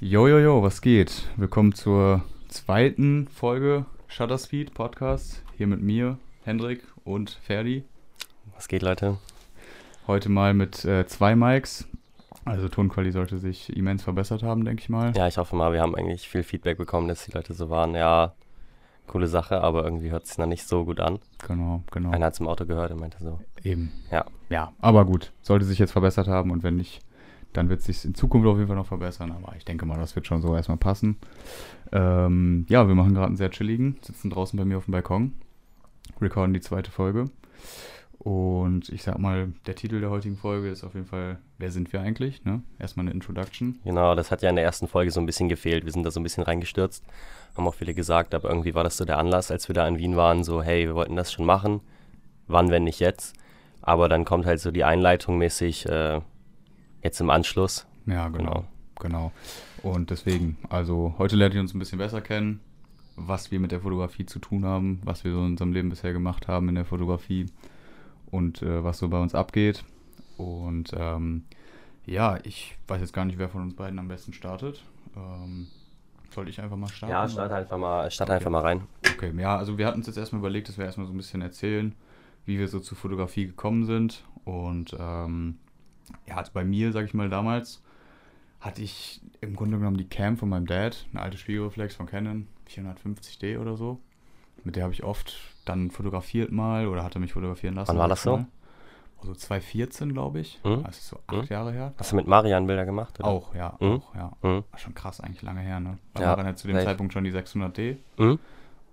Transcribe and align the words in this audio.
Jojojo, 0.00 0.62
was 0.62 0.80
geht? 0.80 1.28
Willkommen 1.36 1.72
zur 1.72 2.22
zweiten 2.48 3.28
Folge 3.28 3.86
Shutterspeed 4.08 4.74
Podcast. 4.74 5.42
Hier 5.56 5.68
mit 5.68 5.82
mir, 5.82 6.18
Hendrik 6.44 6.82
und 7.04 7.30
Ferdi. 7.30 7.84
Was 8.54 8.66
geht, 8.66 8.82
Leute? 8.82 9.18
Heute 10.06 10.28
mal 10.28 10.52
mit 10.52 10.84
äh, 10.84 11.06
zwei 11.06 11.36
Mics. 11.36 11.86
Also 12.44 12.68
Tonqualität 12.68 13.14
sollte 13.14 13.38
sich 13.38 13.74
immens 13.74 14.02
verbessert 14.02 14.42
haben, 14.42 14.64
denke 14.64 14.82
ich 14.82 14.88
mal. 14.88 15.12
Ja, 15.16 15.28
ich 15.28 15.38
hoffe 15.38 15.54
mal, 15.54 15.72
wir 15.72 15.80
haben 15.80 15.94
eigentlich 15.94 16.28
viel 16.28 16.42
Feedback 16.42 16.76
bekommen, 16.76 17.06
dass 17.08 17.24
die 17.24 17.32
Leute 17.32 17.54
so 17.54 17.70
waren, 17.70 17.94
ja, 17.94 18.34
coole 19.06 19.28
Sache, 19.28 19.60
aber 19.60 19.84
irgendwie 19.84 20.10
hört 20.10 20.24
es 20.24 20.30
sich 20.30 20.38
noch 20.38 20.46
nicht 20.46 20.66
so 20.66 20.84
gut 20.84 20.98
an. 20.98 21.20
Genau, 21.46 21.82
genau. 21.92 22.10
Einer 22.10 22.26
hat 22.26 22.34
es 22.34 22.40
im 22.40 22.48
Auto 22.48 22.66
gehört 22.66 22.90
und 22.90 23.00
meinte 23.00 23.18
so. 23.22 23.38
Eben. 23.62 23.92
Ja. 24.10 24.24
Ja, 24.50 24.72
aber 24.80 25.04
gut. 25.04 25.32
Sollte 25.40 25.64
sich 25.64 25.78
jetzt 25.78 25.92
verbessert 25.92 26.26
haben 26.26 26.50
und 26.50 26.64
wenn 26.64 26.76
nicht, 26.76 27.00
dann 27.54 27.68
wird 27.68 27.80
es 27.80 27.86
sich 27.86 28.04
in 28.04 28.14
Zukunft 28.14 28.46
auf 28.46 28.56
jeden 28.56 28.68
Fall 28.68 28.76
noch 28.76 28.86
verbessern. 28.86 29.32
Aber 29.32 29.56
ich 29.56 29.64
denke 29.64 29.86
mal, 29.86 29.98
das 29.98 30.14
wird 30.14 30.26
schon 30.26 30.42
so 30.42 30.54
erstmal 30.54 30.76
passen. 30.76 31.16
Ähm, 31.92 32.66
ja, 32.68 32.86
wir 32.86 32.94
machen 32.94 33.14
gerade 33.14 33.28
einen 33.28 33.36
sehr 33.36 33.50
chilligen, 33.50 33.96
sitzen 34.02 34.30
draußen 34.30 34.58
bei 34.58 34.64
mir 34.64 34.76
auf 34.76 34.84
dem 34.84 34.92
Balkon, 34.92 35.32
recorden 36.20 36.52
die 36.52 36.60
zweite 36.60 36.90
Folge. 36.90 37.26
Und 38.18 38.88
ich 38.88 39.02
sag 39.02 39.18
mal, 39.18 39.52
der 39.66 39.74
Titel 39.74 40.00
der 40.00 40.10
heutigen 40.10 40.36
Folge 40.36 40.70
ist 40.70 40.82
auf 40.82 40.94
jeden 40.94 41.06
Fall, 41.06 41.38
wer 41.58 41.70
sind 41.70 41.92
wir 41.92 42.00
eigentlich? 42.00 42.44
Ne? 42.44 42.62
Erstmal 42.78 43.04
eine 43.04 43.12
Introduction. 43.12 43.78
Genau, 43.84 44.14
das 44.14 44.30
hat 44.30 44.40
ja 44.42 44.48
in 44.48 44.56
der 44.56 44.64
ersten 44.64 44.88
Folge 44.88 45.10
so 45.10 45.20
ein 45.20 45.26
bisschen 45.26 45.48
gefehlt. 45.48 45.84
Wir 45.84 45.92
sind 45.92 46.04
da 46.04 46.10
so 46.10 46.20
ein 46.20 46.22
bisschen 46.22 46.42
reingestürzt, 46.42 47.04
haben 47.54 47.68
auch 47.68 47.74
viele 47.74 47.92
gesagt, 47.92 48.34
aber 48.34 48.48
irgendwie 48.48 48.74
war 48.74 48.82
das 48.82 48.96
so 48.96 49.04
der 49.04 49.18
Anlass, 49.18 49.50
als 49.50 49.68
wir 49.68 49.74
da 49.74 49.86
in 49.86 49.98
Wien 49.98 50.16
waren, 50.16 50.42
so, 50.42 50.62
hey, 50.62 50.86
wir 50.86 50.94
wollten 50.94 51.16
das 51.16 51.32
schon 51.32 51.44
machen. 51.44 51.80
Wann, 52.46 52.70
wenn 52.70 52.84
nicht 52.84 53.00
jetzt? 53.00 53.36
Aber 53.82 54.08
dann 54.08 54.24
kommt 54.24 54.46
halt 54.46 54.60
so 54.60 54.70
die 54.70 54.84
Einleitung 54.84 55.36
mäßig 55.36 55.86
äh, 55.86 56.22
jetzt 57.04 57.20
im 57.20 57.30
Anschluss. 57.30 57.86
Ja, 58.06 58.28
genau, 58.28 58.64
genau. 58.98 59.30
Und 59.82 60.10
deswegen, 60.10 60.56
also 60.68 61.14
heute 61.18 61.36
lernt 61.36 61.54
ihr 61.54 61.60
uns 61.60 61.74
ein 61.74 61.78
bisschen 61.78 61.98
besser 61.98 62.20
kennen, 62.20 62.60
was 63.16 63.50
wir 63.50 63.60
mit 63.60 63.70
der 63.70 63.80
Fotografie 63.80 64.26
zu 64.26 64.38
tun 64.40 64.64
haben, 64.64 65.00
was 65.04 65.22
wir 65.22 65.32
so 65.32 65.38
in 65.38 65.52
unserem 65.52 65.72
Leben 65.72 65.90
bisher 65.90 66.12
gemacht 66.12 66.48
haben 66.48 66.68
in 66.68 66.74
der 66.74 66.84
Fotografie 66.84 67.46
und 68.30 68.62
äh, 68.62 68.82
was 68.82 68.98
so 68.98 69.08
bei 69.08 69.20
uns 69.20 69.34
abgeht. 69.34 69.84
Und 70.36 70.90
ähm, 70.96 71.44
ja, 72.06 72.38
ich 72.42 72.76
weiß 72.88 73.00
jetzt 73.00 73.12
gar 73.12 73.24
nicht, 73.24 73.38
wer 73.38 73.48
von 73.48 73.62
uns 73.62 73.74
beiden 73.76 73.98
am 73.98 74.08
besten 74.08 74.32
startet. 74.32 74.82
Ähm, 75.16 75.68
sollte 76.30 76.50
ich 76.50 76.60
einfach 76.60 76.76
mal 76.76 76.88
starten? 76.88 77.12
Ja, 77.12 77.28
start 77.28 77.52
einfach 77.52 77.78
mal, 77.78 78.10
start 78.10 78.30
Okay. 78.30 78.36
einfach 78.36 78.50
mal 78.50 78.62
rein. 78.62 78.82
Okay, 79.16 79.32
ja, 79.38 79.56
also 79.56 79.78
wir 79.78 79.86
hatten 79.86 79.98
uns 79.98 80.06
jetzt 80.08 80.16
erstmal 80.16 80.40
überlegt, 80.40 80.68
dass 80.68 80.76
wir 80.78 80.84
erstmal 80.84 81.06
so 81.06 81.12
ein 81.12 81.16
bisschen 81.16 81.40
erzählen, 81.42 81.94
wie 82.46 82.58
wir 82.58 82.66
so 82.68 82.80
zur 82.80 82.96
Fotografie 82.96 83.46
gekommen 83.46 83.84
sind. 83.84 84.24
Und 84.44 84.96
ähm, 84.98 85.58
ja, 86.26 86.36
also 86.36 86.50
bei 86.52 86.64
mir, 86.64 86.92
sag 86.92 87.04
ich 87.04 87.14
mal, 87.14 87.28
damals 87.28 87.82
hatte 88.60 88.82
ich 88.82 89.20
im 89.40 89.54
Grunde 89.56 89.78
genommen 89.78 89.96
die 89.98 90.08
Cam 90.08 90.36
von 90.36 90.48
meinem 90.48 90.66
Dad, 90.66 91.06
eine 91.12 91.22
alte 91.22 91.36
Spiegelreflex 91.36 91.94
von 91.96 92.06
Canon, 92.06 92.46
450D 92.68 93.58
oder 93.58 93.76
so. 93.76 94.00
Mit 94.64 94.76
der 94.76 94.84
habe 94.84 94.94
ich 94.94 95.04
oft 95.04 95.36
dann 95.66 95.90
fotografiert 95.90 96.50
mal 96.50 96.86
oder 96.88 97.04
hatte 97.04 97.18
mich 97.18 97.32
fotografieren 97.34 97.74
lassen. 97.74 97.90
Wann 97.90 97.98
war 97.98 98.08
das 98.08 98.22
so? 98.22 98.38
Mal. 98.38 98.46
Also 99.20 99.34
2014, 99.34 100.12
glaube 100.12 100.40
ich. 100.40 100.60
Mhm. 100.64 100.84
Ist 100.88 101.08
so 101.08 101.18
acht 101.26 101.42
Mhm. 101.42 101.46
Jahre 101.54 101.72
her. 101.72 101.94
Hast 101.98 102.12
du 102.12 102.16
mit 102.16 102.26
Marian 102.26 102.66
Bilder 102.66 102.84
gemacht? 102.86 103.18
Oder? 103.20 103.28
Auch, 103.28 103.54
ja, 103.54 103.76
Mhm. 103.80 103.86
auch, 104.02 104.14
ja. 104.14 104.32
Mhm. 104.42 104.64
War 104.70 104.78
schon 104.78 104.94
krass, 104.94 105.20
eigentlich 105.20 105.42
lange 105.42 105.60
her, 105.60 105.80
ne? 105.80 105.98
Ja, 106.18 106.26
Marian 106.30 106.46
hat 106.46 106.58
zu 106.58 106.66
dem 106.66 106.76
safe. 106.76 106.86
Zeitpunkt 106.86 107.12
schon 107.12 107.24
die 107.24 107.32
600D. 107.32 107.96
Mhm. 108.18 108.38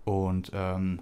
Und 0.05 0.51
ähm, 0.53 0.99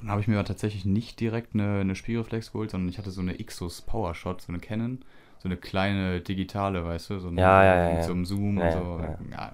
dann 0.00 0.10
habe 0.10 0.20
ich 0.20 0.28
mir 0.28 0.42
tatsächlich 0.44 0.84
nicht 0.84 1.20
direkt 1.20 1.54
eine, 1.54 1.80
eine 1.80 1.94
Spiegelreflex 1.94 2.52
geholt, 2.52 2.70
sondern 2.70 2.88
ich 2.88 2.98
hatte 2.98 3.10
so 3.10 3.20
eine 3.22 3.34
Xus 3.34 3.82
Powershot, 3.82 4.42
so 4.42 4.52
eine 4.52 4.58
Canon, 4.60 5.02
so 5.38 5.48
eine 5.48 5.56
kleine 5.56 6.20
digitale, 6.20 6.84
weißt 6.84 7.10
du, 7.10 7.18
so 7.20 7.28
eine, 7.28 7.40
Ja, 7.40 7.62
ja, 7.64 7.76
ja, 7.82 7.88
mit 7.88 7.96
ja. 7.98 8.02
so 8.02 8.12
einem 8.12 8.24
Zoom 8.24 8.58
Ja, 8.58 8.64
und 8.64 8.72
so. 8.72 9.00
ja, 9.02 9.38
Ja, 9.38 9.52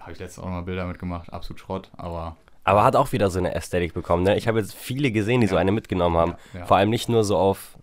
habe 0.00 0.12
ich 0.12 0.18
letztens 0.18 0.38
auch 0.44 0.48
noch 0.48 0.56
mal 0.56 0.62
Bilder 0.62 0.86
mitgemacht, 0.86 1.32
absolut 1.32 1.60
Schrott, 1.60 1.90
aber 1.96 2.36
Aber 2.64 2.84
hat 2.84 2.94
auch 2.96 3.12
wieder 3.12 3.30
so 3.30 3.38
eine 3.38 3.54
Ästhetik 3.54 3.94
bekommen. 3.94 4.22
Ne? 4.22 4.36
Ich 4.36 4.46
habe 4.48 4.58
jetzt 4.60 4.74
viele 4.74 5.10
gesehen, 5.10 5.40
die 5.40 5.46
so 5.46 5.54
Ja. 5.56 5.60
eine 5.60 5.72
mitgenommen 5.72 6.16
haben. 6.16 6.34
Ja, 6.52 6.60
ja. 6.60 6.66
Vor 6.66 6.76
allem 6.76 6.90
nicht 6.90 7.08
nur 7.08 7.24
so 7.24 7.36
auf 7.36 7.76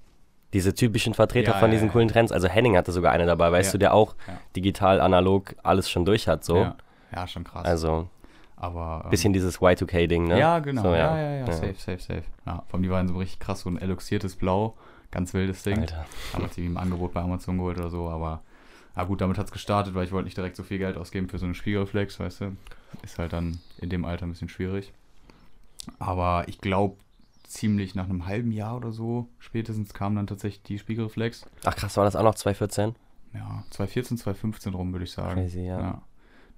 diese 0.53 0.73
typischen 0.73 1.13
Vertreter 1.13 1.51
Ja, 1.53 1.57
von 1.59 1.69
ja, 1.69 1.73
diesen 1.73 1.87
ja. 1.87 1.91
coolen 1.91 2.07
Trends. 2.07 2.31
Also 2.31 2.47
Henning 2.47 2.77
hatte 2.77 2.91
sogar 2.91 3.11
eine 3.11 3.25
dabei, 3.25 3.51
weißt 3.51 3.69
Ja. 3.69 3.71
du, 3.73 3.77
der 3.79 3.93
auch 3.93 4.15
Ja. 4.27 4.39
digital, 4.55 5.01
analog 5.01 5.55
alles 5.63 5.89
schon 5.89 6.05
durch 6.05 6.27
hat. 6.27 6.43
So. 6.45 6.57
ja, 6.57 6.75
ja, 7.13 7.27
schon 7.27 7.43
krass. 7.43 7.65
Also 7.65 8.07
aber 8.55 9.01
ähm, 9.05 9.09
bisschen 9.11 9.33
dieses 9.33 9.59
Y2K-Ding, 9.59 10.27
ne? 10.27 10.39
Ja, 10.39 10.59
genau, 10.59 10.81
So, 10.83 10.95
ja, 10.95 11.17
ja, 11.17 11.33
ja, 11.39 11.51
safe, 11.51 11.75
safe, 11.75 11.99
safe. 11.99 12.23
Ja, 12.45 12.63
vor 12.67 12.75
allem 12.75 12.83
die 12.83 12.89
waren 12.89 13.07
so 13.07 13.15
richtig 13.17 13.39
krass, 13.39 13.61
so 13.61 13.69
ein 13.69 13.77
eluxiertes 13.77 14.35
Blau, 14.35 14.75
ganz 15.11 15.33
wildes 15.33 15.63
Ding. 15.63 15.79
Alter. 15.79 16.05
Haben 16.33 16.49
sie 16.51 16.65
im 16.65 16.77
Angebot 16.77 17.13
bei 17.13 17.21
Amazon 17.21 17.57
geholt 17.57 17.77
oder 17.77 17.89
so, 17.89 18.09
aber 18.09 18.41
na 18.95 19.03
gut, 19.03 19.21
damit 19.21 19.37
hat 19.37 19.45
es 19.45 19.51
gestartet, 19.51 19.93
weil 19.93 20.05
ich 20.05 20.11
wollte 20.11 20.25
nicht 20.25 20.37
direkt 20.37 20.55
so 20.55 20.63
viel 20.63 20.79
Geld 20.79 20.97
ausgeben 20.97 21.29
für 21.29 21.37
so 21.37 21.45
eine 21.45 21.55
Spiegelreflex, 21.55 22.19
weißt 22.19 22.41
du. 22.41 22.57
Ist 23.03 23.19
halt 23.19 23.33
dann 23.33 23.59
in 23.77 23.89
dem 23.89 24.05
Alter 24.05 24.25
ein 24.25 24.31
bisschen 24.31 24.49
schwierig. 24.49 24.91
Aber 25.99 26.47
ich 26.47 26.59
glaube, 26.59 26.97
ziemlich 27.43 27.95
nach 27.95 28.05
einem 28.05 28.25
halben 28.25 28.51
Jahr 28.51 28.75
oder 28.75 28.91
so 28.91 29.29
spätestens 29.39 29.93
kam 29.93 30.15
dann 30.15 30.27
tatsächlich 30.27 30.63
die 30.63 30.79
Spiegelreflex. 30.79 31.45
Ach 31.63 31.75
krass, 31.75 31.95
war 31.97 32.05
das 32.05 32.15
auch 32.15 32.23
noch 32.23 32.35
2014? 32.35 32.95
Ja, 33.33 33.63
2014, 33.69 34.17
2015 34.17 34.73
rum, 34.73 34.91
würde 34.91 35.05
ich 35.05 35.11
sagen. 35.11 35.41
Crazy, 35.41 35.65
ja. 35.65 35.77
Dann 35.77 36.01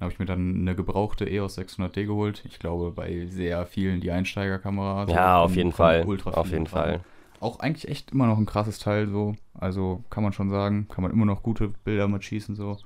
habe 0.05 0.13
ich 0.13 0.19
mir 0.19 0.25
dann 0.25 0.61
eine 0.61 0.75
gebrauchte 0.75 1.29
EOS 1.29 1.57
600D 1.57 2.05
geholt. 2.05 2.43
Ich 2.45 2.59
glaube, 2.59 2.91
bei 2.91 3.25
sehr 3.27 3.65
vielen 3.65 3.99
die 3.99 4.11
Einsteigerkamera. 4.11 5.09
ja, 5.09 5.39
auf 5.39 5.55
jeden 5.55 5.73
Fall. 5.73 6.05
ultra 6.05 6.31
Auf 6.31 6.51
jeden 6.51 6.65
dran. 6.65 7.01
Auch 7.39 7.59
eigentlich 7.59 7.87
echt 7.87 8.11
immer 8.11 8.27
noch 8.27 8.37
ein 8.37 8.45
krasses 8.45 8.79
Teil 8.79 9.07
so. 9.07 9.35
Also 9.53 10.03
kann 10.09 10.23
man 10.23 10.33
schon 10.33 10.49
sagen, 10.49 10.87
kann 10.89 11.03
man 11.03 11.11
immer 11.11 11.25
noch 11.25 11.43
gute 11.43 11.69
Bilder 11.69 12.07
mit 12.07 12.23
schießen 12.23 12.55
so. 12.55 12.77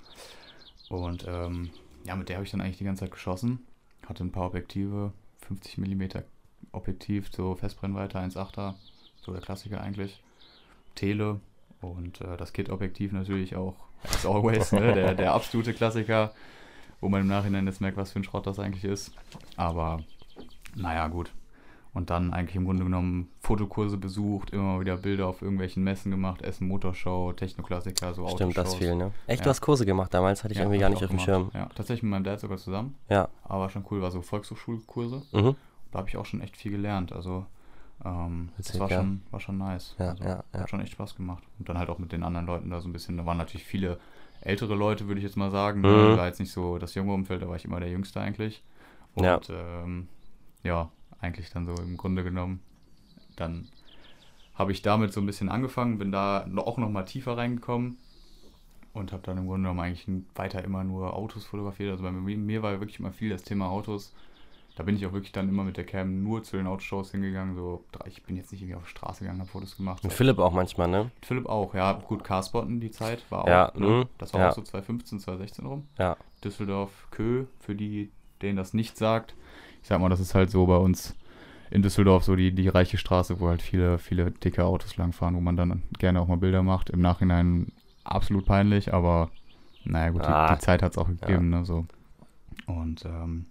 Und 0.90 1.25
ähm, 1.28 1.72
ja, 2.03 2.16
mit 2.16 2.30
der 2.30 2.38
habe 2.38 2.46
ich 2.46 2.52
dann 2.52 2.62
eigentlich 2.62 2.78
die 2.78 2.84
ganze 2.84 3.02
Zeit 3.02 3.12
geschossen. 3.12 3.59
Hatte 4.08 4.24
ein 4.24 4.31
paar 4.31 4.47
Objektive, 4.47 5.12
50 5.47 5.78
mm 5.78 6.03
Objektiv, 6.72 7.30
so 7.31 7.56
Festbrennweite 7.56 8.18
1.8er, 8.18 8.75
so 9.22 9.31
der 9.31 9.41
Klassiker 9.41 9.81
eigentlich. 9.81 10.22
Tele 10.96 11.40
und 11.81 12.22
äh, 12.22 12.38
das 12.38 12.53
Kit-Objektiv 12.53 13.12
natürlich 13.12 13.56
auch, 13.56 13.75
as 14.03 14.25
always, 14.25 14.72
ne? 14.72 14.94
der, 14.94 15.16
der 15.16 15.34
absolute 15.34 15.74
Klassiker, 15.74 16.34
wo 17.02 17.09
man 17.09 17.22
im 17.22 17.28
Nachhinein 17.28 17.66
jetzt 17.66 17.81
merkt, 17.81 17.97
was 17.97 18.12
für 18.12 18.20
ein 18.20 18.24
Schrott 18.24 18.47
das 18.47 18.59
eigentlich 18.59 18.84
ist. 18.84 19.14
Aber 19.58 20.03
naja, 20.75 21.08
gut. 21.08 21.31
Und 21.94 22.09
dann 22.09 22.34
eigentlich 22.34 22.56
im 22.56 22.66
Grunde 22.66 22.84
genommen 22.84 23.30
Fotokurse 23.44 23.98
besucht, 23.98 24.52
immer 24.52 24.80
wieder 24.80 24.96
Bilder 24.96 25.28
auf 25.28 25.42
irgendwelchen 25.42 25.84
Messen 25.84 26.12
gemacht, 26.12 26.42
Essen 26.44 26.66
Motorshow, 26.70 27.34
Technoklassiker, 27.34 28.14
so 28.14 28.26
Stimmt, 28.30 28.58
das 28.58 28.74
viel, 28.76 28.96
ne? 28.96 29.12
Echt, 29.28 29.42
Ja. 29.42 29.44
du 29.44 29.50
hast 29.50 29.59
Kurse 29.59 29.86
gemacht 29.86 30.14
damals, 30.14 30.46
hatte 30.46 30.54
ich 30.54 30.59
Ja, 30.59 30.64
irgendwie 30.64 30.80
gar 30.80 30.88
ich 30.90 30.96
nicht 30.96 31.04
auf 31.04 31.09
dem. 31.09 31.20
Schirm. 31.20 31.52
Ja, 31.53 31.66
tatsächlich 31.76 32.03
mit 32.03 32.12
meinem 32.12 32.24
Dad 32.24 32.40
sogar 32.40 32.58
zusammen. 32.58 32.96
Ja. 33.09 33.28
Aber 33.44 33.70
schon 33.70 33.84
cool, 33.92 34.02
war 34.02 34.12
so 34.12 34.22
Volkshochschulkurse. 34.22 35.24
Mhm. 35.34 35.56
Da 35.92 36.00
habe 36.00 36.08
ich 36.08 36.16
auch 36.16 36.26
schon 36.26 36.40
echt 36.40 36.56
viel 36.56 36.72
gelernt. 36.72 37.12
Also 37.12 37.46
ähm, 38.06 38.50
das 38.58 38.80
war, 38.80 38.90
ja. 38.90 39.00
schon, 39.00 39.22
war 39.30 39.42
schon 39.42 39.58
nice. 39.58 39.94
Ja, 40.00 40.12
also, 40.12 40.24
ja, 40.24 40.44
ja. 40.53 40.59
Hat 40.62 40.70
schon 40.70 40.80
echt 40.80 40.94
Spaß 40.94 41.16
gemacht. 41.18 41.44
Und 41.59 41.68
dann 41.68 41.78
halt 41.78 41.90
auch 41.90 42.00
mit 42.00 42.14
den 42.14 42.24
anderen 42.24 42.46
Leuten 42.48 42.70
da 42.70 42.80
so 42.80 42.88
ein 42.88 42.94
bisschen, 42.94 43.18
da 43.18 43.26
waren 43.26 43.38
natürlich 43.38 43.66
viele 43.66 44.00
ältere 44.40 44.74
Leute, 44.74 45.08
würde 45.08 45.20
ich 45.20 45.26
jetzt 45.26 45.36
mal 45.36 45.52
sagen. 45.52 45.82
Mhm. 45.82 46.18
War 46.18 46.28
jetzt 46.28 46.40
nicht 46.40 46.52
so 46.53 46.78
das 46.78 46.96
junge 46.96 47.12
Umfeld, 47.14 47.42
da 47.42 47.50
war 47.50 47.58
ich 47.58 47.66
immer 47.66 47.82
der 47.82 47.90
Jüngste 47.90 48.22
eigentlich. 48.22 48.64
Und 49.16 49.26
Ja. 49.26 49.40
ähm, 49.50 50.08
ja, 50.64 50.90
eigentlich 51.20 51.50
dann 51.52 51.66
so 51.66 51.74
im 51.84 51.98
Grunde 51.98 52.24
genommen. 52.24 52.62
Dann 53.36 53.68
habe 54.56 54.72
ich 54.72 54.82
damit 54.82 55.14
so 55.14 55.22
ein 55.22 55.26
bisschen 55.26 55.50
angefangen, 55.50 55.98
bin 55.98 56.12
da 56.12 56.48
auch 56.58 56.78
nochmal 56.78 57.06
tiefer 57.06 57.38
reingekommen 57.38 57.98
und 58.94 59.12
habe 59.12 59.24
dann 59.24 59.38
im 59.38 59.48
Grunde 59.48 59.64
genommen 59.64 59.80
eigentlich 59.80 60.08
weiter 60.36 60.64
immer 60.64 60.84
nur 60.84 61.16
Autos 61.16 61.46
fotografiert. 61.46 61.92
Also 61.92 62.04
bei 62.04 62.12
mir, 62.12 62.38
mir 62.38 62.62
war 62.62 62.80
wirklich 62.80 63.00
immer 63.00 63.12
viel 63.12 63.30
das 63.30 63.44
Thema 63.44 63.70
Autos. 63.70 64.14
Da 64.76 64.84
bin 64.84 64.96
ich 64.96 65.06
auch 65.06 65.14
wirklich 65.14 65.32
dann 65.32 65.50
immer 65.50 65.64
mit 65.64 65.78
der 65.78 65.86
Cam 65.86 66.24
nur 66.24 66.42
zu 66.44 66.58
den 66.58 66.66
Autoshows 66.66 67.12
hingegangen. 67.12 67.56
So, 67.56 67.84
ich 68.08 68.24
bin 68.24 68.36
jetzt 68.36 68.52
nicht 68.52 68.62
irgendwie 68.62 68.76
auf 68.76 68.84
die 68.86 68.90
Straße 68.90 69.20
gegangen, 69.20 69.40
habe 69.40 69.50
Fotos 69.50 69.78
gemacht. 69.78 70.04
Und 70.04 70.12
Philipp 70.12 70.40
auch 70.40 70.52
manchmal, 70.52 70.88
ne? 70.88 71.12
Philipp 71.22 71.46
auch, 71.46 71.76
ja. 71.76 71.94
Gut, 71.94 72.24
Carspotten 72.24 72.80
die 72.80 72.90
Zeit 72.90 73.24
war 73.30 73.44
auch. 73.44 73.48
Ja, 73.48 73.72
ne? 73.76 73.88
mhm, 73.88 74.06
Das 74.18 74.34
war 74.34 74.42
ja. 74.42 74.50
auch 74.50 74.56
so 74.56 74.64
2015, 74.64 75.20
2016 75.20 75.66
rum. 75.66 75.88
Ja. 76.00 76.18
Düsseldorf, 76.44 77.08
Kö, 77.12 77.46
für 77.59 77.76
die, 77.76 78.12
denen 78.41 78.58
das 78.58 78.74
nicht 78.74 78.97
sagt. 78.97 79.36
Ich 79.84 79.90
sag 79.90 80.00
mal, 80.02 80.09
das 80.09 80.20
ist 80.20 80.34
halt 80.34 80.50
so 80.50 80.66
bei 80.66 80.78
uns 80.78 81.16
in 81.73 81.81
Düsseldorf 81.81 82.23
so 82.23 82.35
die, 82.35 82.53
die 82.53 82.67
reiche 82.67 82.97
Straße, 82.97 83.40
wo 83.40 83.49
halt 83.49 83.61
viele, 83.64 83.97
viele 83.97 84.29
dicke 84.29 84.64
Autos 84.64 84.96
langfahren, 84.97 85.35
wo 85.35 85.41
man 85.41 85.58
dann 85.58 85.81
gerne 85.97 86.22
auch 86.22 86.28
mal 86.28 86.37
Bilder 86.37 86.61
macht. 86.61 86.91
Im 86.91 87.02
Nachhinein 87.02 87.72
absolut 88.03 88.46
peinlich, 88.46 88.93
aber 88.93 89.31
naja 89.84 90.11
gut, 90.11 90.22
Ah, 90.23 90.49
die, 90.49 90.55
die 90.55 90.61
Zeit 90.61 90.84
hat 90.84 90.91
es 90.91 90.97
auch 90.99 91.08
gegeben, 91.08 91.49
ne, 91.49 91.66
so. 91.66 91.85
Und 92.67 93.03
ähm, 93.05 93.47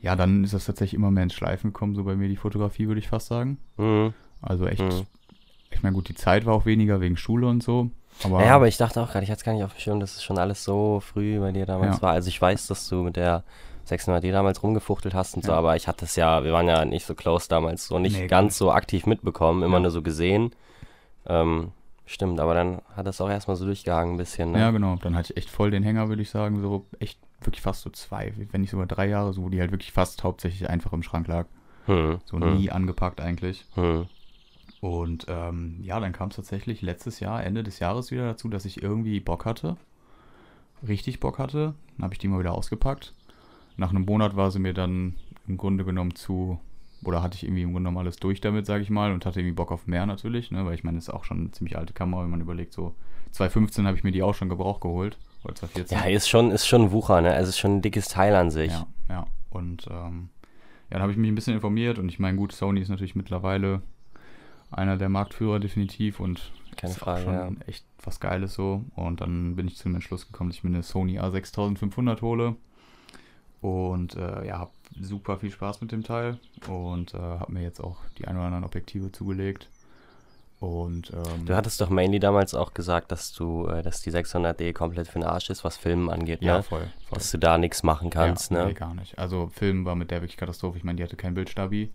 ja, 0.00 0.16
dann 0.16 0.42
ist 0.42 0.54
das 0.54 0.64
tatsächlich 0.64 0.94
immer 0.98 1.10
mehr 1.10 1.24
ins 1.24 1.34
Schleifen 1.34 1.72
gekommen, 1.72 1.94
so 1.94 2.04
bei 2.04 2.16
mir 2.16 2.28
die 2.28 2.36
Fotografie, 2.36 2.88
würde 2.88 2.98
ich 3.00 3.08
fast 3.08 3.26
sagen. 3.26 3.58
Mhm. 3.76 4.14
Also 4.40 4.66
echt, 4.66 4.80
Mhm. 4.80 5.06
ich 5.70 5.82
meine, 5.82 5.94
gut, 5.94 6.08
die 6.08 6.14
Zeit 6.14 6.46
war 6.46 6.54
auch 6.54 6.64
weniger 6.66 7.00
wegen 7.02 7.16
Schule 7.18 7.46
und 7.46 7.62
so. 7.62 7.90
Aber, 8.22 8.42
Ja, 8.44 8.54
aber 8.54 8.68
ich 8.68 8.78
dachte 8.78 9.02
auch 9.02 9.10
gerade, 9.10 9.24
ich 9.24 9.30
hatte 9.30 9.40
es 9.40 9.44
gar 9.44 9.52
nicht 9.52 9.64
auf 9.64 9.74
dem 9.74 9.80
Schirm, 9.80 10.00
dass 10.00 10.16
es 10.16 10.24
schon 10.24 10.38
alles 10.38 10.64
so 10.64 11.00
früh 11.00 11.38
bei 11.40 11.52
dir 11.52 11.66
damals 11.66 11.96
Ja. 11.96 12.02
war. 12.02 12.12
Also 12.12 12.28
ich 12.28 12.40
weiß, 12.40 12.68
dass 12.68 12.88
du 12.88 13.02
mit 13.02 13.16
der 13.16 13.44
600D 13.86 14.32
damals 14.32 14.62
rumgefuchtelt 14.62 15.14
hast 15.14 15.36
und 15.36 15.44
so, 15.44 15.52
Ja. 15.52 15.58
aber 15.58 15.76
ich 15.76 15.88
hatte 15.88 16.04
es 16.04 16.16
ja, 16.16 16.44
wir 16.44 16.52
waren 16.52 16.68
ja 16.68 16.84
nicht 16.84 17.06
so 17.06 17.14
close 17.14 17.48
damals, 17.48 17.86
so 17.86 17.98
nicht 17.98 18.18
Nee, 18.18 18.26
ganz 18.26 18.58
so 18.58 18.72
aktiv 18.72 19.06
mitbekommen, 19.06 19.62
immer 19.62 19.76
Ja. 19.76 19.80
nur 19.80 19.90
so 19.90 20.02
gesehen. 20.02 20.52
Ähm, 21.26 21.72
stimmt, 22.06 22.40
aber 22.40 22.54
dann 22.54 22.80
hat 22.96 23.06
es 23.06 23.20
auch 23.20 23.30
erstmal 23.30 23.56
so 23.56 23.64
durchgehangen 23.64 24.14
ein 24.14 24.18
bisschen, 24.18 24.52
ne? 24.52 24.60
Ja, 24.60 24.70
genau. 24.70 24.96
Dann 24.96 25.16
hatte 25.16 25.32
ich 25.32 25.36
echt 25.38 25.50
voll 25.50 25.70
den 25.70 25.82
Hänger, 25.82 26.08
würde 26.08 26.22
ich 26.22 26.30
sagen. 26.30 26.60
So 26.60 26.86
echt 26.98 27.18
wirklich 27.40 27.62
fast 27.62 27.82
so 27.82 27.90
zwei, 27.90 28.32
wenn 28.52 28.60
nicht 28.60 28.70
sogar 28.70 28.86
drei 28.86 29.06
Jahre, 29.08 29.32
so, 29.32 29.42
wo 29.42 29.48
die 29.48 29.60
halt 29.60 29.70
wirklich 29.70 29.92
fast 29.92 30.22
hauptsächlich 30.24 30.68
einfach 30.68 30.92
im 30.92 31.02
Schrank 31.02 31.28
lag. 31.28 31.46
Hm. 31.86 32.18
So 32.24 32.40
hm. 32.40 32.56
nie 32.56 32.70
angepackt 32.70 33.20
eigentlich. 33.20 33.66
Hm. 33.74 34.06
Und 34.80 35.26
ähm, 35.28 35.78
ja, 35.82 35.98
dann 35.98 36.12
kam 36.12 36.28
es 36.28 36.36
tatsächlich 36.36 36.82
letztes 36.82 37.20
Jahr, 37.20 37.42
Ende 37.42 37.62
des 37.62 37.78
Jahres 37.78 38.10
wieder 38.10 38.26
dazu, 38.26 38.48
dass 38.48 38.66
ich 38.66 38.82
irgendwie 38.82 39.20
Bock 39.20 39.46
hatte. 39.46 39.76
Richtig 40.86 41.20
Bock 41.20 41.38
hatte. 41.38 41.74
Dann 41.96 42.04
habe 42.04 42.14
ich 42.14 42.18
die 42.18 42.28
mal 42.28 42.38
wieder 42.38 42.52
ausgepackt. 42.52 43.14
Nach 43.76 43.90
einem 43.90 44.04
Monat 44.04 44.36
war 44.36 44.50
sie 44.50 44.58
mir 44.58 44.74
dann 44.74 45.14
im 45.46 45.56
Grunde 45.56 45.84
genommen 45.84 46.14
zu, 46.14 46.58
oder 47.04 47.22
hatte 47.22 47.36
ich 47.36 47.44
irgendwie 47.44 47.62
im 47.62 47.72
Grunde 47.72 47.88
genommen 47.88 47.98
alles 47.98 48.16
durch 48.16 48.40
damit, 48.40 48.66
sage 48.66 48.82
ich 48.82 48.90
mal, 48.90 49.12
und 49.12 49.26
hatte 49.26 49.40
irgendwie 49.40 49.54
Bock 49.54 49.72
auf 49.72 49.86
mehr 49.86 50.06
natürlich, 50.06 50.50
ne? 50.50 50.64
weil 50.64 50.74
ich 50.74 50.84
meine, 50.84 50.98
das 50.98 51.08
ist 51.08 51.14
auch 51.14 51.24
schon 51.24 51.38
eine 51.38 51.50
ziemlich 51.50 51.76
alte 51.76 51.92
Kamera, 51.92 52.22
wenn 52.22 52.30
man 52.30 52.40
überlegt, 52.40 52.72
so 52.72 52.94
2015 53.32 53.86
habe 53.86 53.96
ich 53.96 54.04
mir 54.04 54.12
die 54.12 54.22
auch 54.22 54.34
schon 54.34 54.48
Gebrauch 54.48 54.80
geholt. 54.80 55.18
Oder 55.42 55.56
2014. 55.56 55.98
Ja, 55.98 56.16
ist 56.16 56.28
schon, 56.28 56.50
ist 56.50 56.66
schon 56.66 56.82
ein 56.82 56.92
Wucher, 56.92 57.20
ne? 57.20 57.32
Also 57.32 57.50
ist 57.50 57.58
schon 57.58 57.76
ein 57.76 57.82
dickes 57.82 58.08
Teil 58.08 58.34
an 58.34 58.50
sich. 58.50 58.72
Ja, 58.72 58.86
ja. 59.08 59.26
Und 59.50 59.86
ähm, 59.90 60.30
ja, 60.90 60.98
dann 60.98 61.02
habe 61.02 61.12
ich 61.12 61.18
mich 61.18 61.28
ein 61.28 61.34
bisschen 61.34 61.54
informiert 61.54 61.98
und 61.98 62.08
ich 62.08 62.18
meine, 62.18 62.36
gut, 62.36 62.52
Sony 62.52 62.80
ist 62.80 62.88
natürlich 62.88 63.14
mittlerweile 63.14 63.82
einer 64.70 64.96
der 64.96 65.08
Marktführer 65.08 65.60
definitiv 65.60 66.20
und 66.20 66.52
Keine 66.76 66.92
ist 66.92 66.98
Frage, 66.98 67.20
auch 67.20 67.24
schon 67.24 67.34
ja. 67.34 67.66
echt 67.66 67.84
was 68.02 68.20
Geiles 68.20 68.54
so. 68.54 68.84
Und 68.94 69.20
dann 69.20 69.56
bin 69.56 69.66
ich 69.66 69.76
zu 69.76 69.84
dem 69.84 69.94
Entschluss 69.94 70.26
gekommen, 70.26 70.50
dass 70.50 70.58
ich 70.58 70.64
mir 70.64 70.70
eine 70.70 70.82
Sony 70.82 71.20
A6500 71.20 72.20
hole. 72.20 72.56
Und 73.64 74.14
äh, 74.16 74.46
ja, 74.46 74.58
habe 74.58 74.72
super 75.00 75.38
viel 75.38 75.50
Spaß 75.50 75.80
mit 75.80 75.90
dem 75.90 76.02
Teil 76.02 76.38
und 76.68 77.14
äh, 77.14 77.18
habe 77.18 77.50
mir 77.50 77.62
jetzt 77.62 77.80
auch 77.82 77.96
die 78.18 78.26
ein 78.28 78.36
oder 78.36 78.44
anderen 78.44 78.64
Objektive 78.64 79.10
zugelegt. 79.10 79.70
Und 80.60 81.10
ähm, 81.14 81.46
Du 81.46 81.56
hattest 81.56 81.80
doch 81.80 81.88
mainly 81.88 82.20
damals 82.20 82.54
auch 82.54 82.74
gesagt, 82.74 83.10
dass 83.10 83.32
du, 83.32 83.66
äh, 83.68 83.82
dass 83.82 84.02
die 84.02 84.10
600D 84.12 84.74
komplett 84.74 85.08
für 85.08 85.18
den 85.18 85.24
Arsch 85.24 85.48
ist, 85.48 85.64
was 85.64 85.78
Filmen 85.78 86.10
angeht, 86.10 86.42
ja, 86.42 86.58
ne? 86.58 86.62
voll, 86.62 86.90
voll. 87.08 87.14
Dass 87.18 87.30
du 87.30 87.38
da 87.38 87.56
nichts 87.56 87.82
machen 87.82 88.10
kannst, 88.10 88.50
ja, 88.50 88.58
ne? 88.58 88.66
Nee, 88.66 88.74
gar 88.74 88.92
nicht. 88.94 89.18
Also 89.18 89.48
Film 89.48 89.86
war 89.86 89.94
mit 89.94 90.10
der 90.10 90.20
wirklich 90.20 90.36
Katastrophe. 90.36 90.76
Ich 90.76 90.84
meine, 90.84 90.96
die 90.96 91.02
hatte 91.02 91.16
kein 91.16 91.32
Bildstabi 91.32 91.90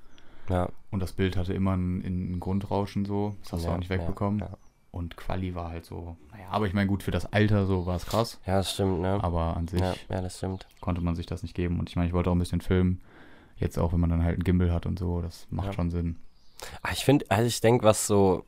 Ja. 0.50 0.70
und 0.90 1.02
das 1.02 1.14
Bild 1.14 1.38
hatte 1.38 1.54
immer 1.54 1.78
ein, 1.78 2.00
ein 2.34 2.40
Grundrauschen 2.40 3.06
so. 3.06 3.36
Das 3.44 3.54
hast 3.54 3.64
du 3.64 3.68
Ja, 3.68 3.76
auch 3.76 3.78
nicht 3.80 3.92
wegbekommen. 3.92 4.40
Ja. 4.40 4.50
Und 4.92 5.16
Quali 5.18 5.54
war 5.54 5.70
halt 5.70 5.86
so, 5.86 6.18
naja, 6.32 6.48
aber 6.50 6.66
ich 6.66 6.74
meine, 6.74 6.88
gut, 6.88 7.04
für 7.04 7.12
das 7.12 7.32
Alter 7.32 7.66
so 7.68 7.86
war 7.86 7.96
es 7.96 8.06
krass. 8.08 8.40
ja, 8.48 8.58
das 8.58 8.74
stimmt, 8.74 9.02
ne? 9.02 9.20
Aber 9.24 9.56
an 9.56 9.68
sich 9.68 9.80
Ja, 9.82 9.94
ja, 10.10 10.22
das 10.22 10.38
stimmt. 10.38 10.68
konnte 10.82 11.02
man 11.02 11.16
sich 11.16 11.26
das 11.28 11.44
nicht 11.44 11.54
geben. 11.56 11.80
Und 11.80 11.90
ich 11.90 11.96
meine, 11.96 12.08
ich 12.08 12.14
wollte 12.14 12.30
auch 12.32 12.36
ein 12.36 12.40
bisschen 12.40 12.62
filmen. 12.62 13.02
Jetzt 13.58 13.78
auch, 13.78 13.94
wenn 13.94 14.00
man 14.00 14.10
dann 14.10 14.24
halt 14.24 14.36
einen 14.36 14.44
Gimbal 14.44 14.72
hat 14.74 14.86
und 14.86 14.98
so, 14.98 15.22
das 15.22 15.46
macht 15.52 15.68
Ja. 15.68 15.74
schon 15.74 15.92
Sinn. 15.92 16.16
Ah, 16.82 16.90
Ich 16.92 17.06
finde, 17.06 17.26
also 17.30 17.46
ich 17.46 17.62
denke, 17.62 17.84
was 17.86 18.08
so 18.08 18.46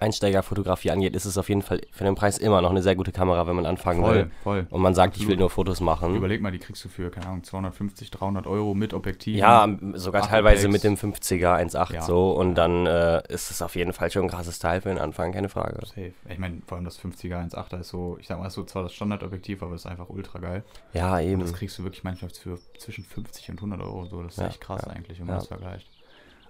Einsteigerfotografie 0.00 0.90
angeht, 0.90 1.14
ist 1.16 1.24
es 1.24 1.36
auf 1.38 1.48
jeden 1.48 1.62
Fall 1.62 1.80
für 1.90 2.04
den 2.04 2.14
Preis 2.14 2.38
immer 2.38 2.60
noch 2.62 2.70
eine 2.70 2.82
sehr 2.82 2.94
gute 2.96 3.12
Kamera, 3.12 3.46
wenn 3.46 3.56
man 3.56 3.66
anfangen 3.66 4.04
will. 4.04 4.30
voll. 4.42 4.66
Und 4.70 4.80
man 4.80 4.94
sagt, 4.94 5.16
ich 5.16 5.22
will 5.22 5.26
Absolut. 5.34 5.40
nur 5.40 5.50
Fotos 5.50 5.80
machen. 5.80 6.14
Überleg 6.14 6.40
mal, 6.40 6.52
die 6.52 6.58
kriegst 6.58 6.84
du 6.84 6.88
für, 6.88 7.10
keine 7.10 7.26
Ahnung, 7.26 7.42
250, 7.44 8.10
300 8.10 8.46
Euro 8.46 8.74
mit 8.74 8.94
Objektiv. 8.94 9.36
Ja, 9.36 9.68
sogar 9.94 10.22
teilweise 10.28 10.68
mit 10.68 10.84
dem 10.84 10.94
50er 10.96 11.56
1.8 11.56 11.92
Ja. 11.94 12.02
so 12.02 12.30
und 12.32 12.54
dann 12.54 12.86
äh, 12.86 13.22
ist 13.28 13.50
es 13.50 13.60
auf 13.62 13.74
jeden 13.76 13.92
Fall 13.92 14.10
schon 14.10 14.22
ein 14.24 14.28
krasses 14.28 14.58
Teil 14.58 14.80
für 14.80 14.88
den 14.88 14.98
Anfang, 14.98 15.32
keine 15.32 15.48
Frage. 15.48 15.84
Safe. 15.86 16.12
Ich 16.28 16.38
meine, 16.38 16.62
vor 16.66 16.76
allem 16.76 16.84
das 16.84 16.98
50er 17.00 17.50
1.8er 17.50 17.80
ist 17.80 17.88
so, 17.88 18.16
ich 18.20 18.26
sag 18.26 18.38
mal, 18.38 18.46
ist 18.46 18.54
so 18.54 18.64
zwar 18.64 18.82
das 18.84 18.92
Standardobjektiv, 18.94 19.62
aber 19.62 19.74
ist 19.74 19.86
einfach 19.86 20.08
ultra 20.08 20.38
geil. 20.38 20.64
Ja, 20.92 21.16
Und 21.16 21.22
eben. 21.24 21.40
das 21.40 21.52
kriegst 21.54 21.78
du 21.78 21.82
wirklich 21.84 22.04
manchmal 22.04 22.30
für 22.30 22.58
zwischen 22.78 23.04
50 23.04 23.50
und 23.50 23.56
100 23.58 23.80
Euro. 23.80 24.06
So, 24.06 24.22
das 24.22 24.34
ist 24.34 24.38
Ja, 24.40 24.46
echt 24.48 24.60
krass 24.60 24.82
ja, 24.86 24.92
eigentlich, 24.92 25.18
wenn 25.18 25.26
man 25.26 25.36
das 25.36 25.48
vergleicht. 25.48 25.88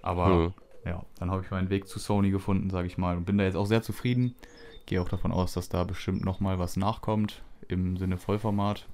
Aber 0.01 0.25
Hm. 0.27 0.53
Ja, 0.85 1.03
dann 1.17 1.31
habe 1.31 1.43
ich 1.43 1.51
meinen 1.51 1.69
Weg 1.69 1.87
zu 1.87 1.99
Sony 1.99 2.31
gefunden, 2.31 2.69
sage 2.69 2.87
ich 2.87 2.97
mal, 2.97 3.17
und 3.17 3.25
bin 3.25 3.37
da 3.37 3.43
jetzt 3.43 3.55
auch 3.55 3.65
sehr 3.65 3.81
zufrieden. 3.81 4.35
Gehe 4.85 5.01
auch 5.01 5.09
davon 5.09 5.31
aus, 5.31 5.53
dass 5.53 5.69
da 5.69 5.83
bestimmt 5.83 6.23
nochmal 6.23 6.57
was 6.59 6.77
nachkommt 6.77 7.43
im 7.67 7.97
Sinne 7.97 8.17
Vollformat. 8.17 8.87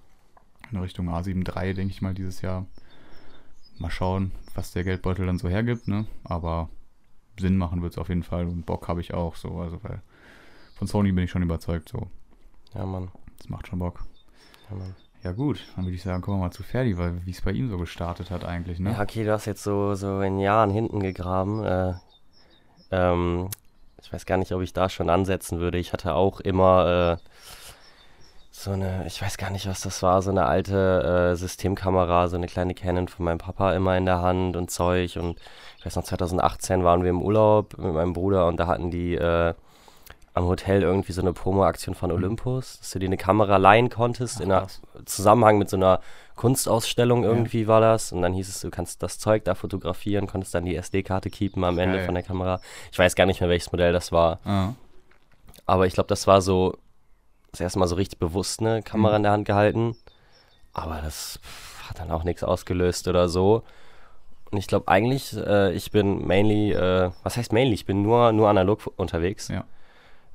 In 0.71 0.79
Richtung 0.79 1.09
A7 1.09 1.47
III, 1.47 1.73
denke 1.73 1.93
ich 1.93 2.01
mal, 2.01 2.13
dieses 2.13 2.41
Jahr. 2.41 2.65
Mal 3.77 3.91
schauen, 3.91 4.31
was 4.53 4.71
der 4.71 4.83
Geldbeutel 4.83 5.25
dann 5.25 5.37
so 5.37 5.49
hergibt, 5.49 5.87
ne? 5.87 6.05
Aber 6.23 6.69
Sinn 7.39 7.57
machen 7.57 7.81
wird 7.81 7.93
es 7.93 7.97
auf 7.97 8.09
jeden 8.09 8.23
Fall 8.23 8.45
und 8.45 8.65
Bock 8.65 8.87
habe 8.87 9.01
ich 9.01 9.13
auch 9.13 9.35
so. 9.35 9.59
Also, 9.59 9.83
weil 9.83 10.01
von 10.75 10.87
Sony 10.87 11.11
bin 11.11 11.25
ich 11.25 11.31
schon 11.31 11.43
überzeugt, 11.43 11.89
so. 11.89 12.07
Ja, 12.73 12.85
Mann. 12.85 13.11
Das 13.37 13.49
macht 13.49 13.67
schon 13.67 13.79
Bock. 13.79 14.05
Ja, 14.69 14.77
Mann. 14.77 14.95
Ja, 15.25 15.31
gut, 15.31 15.59
dann 15.75 15.85
würde 15.85 15.95
ich 15.95 16.03
sagen, 16.03 16.21
kommen 16.21 16.37
wir 16.37 16.45
mal 16.45 16.51
zu 16.51 16.61
Ferdi, 16.61 16.99
weil 16.99 17.25
wie 17.25 17.31
es 17.31 17.41
bei 17.41 17.49
ihm 17.49 17.67
so 17.67 17.79
gestartet 17.79 18.29
hat 18.29 18.45
eigentlich, 18.45 18.77
ne? 18.77 18.91
Ja, 18.91 19.01
okay, 19.01 19.23
du 19.23 19.31
hast 19.31 19.45
jetzt 19.45 19.63
so, 19.63 19.95
so 19.95 20.21
in 20.21 20.37
Jahren 20.37 20.69
hinten 20.69 20.99
gegraben. 20.99 21.63
Äh, 21.63 21.93
ähm, 22.91 23.49
ich 23.99 24.13
weiß 24.13 24.27
gar 24.27 24.37
nicht, 24.37 24.51
ob 24.51 24.61
ich 24.61 24.71
da 24.71 24.87
schon 24.87 25.09
ansetzen 25.09 25.59
würde. 25.59 25.79
Ich 25.79 25.93
hatte 25.93 26.13
auch 26.13 26.41
immer 26.41 27.17
äh, 27.17 27.29
so 28.51 28.69
eine, 28.69 29.03
ich 29.07 29.19
weiß 29.19 29.39
gar 29.39 29.49
nicht, 29.49 29.67
was 29.67 29.81
das 29.81 30.03
war, 30.03 30.21
so 30.21 30.29
eine 30.29 30.45
alte 30.45 31.31
äh, 31.31 31.35
Systemkamera, 31.35 32.27
so 32.27 32.35
eine 32.35 32.45
kleine 32.45 32.75
Canon 32.75 33.07
von 33.07 33.25
meinem 33.25 33.39
Papa 33.39 33.73
immer 33.73 33.97
in 33.97 34.05
der 34.05 34.21
Hand 34.21 34.55
und 34.55 34.69
Zeug. 34.69 35.17
Und 35.17 35.39
ich 35.79 35.87
weiß 35.87 35.95
noch, 35.95 36.03
2018 36.03 36.83
waren 36.83 37.01
wir 37.01 37.09
im 37.09 37.23
Urlaub 37.23 37.75
mit 37.79 37.95
meinem 37.95 38.13
Bruder 38.13 38.45
und 38.45 38.57
da 38.57 38.67
hatten 38.67 38.91
die 38.91 39.15
äh, 39.15 39.55
am 40.35 40.45
Hotel 40.45 40.83
irgendwie 40.83 41.13
so 41.13 41.21
eine 41.21 41.33
Promo-Aktion 41.33 41.95
von 41.95 42.11
Olympus, 42.11 42.77
dass 42.79 42.91
du 42.91 42.99
dir 42.99 43.05
eine 43.07 43.17
Kamera 43.17 43.55
leihen 43.57 43.89
konntest 43.89 44.37
Ach, 44.37 44.41
in 44.41 44.51
einer. 44.51 44.67
Zusammenhang 45.05 45.57
mit 45.57 45.69
so 45.69 45.77
einer 45.77 46.01
Kunstausstellung 46.35 47.23
Ja. 47.23 47.29
irgendwie 47.29 47.67
war 47.67 47.79
das. 47.81 48.11
Und 48.11 48.21
dann 48.21 48.33
hieß 48.33 48.49
es, 48.49 48.59
du 48.61 48.69
kannst 48.69 49.01
das 49.01 49.17
Zeug 49.17 49.45
da 49.45 49.55
fotografieren, 49.55 50.27
konntest 50.27 50.53
dann 50.53 50.65
die 50.65 50.75
SD-Karte 50.75 51.29
keepen 51.29 51.63
am 51.63 51.79
Ende 51.79 51.97
Geil. 51.97 52.05
von 52.05 52.13
der 52.15 52.23
Kamera. 52.23 52.59
Ich 52.91 52.99
weiß 52.99 53.15
gar 53.15 53.25
nicht 53.25 53.39
mehr, 53.39 53.49
welches 53.49 53.71
Modell 53.71 53.93
das 53.93 54.11
war. 54.11 54.39
Ah, 54.45 54.73
Aber 55.65 55.87
ich 55.87 55.93
glaube, 55.93 56.07
das 56.07 56.27
war 56.27 56.41
so 56.41 56.77
das 57.51 57.61
erste 57.61 57.79
Mal 57.79 57.87
so 57.87 57.95
richtig 57.95 58.19
bewusst 58.19 58.59
eine 58.59 58.83
Kamera 58.83 59.11
Mhm. 59.13 59.15
in 59.17 59.23
der 59.23 59.31
Hand 59.31 59.45
gehalten. 59.45 59.95
Aber 60.73 60.99
das 61.01 61.39
hat 61.87 61.99
dann 61.99 62.11
auch 62.11 62.25
nichts 62.25 62.43
ausgelöst 62.43 63.07
oder 63.07 63.29
so. 63.29 63.63
Und 64.51 64.57
ich 64.57 64.67
glaube 64.67 64.89
eigentlich, 64.89 65.35
äh, 65.37 65.71
ich 65.73 65.91
bin 65.91 66.27
mainly, 66.27 66.73
äh, 66.73 67.11
was 67.23 67.37
heißt 67.37 67.53
mainly? 67.53 67.73
Ich 67.73 67.85
bin 67.85 68.01
nur, 68.01 68.33
nur 68.33 68.49
analog 68.49 68.91
unterwegs. 68.97 69.47
Ja. 69.47 69.63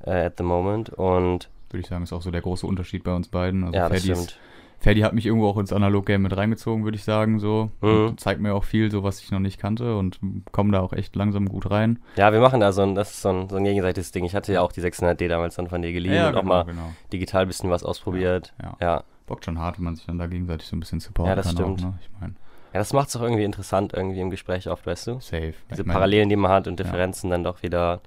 Äh, 0.04 0.26
at 0.26 0.34
the 0.38 0.44
moment. 0.44 0.90
Und 0.90 1.48
würde 1.70 1.80
ich 1.80 1.86
sagen, 1.86 2.02
ist 2.02 2.12
auch 2.12 2.22
so 2.22 2.30
der 2.30 2.40
große 2.40 2.66
Unterschied 2.66 3.04
bei 3.04 3.14
uns 3.14 3.28
beiden. 3.28 3.64
Also 3.64 3.76
ja, 3.76 3.88
das 3.88 4.02
Ferdi, 4.02 4.12
ist, 4.12 4.30
stimmt. 4.30 4.40
Ferdi 4.80 5.00
hat 5.02 5.12
mich 5.12 5.26
irgendwo 5.26 5.46
auch 5.48 5.58
ins 5.58 5.72
Analog-Game 5.72 6.22
mit 6.22 6.34
reingezogen, 6.36 6.84
würde 6.84 6.96
ich 6.96 7.04
sagen, 7.04 7.38
so. 7.38 7.70
Mhm. 7.82 8.06
Und 8.06 8.20
zeigt 8.20 8.40
mir 8.40 8.54
auch 8.54 8.64
viel, 8.64 8.90
so 8.90 9.02
was 9.02 9.20
ich 9.20 9.30
noch 9.30 9.38
nicht 9.38 9.60
kannte 9.60 9.96
und 9.96 10.18
komme 10.52 10.72
da 10.72 10.80
auch 10.80 10.92
echt 10.94 11.14
langsam 11.16 11.48
gut 11.48 11.70
rein. 11.70 11.98
Ja, 12.16 12.32
wir 12.32 12.40
machen 12.40 12.60
da 12.60 12.72
so 12.72 12.82
ein, 12.82 12.94
das 12.94 13.10
ist 13.10 13.22
so 13.22 13.28
ein, 13.28 13.48
so 13.48 13.56
ein 13.56 13.64
gegenseitiges 13.64 14.10
Ding. 14.10 14.24
Ich 14.24 14.34
hatte 14.34 14.52
ja 14.52 14.62
auch 14.62 14.72
die 14.72 14.80
600D 14.80 15.28
damals 15.28 15.56
dann 15.56 15.68
von 15.68 15.82
dir 15.82 15.92
geliehen 15.92 16.26
und 16.28 16.34
auch 16.36 16.42
mal 16.42 16.64
genau. 16.64 16.92
digital 17.12 17.42
ein 17.42 17.48
bisschen 17.48 17.70
was 17.70 17.84
ausprobiert. 17.84 18.54
Ja. 18.62 18.76
Ja. 18.80 19.04
Bockt 19.26 19.44
schon 19.44 19.58
hart, 19.58 19.76
wenn 19.78 19.84
man 19.84 19.96
sich 19.96 20.06
dann 20.06 20.18
da 20.18 20.26
gegenseitig 20.26 20.66
so 20.66 20.74
ein 20.76 20.80
bisschen 20.80 20.98
supporten 21.00 21.28
Ja, 21.30 21.36
das 21.36 21.46
kann 21.46 21.56
stimmt. 21.56 21.80
auch, 21.80 21.84
ne? 21.84 21.98
Ich 22.00 22.08
meine, 22.18 22.34
Ja, 22.72 22.78
das 22.80 22.92
macht 22.94 23.10
es 23.10 23.16
auch 23.16 23.22
irgendwie 23.22 23.44
interessant 23.44 23.92
irgendwie 23.94 24.20
im 24.20 24.30
Gespräch 24.30 24.68
oft, 24.68 24.86
weißt 24.86 25.06
du? 25.08 25.12
safe. 25.20 25.54
Diese 25.70 25.82
ich 25.82 25.86
mein, 25.86 25.94
Parallelen, 25.94 26.28
die 26.30 26.36
man 26.36 26.50
hat 26.50 26.66
und 26.66 26.80
Ja. 26.80 26.84
Differenzen 26.84 27.30
dann 27.30 27.44
doch 27.44 27.62
wieder. 27.62 28.00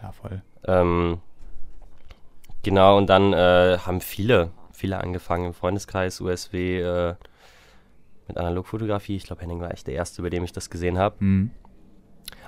Ja, 0.00 0.12
voll. 0.12 0.42
Ähm, 0.66 1.18
genau, 2.62 2.96
und 2.96 3.06
dann 3.08 3.32
äh, 3.32 3.78
haben 3.84 4.00
viele, 4.00 4.50
viele 4.72 4.98
angefangen 4.98 5.46
im 5.46 5.54
Freundeskreis, 5.54 6.20
USW, 6.20 6.80
äh, 6.80 7.14
mit 8.28 8.36
Analogfotografie. 8.38 9.16
Ich 9.16 9.24
glaube, 9.24 9.42
Henning 9.42 9.60
war 9.60 9.72
echt 9.72 9.86
der 9.86 9.94
Erste, 9.94 10.22
bei 10.22 10.30
dem 10.30 10.44
ich 10.44 10.52
das 10.52 10.70
gesehen 10.70 10.98
habe. 10.98 11.16
Mhm. 11.18 11.50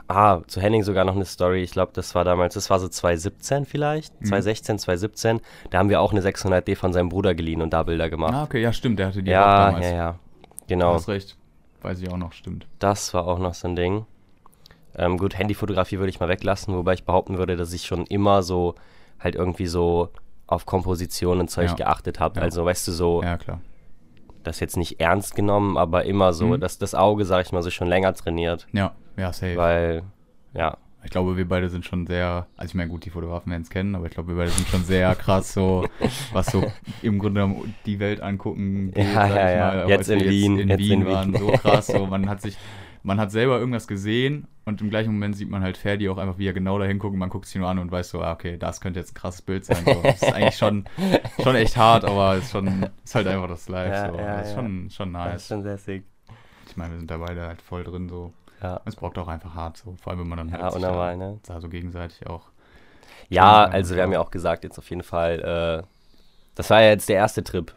Ah, 0.09 0.41
zu 0.47 0.61
Henning 0.61 0.83
sogar 0.83 1.05
noch 1.05 1.15
eine 1.15 1.25
Story. 1.25 1.63
Ich 1.63 1.71
glaube, 1.73 1.93
das 1.95 2.15
war 2.15 2.25
damals, 2.25 2.55
das 2.55 2.69
war 2.71 2.79
so 2.81 2.89
2017 2.89 3.65
vielleicht, 3.65 4.13
Mhm. 4.21 4.27
2016, 4.27 4.79
2017. 4.81 5.41
Da 5.71 5.79
haben 5.79 5.89
wir 5.89 6.01
auch 6.01 6.13
eine 6.13 6.21
600D 6.21 6.77
von 6.77 6.93
seinem 6.93 7.09
Bruder 7.09 7.35
geliehen 7.35 7.63
und 7.63 7.73
da 7.73 7.83
Bilder 7.85 8.11
gemacht. 8.11 8.35
Ah, 8.35 8.43
okay, 8.45 8.61
ja, 8.61 8.73
stimmt, 8.73 8.99
der 8.99 9.07
hatte 9.09 9.23
die 9.23 9.31
auch 9.31 9.35
ja, 9.35 9.67
damals. 9.67 9.87
ja, 9.87 9.95
ja. 9.95 10.13
Du 10.13 10.19
Genau. 10.69 10.95
hast 10.95 11.09
recht. 11.09 11.37
Weiß 11.83 12.01
ich 12.01 12.09
auch 12.11 12.17
noch, 12.17 12.33
stimmt. 12.33 12.67
Das 12.79 13.13
war 13.15 13.27
auch 13.27 13.39
noch 13.39 13.55
so 13.55 13.67
ein 13.69 13.75
Ding. 13.77 14.07
Ähm, 14.97 15.19
gut, 15.19 15.37
Handyfotografie 15.39 15.99
würde 15.99 16.11
ich 16.11 16.21
mal 16.21 16.29
weglassen, 16.29 16.75
wobei 16.75 16.93
ich 16.95 17.05
behaupten 17.05 17.39
würde, 17.39 17.57
dass 17.57 17.73
ich 17.73 17.87
schon 17.87 18.05
immer 18.07 18.43
so 18.43 18.75
halt 19.25 19.35
irgendwie 19.35 19.67
so 19.67 20.09
auf 20.47 20.67
Komposition 20.67 21.41
und 21.41 21.49
Zeug 21.49 21.69
Ja. 21.71 21.75
geachtet 21.75 22.21
habe. 22.21 22.37
Ja. 22.41 22.43
Also, 22.43 22.65
weißt 22.65 22.87
du, 22.89 22.93
so, 22.93 23.23
Ja, 23.23 23.37
klar. 23.39 23.61
das 24.43 24.61
jetzt 24.61 24.77
nicht 24.77 25.01
ernst 25.01 25.35
genommen, 25.35 25.77
aber 25.79 26.05
immer 26.05 26.33
so, 26.33 26.49
Mhm. 26.49 26.61
dass 26.61 26.79
das 26.79 26.95
Auge, 26.95 27.25
sag 27.25 27.47
ich 27.47 27.53
mal, 27.53 27.63
so 27.63 27.71
schon 27.71 27.87
länger 27.89 28.13
trainiert. 28.15 28.67
Ja, 28.73 28.93
ja, 29.17 29.33
safe. 29.33 29.57
Weil, 29.57 30.03
ja, 30.55 30.77
Ich 31.05 31.11
glaube, 31.11 31.37
wir 31.37 31.49
beide 31.49 31.69
sind 31.69 31.85
schon 31.85 32.07
sehr, 32.07 32.47
also 32.57 32.71
ich 32.71 32.75
meine, 32.77 32.89
gut, 32.89 33.05
die 33.05 33.11
Fotografen 33.11 33.51
werden 33.51 33.63
es 33.63 33.71
kennen, 33.71 33.97
aber 33.97 34.07
ich 34.07 34.13
glaube, 34.13 34.29
wir 34.29 34.37
beide 34.37 34.51
sind 34.53 34.69
schon 34.69 34.85
sehr 34.85 35.13
krass 35.17 35.53
so, 35.53 35.85
was 36.33 36.47
so 36.47 36.63
im 37.03 37.19
Grunde 37.19 37.53
die 37.87 37.99
Welt 37.99 38.21
angucken 38.21 38.93
geht, 38.93 39.13
Ja, 39.13 39.27
ja, 39.27 39.51
ja. 39.51 39.67
mal. 39.83 39.89
Jetzt 39.89 40.09
in 40.09 40.21
Wien, 40.21 40.59
in 40.61 40.69
jetzt 40.69 40.79
Wien 40.79 41.01
in 41.01 41.07
Wien. 41.09 41.13
waren, 41.13 41.35
so 41.37 41.49
krass, 41.49 41.89
so 41.89 42.07
man 42.07 42.29
hat 42.29 42.41
sich, 42.41 42.57
man 43.03 43.19
hat 43.21 43.31
selber 43.31 43.59
irgendwas 43.59 43.87
gesehen 43.87 44.47
und 44.65 44.81
im 44.81 44.91
gleichen 44.91 45.13
Moment 45.13 45.37
sieht 45.37 45.51
man 45.51 45.63
halt 45.63 45.77
Ferdi 45.77 46.09
auch 46.09 46.19
einfach, 46.19 46.39
wie 46.39 46.47
er 46.47 46.53
genau 46.53 46.79
dahin 46.79 46.99
guckt 46.99 47.13
und 47.15 47.19
man 47.19 47.31
guckt 47.31 47.47
sich 47.47 47.57
nur 47.57 47.69
an 47.69 47.79
und 47.79 47.91
weiß 47.91 48.11
so, 48.11 48.23
ah, 48.23 48.33
okay, 48.33 48.57
das 48.59 48.81
könnte 48.81 49.01
jetzt 49.01 49.13
ein 49.13 49.15
krasses 49.15 49.43
Bild 49.43 49.65
sein. 49.65 49.85
So. 49.85 50.01
Das 50.03 50.23
ist 50.23 50.33
eigentlich 50.33 50.57
schon, 50.57 50.85
schon 51.43 51.57
echt 51.57 51.77
hart, 51.77 52.05
aber 52.05 52.37
ist 52.37 52.51
schon, 52.53 52.89
ist 53.05 53.15
halt 53.15 53.27
einfach 53.27 53.49
das 53.49 53.69
Live, 53.69 53.93
Ja, 53.93 54.11
so. 54.13 54.19
ja, 54.19 54.37
das 54.37 54.49
ist 54.49 54.55
ja. 54.55 54.63
schon, 54.63 54.91
schon 54.91 55.13
das 55.13 55.25
ist 55.25 55.33
nice. 55.33 55.47
schon 55.49 55.63
sehr 55.65 55.79
sick. 55.79 56.05
Ich 56.69 56.77
meine, 56.77 56.93
wir 56.93 56.99
sind 56.99 57.11
da 57.11 57.19
beide 57.19 57.43
halt 57.47 57.61
voll 57.61 57.85
drin, 57.85 58.09
so. 58.09 58.33
Ja, 58.63 58.81
Es 58.85 58.95
braucht 58.95 59.19
auch 59.19 59.27
einfach 59.29 59.55
hart, 59.55 59.77
so. 59.79 59.97
Vor 60.01 60.13
allem, 60.13 60.21
wenn 60.21 60.29
man 60.29 60.39
dann 60.39 60.49
ja 60.51 60.59
halt 60.61 60.73
sich 60.73 60.83
unnormal, 60.83 61.19
da, 61.19 61.25
ne? 61.31 61.41
da 61.45 61.61
so 61.61 61.69
gegenseitig 61.69 62.27
auch 62.29 62.51
Ja, 63.29 63.65
Ja, 63.65 63.65
also 63.67 63.95
wir 63.95 63.99
ja. 63.99 64.05
haben 64.05 64.13
ja 64.13 64.21
auch 64.21 64.31
gesagt, 64.31 64.63
jetzt 64.65 64.79
auf 64.79 64.89
jeden 64.91 65.03
Fall, 65.03 65.83
äh, 65.83 65.87
das 66.55 66.71
war 66.71 66.81
ja 66.83 66.91
jetzt 66.91 67.09
der 67.09 67.17
erste 67.17 67.43
Trip. 67.43 67.75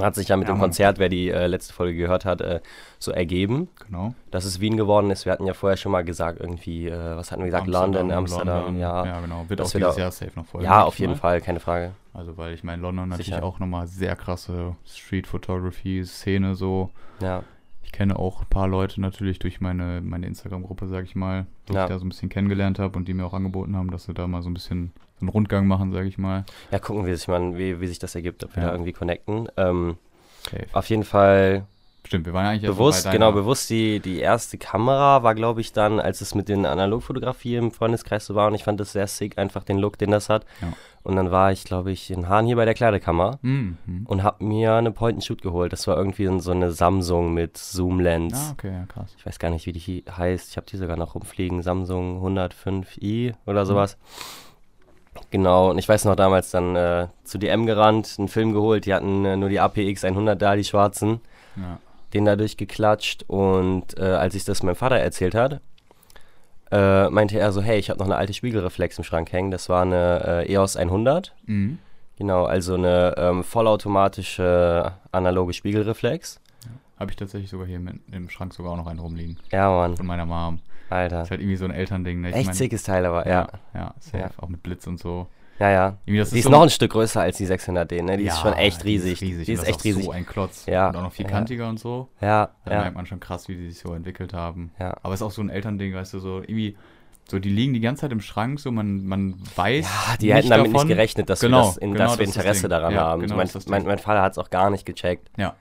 Hat 0.00 0.14
sich 0.16 0.28
ja 0.28 0.36
mit 0.36 0.48
Ja, 0.48 0.54
dem 0.54 0.58
Mann. 0.58 0.66
Konzert, 0.70 0.98
wer 0.98 1.08
die 1.08 1.28
äh, 1.30 1.46
letzte 1.46 1.72
Folge 1.72 1.96
gehört 1.96 2.24
hat, 2.24 2.40
äh, 2.40 2.60
so 2.98 3.12
ergeben, 3.12 3.68
Genau. 3.86 4.14
dass 4.32 4.44
es 4.44 4.58
Wien 4.60 4.76
geworden 4.76 5.10
ist. 5.10 5.24
Wir 5.24 5.32
hatten 5.32 5.46
ja 5.46 5.54
vorher 5.54 5.76
schon 5.76 5.92
mal 5.92 6.02
gesagt, 6.04 6.40
irgendwie, 6.40 6.88
äh, 6.88 7.16
was 7.16 7.30
hatten 7.30 7.42
wir 7.42 7.46
gesagt? 7.46 7.68
London, 7.68 8.10
Amsterdam, 8.10 8.64
London. 8.64 8.78
ja. 8.80 9.06
Ja, 9.06 9.20
genau. 9.20 9.44
Wird 9.48 9.60
auch 9.60 9.72
wird 9.72 9.84
dieses 9.84 9.96
Jahr 9.96 10.10
safe 10.10 10.32
noch 10.34 10.46
voll. 10.46 10.64
Ja, 10.64 10.82
auf 10.82 10.98
jeden 10.98 11.12
mal. 11.12 11.18
Fall, 11.18 11.40
keine 11.40 11.60
Frage. 11.60 11.92
Also, 12.12 12.36
weil 12.36 12.54
ich 12.54 12.64
meine, 12.64 12.82
London 12.82 13.08
natürlich 13.08 13.26
Sicher. 13.26 13.44
auch 13.44 13.58
nochmal 13.60 13.86
sehr 13.86 14.16
krasse 14.16 14.74
Street-Photography-Szene 14.84 16.54
so. 16.54 16.90
Ja, 17.20 17.42
Ich 17.82 17.92
kenne 17.92 18.18
auch 18.18 18.40
ein 18.40 18.46
paar 18.48 18.66
Leute 18.66 19.00
natürlich 19.00 19.38
durch 19.38 19.60
meine, 19.60 20.00
meine 20.00 20.26
Instagram-Gruppe, 20.26 20.88
sag 20.88 21.04
ich 21.04 21.14
mal, 21.14 21.46
die 21.68 21.74
Ja. 21.74 21.84
ich 21.84 21.90
da 21.90 21.98
so 22.00 22.04
ein 22.04 22.08
bisschen 22.08 22.28
kennengelernt 22.30 22.78
habe 22.80 22.98
und 22.98 23.06
die 23.06 23.14
mir 23.14 23.24
auch 23.24 23.34
angeboten 23.34 23.76
haben, 23.76 23.90
dass 23.90 24.04
sie 24.04 24.14
da 24.14 24.26
mal 24.26 24.42
so 24.42 24.50
ein 24.50 24.54
bisschen 24.54 24.92
einen 25.24 25.28
Rundgang 25.30 25.66
machen, 25.66 25.92
sag 25.92 26.04
ich 26.06 26.18
mal. 26.18 26.44
ja 26.70 26.78
gucken, 26.78 27.06
wie 27.06 27.14
sich, 27.14 27.28
man, 27.28 27.58
wie, 27.58 27.80
wie 27.80 27.86
sich 27.86 27.98
das 27.98 28.14
ergibt, 28.14 28.44
ob 28.44 28.54
wir 28.56 28.62
Ja. 28.62 28.68
da 28.68 28.74
irgendwie 28.74 28.92
connecten. 28.92 29.48
Ähm, 29.56 29.96
auf 30.72 30.88
jeden 30.90 31.04
Fall 31.04 31.64
Stimmt, 32.06 32.26
wir 32.26 32.34
waren 32.34 32.44
ja 32.44 32.50
eigentlich 32.50 32.70
bewusst, 32.70 33.04
bei 33.06 33.12
genau, 33.12 33.32
bewusst 33.32 33.70
die, 33.70 33.98
die 33.98 34.18
erste 34.20 34.58
Kamera 34.58 35.22
war, 35.22 35.34
glaube 35.34 35.62
ich, 35.62 35.72
dann, 35.72 35.98
als 36.00 36.20
es 36.20 36.34
mit 36.34 36.50
den 36.50 36.66
Analogfotografie 36.66 37.56
im 37.56 37.70
Freundeskreis 37.72 38.26
so 38.26 38.34
war 38.34 38.48
und 38.48 38.54
ich 38.54 38.62
fand 38.62 38.78
das 38.78 38.92
sehr 38.92 39.06
sick, 39.06 39.38
einfach 39.38 39.64
den 39.64 39.78
Look, 39.78 39.96
den 39.96 40.10
das 40.10 40.28
hat. 40.28 40.44
Ja. 40.60 40.74
Und 41.02 41.16
dann 41.16 41.30
war 41.30 41.50
ich, 41.50 41.64
glaube 41.64 41.92
ich, 41.92 42.10
in 42.10 42.28
Hahn 42.28 42.44
hier 42.44 42.56
bei 42.56 42.66
der 42.66 42.74
Kleidekammer 42.74 43.38
Mhm. 43.40 43.78
mhm. 43.86 44.04
und 44.06 44.22
habe 44.22 44.44
mir 44.44 44.74
eine 44.74 44.90
Point-and-Shoot 44.90 45.40
geholt. 45.40 45.72
Das 45.72 45.86
war 45.86 45.96
irgendwie 45.96 46.28
so 46.40 46.50
eine 46.50 46.72
Samsung 46.72 47.32
mit 47.32 47.56
Zoom-Lens. 47.56 48.34
Ah, 48.34 48.52
okay, 48.52 48.70
ja, 48.72 48.84
krass. 48.86 49.14
Ich 49.16 49.24
weiß 49.24 49.38
gar 49.38 49.48
nicht, 49.50 49.64
wie 49.64 49.72
die 49.72 50.04
heißt. 50.14 50.50
Ich 50.50 50.56
habe 50.58 50.66
die 50.70 50.76
sogar 50.76 50.98
noch 50.98 51.14
rumfliegen. 51.14 51.62
Samsung 51.62 52.20
105i 52.22 53.28
Mhm. 53.30 53.34
oder 53.46 53.64
sowas. 53.64 53.96
Genau, 55.30 55.70
und 55.70 55.78
ich 55.78 55.88
weiß 55.88 56.04
noch 56.04 56.16
damals 56.16 56.50
dann 56.50 56.76
äh, 56.76 57.08
zu 57.24 57.38
DM 57.38 57.66
gerannt, 57.66 58.16
einen 58.18 58.28
Film 58.28 58.52
geholt. 58.52 58.86
Die 58.86 58.94
hatten 58.94 59.24
äh, 59.24 59.36
nur 59.36 59.48
die 59.48 59.60
APX 59.60 60.04
100 60.04 60.40
da, 60.40 60.56
die 60.56 60.64
schwarzen. 60.64 61.20
Ja. 61.56 61.78
Den 62.12 62.24
da 62.24 62.36
durchgeklatscht. 62.36 63.24
Und 63.28 63.98
äh, 63.98 64.02
als 64.02 64.34
ich 64.34 64.44
das 64.44 64.62
meinem 64.62 64.76
Vater 64.76 64.96
erzählt 64.96 65.34
hat, 65.34 65.60
äh, 66.70 67.08
meinte 67.10 67.38
er 67.38 67.52
so: 67.52 67.62
Hey, 67.62 67.78
ich 67.78 67.90
habe 67.90 67.98
noch 67.98 68.06
eine 68.06 68.16
alte 68.16 68.34
Spiegelreflex 68.34 68.98
im 68.98 69.04
Schrank 69.04 69.32
hängen. 69.32 69.50
Das 69.50 69.68
war 69.68 69.82
eine 69.82 70.44
äh, 70.46 70.52
EOS 70.52 70.76
100. 70.76 71.34
Mhm. 71.46 71.78
Genau, 72.16 72.44
also 72.44 72.74
eine 72.74 73.14
ähm, 73.16 73.42
vollautomatische 73.42 74.92
analoge 75.10 75.52
Spiegelreflex. 75.52 76.40
Habe 76.98 77.10
ich 77.10 77.16
tatsächlich 77.16 77.50
sogar 77.50 77.66
hier 77.66 77.76
im, 77.76 78.00
im 78.12 78.30
Schrank 78.30 78.54
sogar 78.54 78.72
auch 78.72 78.76
noch 78.76 78.86
einen 78.86 79.00
rumliegen. 79.00 79.36
Ja, 79.50 79.68
Mann, 79.70 79.96
Von 79.96 80.06
meiner 80.06 80.26
Mom. 80.26 80.60
Alter. 80.90 81.22
ist 81.22 81.30
halt 81.30 81.40
irgendwie 81.40 81.56
so 81.56 81.64
ein 81.64 81.70
Elternding. 81.70 82.20
Ne? 82.20 82.30
Ich 82.30 82.36
Echt 82.36 82.46
mein- 82.46 82.54
sickes 82.54 82.82
Teil 82.82 83.04
aber, 83.06 83.26
Ja, 83.26 83.48
ja. 83.74 83.80
ja, 83.80 83.94
safe. 84.00 84.18
Ja. 84.18 84.30
Auch 84.36 84.48
mit 84.48 84.62
Blitz 84.62 84.86
und 84.86 84.98
so. 84.98 85.26
Ja, 85.60 85.70
ja. 85.70 85.96
Die 86.08 86.16
ist 86.16 86.30
so 86.42 86.50
noch 86.50 86.62
ein 86.62 86.70
Stück 86.70 86.90
größer 86.92 87.20
als 87.20 87.36
die 87.36 87.46
600D, 87.46 88.02
ne? 88.02 88.16
Die 88.16 88.24
ist 88.24 88.34
Ja, 88.36 88.42
schon 88.42 88.52
echt 88.54 88.82
die 88.82 88.88
riesig. 88.88 89.20
Die 89.20 89.52
ist 89.52 89.66
echt 89.68 89.78
auch 89.80 89.84
riesig. 89.84 90.04
so 90.04 90.10
ein 90.10 90.26
Klotz. 90.26 90.66
Ja, 90.66 90.88
Und 90.88 90.96
auch 90.96 91.02
noch 91.02 91.12
vierkantiger 91.12 91.68
und 91.68 91.78
so. 91.78 92.08
Ja, 92.20 92.50
Da 92.64 92.72
ja. 92.72 92.80
merkt 92.80 92.96
man 92.96 93.06
schon 93.06 93.20
krass, 93.20 93.46
wie 93.48 93.54
die 93.56 93.70
sich 93.70 93.78
so 93.80 93.94
entwickelt 93.94 94.34
haben. 94.34 94.72
Ja. 94.80 94.96
Aber 95.04 95.14
es 95.14 95.20
ist 95.20 95.26
auch 95.26 95.30
so 95.30 95.42
ein 95.42 95.50
Elternding, 95.50 95.94
weißt 95.94 96.12
du, 96.14 96.18
so 96.18 96.38
irgendwie, 96.40 96.76
so 97.30 97.38
die 97.38 97.50
liegen 97.50 97.72
die 97.72 97.78
ganze 97.80 98.00
Zeit 98.00 98.10
im 98.12 98.20
Schrank, 98.20 98.58
so 98.58 98.72
man, 98.72 99.06
man 99.06 99.36
weiß. 99.54 99.86
Ja, 99.86 100.16
die 100.16 100.26
nicht 100.26 100.34
hätten 100.36 100.50
damit 100.50 100.66
davon. 100.74 100.88
nicht 100.88 100.96
gerechnet, 100.96 101.30
dass 101.30 101.38
Genau, 101.40 101.58
wir, 101.58 101.66
das 101.66 101.76
in, 101.76 101.92
genau, 101.92 102.04
dass 102.04 102.18
wir 102.18 102.24
ist 102.24 102.36
Interesse 102.36 102.68
daran 102.68 102.92
Ja, 102.92 103.00
haben. 103.02 103.22
genau, 103.22 103.36
mein, 103.36 103.46
ist 103.46 103.54
das 103.54 103.66
mein, 103.68 103.82
Ding. 103.82 103.88
mein 103.88 103.98
Vater 104.00 104.22
hat 104.22 104.32
es 104.32 104.38
auch 104.38 104.50
gar 104.50 104.70
nicht 104.70 104.84
gecheckt. 104.84 105.30
Ja. 105.36 105.54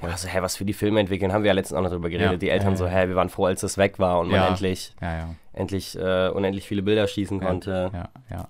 Und 0.00 0.16
so, 0.18 0.28
hä, 0.28 0.38
was 0.40 0.56
für 0.56 0.64
die 0.64 0.72
Filme 0.72 1.00
entwickeln, 1.00 1.32
haben 1.32 1.42
wir 1.44 1.48
ja 1.48 1.54
letztens 1.54 1.78
auch 1.78 1.82
noch 1.82 1.90
drüber 1.90 2.08
geredet. 2.08 2.32
Ja, 2.32 2.38
Die 2.38 2.48
Eltern 2.50 2.70
ja, 2.70 2.76
so, 2.76 2.84
ja. 2.86 2.90
hä, 2.92 3.08
wir 3.08 3.16
waren 3.16 3.28
froh, 3.28 3.44
als 3.46 3.62
es 3.62 3.76
weg 3.78 3.98
war 3.98 4.20
und 4.20 4.28
man 4.28 4.36
Ja. 4.40 4.48
endlich, 4.48 4.94
Ja, 5.00 5.16
ja. 5.16 5.34
endlich 5.52 5.96
äh, 5.98 6.28
unendlich 6.28 6.66
viele 6.66 6.82
Bilder 6.82 7.06
schießen 7.06 7.40
Ja, 7.40 7.46
konnte. 7.46 7.90
Ja, 7.92 8.08
ja. 8.30 8.48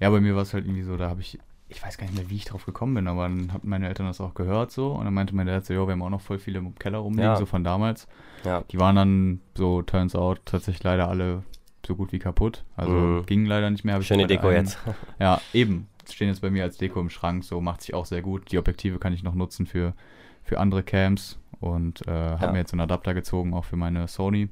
Ja, 0.00 0.10
bei 0.10 0.20
mir 0.20 0.34
war 0.34 0.42
es 0.42 0.52
halt 0.54 0.64
irgendwie 0.64 0.82
so, 0.82 0.96
da 0.96 1.08
habe 1.08 1.20
ich, 1.20 1.38
ich 1.68 1.82
weiß 1.82 1.96
gar 1.98 2.06
nicht 2.06 2.16
mehr, 2.16 2.28
wie 2.30 2.36
ich 2.36 2.44
drauf 2.44 2.66
gekommen 2.66 2.94
bin, 2.94 3.06
aber 3.08 3.22
dann 3.22 3.52
hatten 3.52 3.68
meine 3.68 3.88
Eltern 3.88 4.06
das 4.06 4.20
auch 4.20 4.34
gehört 4.34 4.70
so 4.72 4.92
und 4.92 5.04
dann 5.04 5.14
meinte 5.14 5.34
mein 5.34 5.46
Dad 5.46 5.64
so, 5.64 5.74
jo, 5.74 5.86
wir 5.86 5.92
haben 5.92 6.02
auch 6.02 6.10
noch 6.10 6.20
voll 6.20 6.38
viele 6.38 6.58
im 6.58 6.74
Keller 6.76 6.98
rumliegen, 6.98 7.24
Ja. 7.24 7.36
so 7.36 7.46
von 7.46 7.64
damals. 7.64 8.06
Ja. 8.44 8.62
Die 8.70 8.78
waren 8.78 8.96
dann 8.96 9.40
so, 9.56 9.82
turns 9.82 10.14
out, 10.14 10.40
tatsächlich 10.44 10.82
leider 10.84 11.08
alle 11.08 11.42
so 11.86 11.96
gut 11.96 12.12
wie 12.12 12.18
kaputt. 12.20 12.64
Also 12.76 12.92
Mhm. 12.92 13.26
gingen 13.26 13.46
leider 13.46 13.68
nicht 13.70 13.84
mehr. 13.84 14.00
Schöne 14.02 14.26
Deko 14.28 14.48
einen- 14.48 14.66
jetzt. 14.66 14.78
Ja, 15.18 15.40
eben. 15.52 15.88
Stehen 16.10 16.28
jetzt 16.28 16.40
bei 16.42 16.50
mir 16.50 16.64
als 16.64 16.78
Deko 16.78 17.00
im 17.00 17.10
Schrank, 17.10 17.44
so 17.44 17.60
macht 17.60 17.82
sich 17.82 17.94
auch 17.94 18.06
sehr 18.06 18.22
gut. 18.22 18.50
Die 18.52 18.58
Objektive 18.58 18.98
kann 18.98 19.12
ich 19.12 19.22
noch 19.22 19.34
nutzen 19.34 19.66
für, 19.66 19.94
für 20.42 20.58
andere 20.60 20.82
Cams 20.82 21.38
und 21.60 22.06
äh, 22.06 22.10
habe 22.10 22.44
Ja. 22.46 22.52
mir 22.52 22.58
jetzt 22.58 22.72
einen 22.72 22.80
Adapter 22.80 23.14
gezogen, 23.14 23.54
auch 23.54 23.64
für 23.64 23.76
meine 23.76 24.08
Sony. 24.08 24.48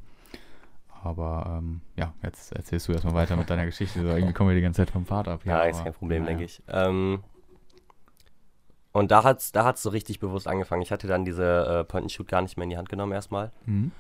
Aber 1.02 1.56
ähm, 1.59 1.80
ja, 1.97 2.12
jetzt 2.23 2.52
erzählst 2.52 2.87
du 2.88 2.92
erstmal 2.92 3.14
weiter 3.14 3.35
mit 3.37 3.49
deiner 3.49 3.64
Geschichte. 3.64 4.00
So, 4.02 4.09
irgendwie 4.09 4.35
kommen 4.35 4.50
wir 4.50 4.56
die 4.56 4.62
ganze 4.62 4.82
Zeit 4.82 4.90
vom 4.90 5.06
Pfad 5.06 5.28
ab. 5.28 5.40
hier, 5.44 5.52
Ja, 5.52 5.62
ist 5.62 5.76
aber, 5.76 5.85
kein 5.85 5.94
Problem, 5.94 6.23
naja. 6.25 6.28
denke 6.37 6.44
ich. 6.44 6.62
Ähm, 6.68 7.23
und 8.92 9.11
da 9.11 9.25
hat's, 9.25 9.52
da 9.52 9.64
hat's 9.64 9.82
so 9.82 9.90
richtig 9.90 10.20
bewusst 10.20 10.47
angefangen. 10.49 10.82
Ich 10.82 10.90
hatte 10.92 11.06
dann 11.06 11.25
diese 11.25 11.44
äh, 11.80 11.85
Point-and-Shoot 11.85 12.28
gar 12.28 12.42
nicht 12.42 12.56
mehr 12.56 12.64
in 12.64 12.70
die 12.70 12.76
Hand 12.76 12.88
genommen 12.88 13.12
erstmal. 13.12 13.50
Mhm. 13.64 13.92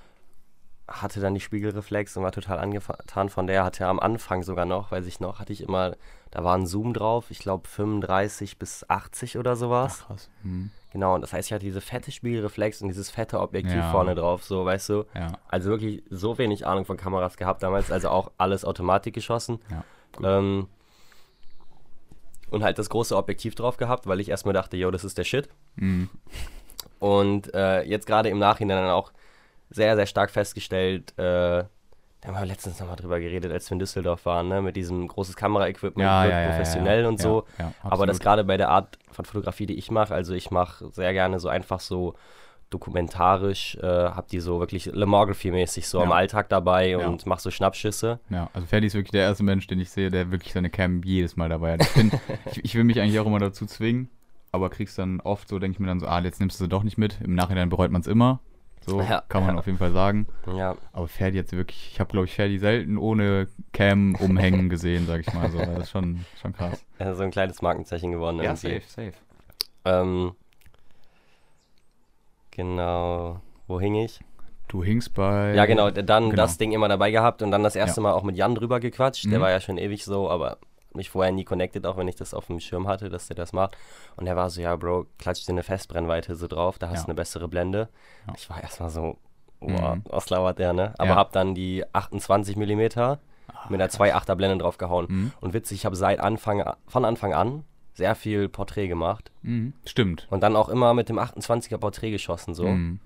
Hatte 0.90 1.20
dann 1.20 1.34
die 1.34 1.40
Spiegelreflex 1.40 2.16
und 2.16 2.24
war 2.24 2.32
total 2.32 2.58
angetan 2.58 3.28
von 3.30 3.46
der. 3.46 3.64
Hatte 3.64 3.86
am 3.86 4.00
Anfang 4.00 4.42
sogar 4.42 4.66
noch, 4.66 4.90
weiß 4.90 5.06
ich 5.06 5.20
noch, 5.20 5.38
hatte 5.38 5.52
ich 5.52 5.62
immer, 5.62 5.94
da 6.32 6.42
war 6.44 6.56
ein 6.58 6.66
Zoom 6.66 6.92
drauf, 6.92 7.30
ich 7.30 7.38
glaube 7.38 7.66
35 7.68 8.58
bis 8.58 8.84
80 8.90 9.38
oder 9.38 9.54
sowas. 9.56 10.00
Ach, 10.02 10.06
krass. 10.08 10.28
Mhm. 10.42 10.70
Genau, 10.92 11.14
und 11.14 11.20
das 11.20 11.32
heißt, 11.32 11.48
ich 11.48 11.52
hatte 11.52 11.64
diese 11.64 11.80
fette 11.80 12.10
Spiegelreflex 12.10 12.82
und 12.82 12.88
dieses 12.88 13.10
fette 13.10 13.38
Objektiv 13.40 13.76
Ja. 13.76 13.92
vorne 13.92 14.16
drauf, 14.16 14.42
so, 14.42 14.64
weißt 14.64 14.88
du. 14.88 15.04
Ja, 15.14 15.32
Also 15.48 15.70
wirklich 15.70 16.02
so 16.10 16.36
wenig 16.38 16.66
Ahnung 16.66 16.84
von 16.84 16.96
Kameras 16.96 17.36
gehabt 17.36 17.62
damals, 17.62 17.92
also 17.92 18.08
auch 18.08 18.32
alles 18.38 18.64
Automatik 18.64 19.14
geschossen. 19.14 19.60
Ja. 19.70 19.84
Ähm, 20.38 20.66
und 22.50 22.64
halt 22.64 22.78
das 22.80 22.90
große 22.90 23.16
Objektiv 23.16 23.54
drauf 23.54 23.76
gehabt, 23.76 24.08
weil 24.08 24.18
ich 24.18 24.28
erstmal 24.28 24.54
dachte, 24.54 24.76
yo, 24.76 24.90
das 24.90 25.04
ist 25.04 25.16
der 25.18 25.24
Shit. 25.24 25.48
mhm. 25.76 26.10
Und 26.98 27.54
äh, 27.54 27.82
jetzt 27.84 28.06
gerade 28.06 28.28
im 28.28 28.38
Nachhinein 28.38 28.76
dann 28.82 28.90
auch 28.90 29.12
sehr, 29.70 29.96
sehr 29.96 30.06
stark 30.06 30.30
festgestellt, 30.30 31.12
äh, 31.18 31.64
da 32.20 32.28
haben 32.28 32.34
wir 32.34 32.44
letztens 32.44 32.78
nochmal 32.78 32.96
drüber 32.96 33.18
geredet, 33.18 33.50
als 33.50 33.70
wir 33.70 33.76
in 33.76 33.78
Düsseldorf 33.78 34.26
waren, 34.26 34.48
ne, 34.48 34.60
mit 34.60 34.76
diesem 34.76 35.08
großes 35.08 35.36
Kameraequipment, 35.36 36.06
ja, 36.06 36.26
ja, 36.26 36.48
professionell 36.48 37.02
ja, 37.02 37.08
und 37.08 37.18
so. 37.18 37.46
Aber 37.82 38.06
das 38.06 38.20
gerade 38.20 38.44
bei 38.44 38.58
der 38.58 38.68
Art 38.68 38.98
von 39.10 39.24
Fotografie, 39.24 39.64
die 39.64 39.78
ich 39.78 39.90
mache, 39.90 40.14
also 40.14 40.34
ich 40.34 40.50
mache 40.50 40.90
sehr 40.90 41.14
gerne 41.14 41.40
so 41.40 41.48
einfach 41.48 41.80
so 41.80 42.14
dokumentarisch, 42.68 43.76
äh, 43.76 43.86
hab 43.86 44.28
die 44.28 44.38
so 44.38 44.60
wirklich 44.60 44.86
Lemography-mäßig 44.86 45.86
so 45.86 46.00
am 46.00 46.12
Alltag 46.12 46.48
dabei 46.48 46.96
und 46.98 47.26
mach 47.26 47.40
so 47.40 47.50
Schnappschüsse. 47.50 48.20
Ja, 48.28 48.48
also 48.52 48.66
Ferdi 48.66 48.86
ist 48.86 48.94
wirklich 48.94 49.10
der 49.10 49.22
erste 49.22 49.42
Mensch, 49.42 49.66
den 49.66 49.80
ich 49.80 49.90
sehe, 49.90 50.10
der 50.10 50.30
wirklich 50.30 50.52
seine 50.52 50.70
Cam 50.70 51.02
jedes 51.02 51.36
Mal 51.36 51.48
dabei 51.48 51.72
hat. 51.72 51.82
Ich, 51.82 51.94
bin, 51.94 52.12
ich, 52.52 52.64
ich 52.64 52.74
will 52.76 52.84
mich 52.84 53.00
eigentlich 53.00 53.18
auch 53.18 53.26
immer 53.26 53.40
dazu 53.40 53.66
zwingen, 53.66 54.08
aber 54.52 54.70
krieg's 54.70 54.94
dann 54.94 55.20
oft 55.20 55.48
so, 55.48 55.58
denke 55.58 55.76
ich 55.76 55.80
mir 55.80 55.88
dann 55.88 56.00
so, 56.00 56.06
ah, 56.06 56.20
jetzt 56.20 56.38
nimmst 56.38 56.60
du 56.60 56.64
sie 56.64 56.68
doch 56.68 56.84
nicht 56.84 56.96
mit. 56.96 57.20
Im 57.22 57.34
Nachhinein 57.34 57.70
bereut 57.70 57.90
man 57.90 58.02
es 58.02 58.06
immer. 58.06 58.40
So 58.86 59.00
Ja, 59.02 59.22
kann 59.28 59.44
man 59.44 59.54
ja. 59.56 59.58
auf 59.60 59.66
jeden 59.66 59.78
Fall 59.78 59.92
sagen. 59.92 60.26
Ja, 60.56 60.76
Aber 60.92 61.06
Ferdi 61.06 61.36
jetzt 61.36 61.52
wirklich, 61.52 61.90
ich 61.92 62.00
habe 62.00 62.10
glaube 62.10 62.26
ich 62.26 62.34
Ferdi 62.34 62.58
selten 62.58 62.96
ohne 62.98 63.46
Cam 63.72 64.14
umhängen 64.16 64.68
gesehen, 64.70 65.06
sag 65.06 65.20
ich 65.20 65.32
mal 65.34 65.50
so. 65.50 65.58
Das 65.58 65.78
ist 65.80 65.90
schon, 65.90 66.24
schon 66.40 66.52
krass. 66.54 66.84
äh, 66.98 67.12
so 67.14 67.22
ein 67.22 67.30
kleines 67.30 67.60
Markenzeichen 67.62 68.10
geworden 68.12 68.40
irgendwie. 68.40 68.80
safe. 68.86 69.12
Ähm, 69.84 70.32
genau, 72.50 73.40
wo 73.66 73.80
hing 73.80 73.94
ich? 73.96 74.20
Du 74.68 74.84
hingst 74.84 75.14
bei. 75.14 75.54
Ja, 75.54 75.66
genau, 75.66 75.90
dann 75.90 76.30
genau. 76.30 76.36
das 76.42 76.56
Ding 76.56 76.72
immer 76.72 76.88
dabei 76.88 77.10
gehabt 77.10 77.42
und 77.42 77.50
dann 77.50 77.62
das 77.62 77.74
erste 77.76 78.00
Ja. 78.00 78.02
Mal 78.04 78.12
auch 78.12 78.22
mit 78.22 78.36
Jan 78.36 78.54
drüber 78.54 78.78
gequatscht. 78.78 79.24
Der 79.24 79.38
Mhm. 79.38 79.42
war 79.42 79.50
ja 79.50 79.60
schon 79.60 79.78
ewig 79.78 80.04
so, 80.04 80.30
aber 80.30 80.58
mich 80.94 81.10
vorher 81.10 81.32
nie 81.32 81.44
connected, 81.44 81.86
auch 81.86 81.96
wenn 81.96 82.08
ich 82.08 82.16
das 82.16 82.34
auf 82.34 82.46
dem 82.46 82.58
Schirm 82.60 82.88
hatte, 82.88 83.08
dass 83.10 83.26
der 83.28 83.36
das 83.36 83.52
macht. 83.52 83.76
Und 84.16 84.26
der 84.26 84.36
war 84.36 84.50
so, 84.50 84.60
ja, 84.60 84.74
Bro, 84.76 85.06
klatsch 85.18 85.44
dir 85.46 85.52
eine 85.52 85.62
Festbrennweite 85.62 86.34
so 86.34 86.46
drauf, 86.46 86.78
da 86.78 86.88
hast 86.88 86.96
Ja. 87.00 87.02
du 87.02 87.08
eine 87.08 87.14
bessere 87.14 87.48
Blende. 87.48 87.88
Ja. 88.26 88.34
Ich 88.36 88.50
war 88.50 88.60
erstmal 88.62 88.90
so, 88.90 89.16
wow, 89.60 89.96
Mhm. 89.96 90.02
was 90.08 90.28
labert 90.30 90.58
der, 90.58 90.72
ne? 90.72 90.94
Aber 90.98 91.10
Ja. 91.10 91.16
hab 91.16 91.32
dann 91.32 91.54
die 91.54 91.84
28 91.92 92.56
mm 92.56 93.18
mit 93.68 93.80
einer 93.80 93.88
2,8er 93.90 94.34
Blende 94.36 94.58
drauf 94.58 94.78
gehauen. 94.78 95.06
Mhm. 95.08 95.32
Und 95.40 95.54
witzig, 95.54 95.78
ich 95.78 95.86
habe 95.86 95.96
seit 95.96 96.18
Anfang, 96.20 96.62
von 96.86 97.04
Anfang 97.04 97.34
an 97.34 97.64
sehr 97.94 98.14
viel 98.14 98.48
Porträt 98.48 98.88
gemacht 98.88 99.30
Mhm. 99.42 99.74
Stimmt. 99.84 100.26
und 100.30 100.42
dann 100.42 100.56
auch 100.56 100.68
immer 100.70 100.94
mit 100.94 101.08
dem 101.08 101.18
28er 101.18 101.76
Porträt 101.78 102.10
geschossen, 102.10 102.54
so. 102.54 102.66
Mhm. 102.66 103.00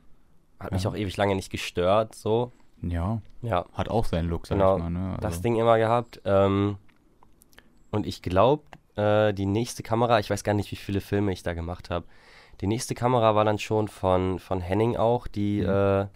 Hat 0.60 0.72
mich 0.72 0.84
Ja. 0.84 0.90
auch 0.90 0.96
ewig 0.96 1.16
lange 1.16 1.34
nicht 1.34 1.50
gestört, 1.50 2.14
so. 2.14 2.52
Ja, 2.82 3.20
Ja, 3.42 3.66
hat 3.74 3.88
auch 3.90 4.04
seinen 4.06 4.28
Look, 4.30 4.46
sag 4.46 4.56
Genau, 4.56 4.76
ich 4.76 4.82
mal. 4.84 4.90
Ne? 4.90 5.16
das 5.16 5.24
Also- 5.32 5.42
Ding 5.42 5.56
immer 5.56 5.76
gehabt. 5.78 6.20
Ähm, 6.24 6.76
und 7.94 8.06
ich 8.06 8.22
glaube, 8.22 8.62
äh, 8.96 9.32
die 9.32 9.46
nächste 9.46 9.82
Kamera, 9.82 10.18
ich 10.18 10.30
weiß 10.30 10.44
gar 10.44 10.54
nicht, 10.54 10.70
wie 10.70 10.76
viele 10.76 11.00
Filme 11.00 11.32
ich 11.32 11.42
da 11.42 11.54
gemacht 11.54 11.90
habe. 11.90 12.06
Die 12.60 12.66
nächste 12.66 12.94
Kamera 12.94 13.34
war 13.34 13.44
dann 13.44 13.58
schon 13.58 13.88
von, 13.88 14.38
von 14.38 14.60
Henning 14.60 14.96
auch, 14.96 15.26
die 15.26 15.60
Mhm. 15.62 15.68
äh, 15.68 16.06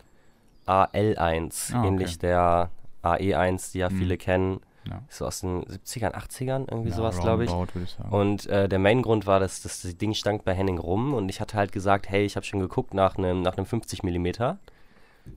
AL1, 0.66 1.72
Ah, 1.74 1.78
okay. 1.78 1.88
ähnlich 1.88 2.18
der 2.18 2.70
AE1, 3.02 3.72
die 3.72 3.78
ja 3.78 3.90
Mhm. 3.90 3.96
viele 3.96 4.16
kennen. 4.16 4.60
Ja. 4.88 5.02
So 5.08 5.26
aus 5.26 5.40
den 5.40 5.64
70ern, 5.64 6.12
80ern, 6.14 6.66
irgendwie 6.70 6.90
ja, 6.90 6.96
sowas, 6.96 7.20
glaube 7.20 7.44
ich. 7.44 7.50
ich. 7.50 7.96
Und 8.10 8.46
äh, 8.46 8.68
der 8.68 8.78
Main-Grund 8.78 9.26
war, 9.26 9.38
dass, 9.40 9.60
dass 9.62 9.82
das 9.82 9.96
Ding 9.98 10.14
stank 10.14 10.44
bei 10.44 10.54
Henning 10.54 10.78
rum 10.78 11.14
und 11.14 11.28
ich 11.28 11.40
hatte 11.40 11.56
halt 11.56 11.72
gesagt, 11.72 12.08
hey, 12.08 12.24
ich 12.24 12.36
habe 12.36 12.46
schon 12.46 12.60
geguckt 12.60 12.94
nach 12.94 13.16
einem 13.16 13.42
nach 13.42 13.56
einem 13.56 13.66
50 13.66 14.02
mm, 14.02 14.56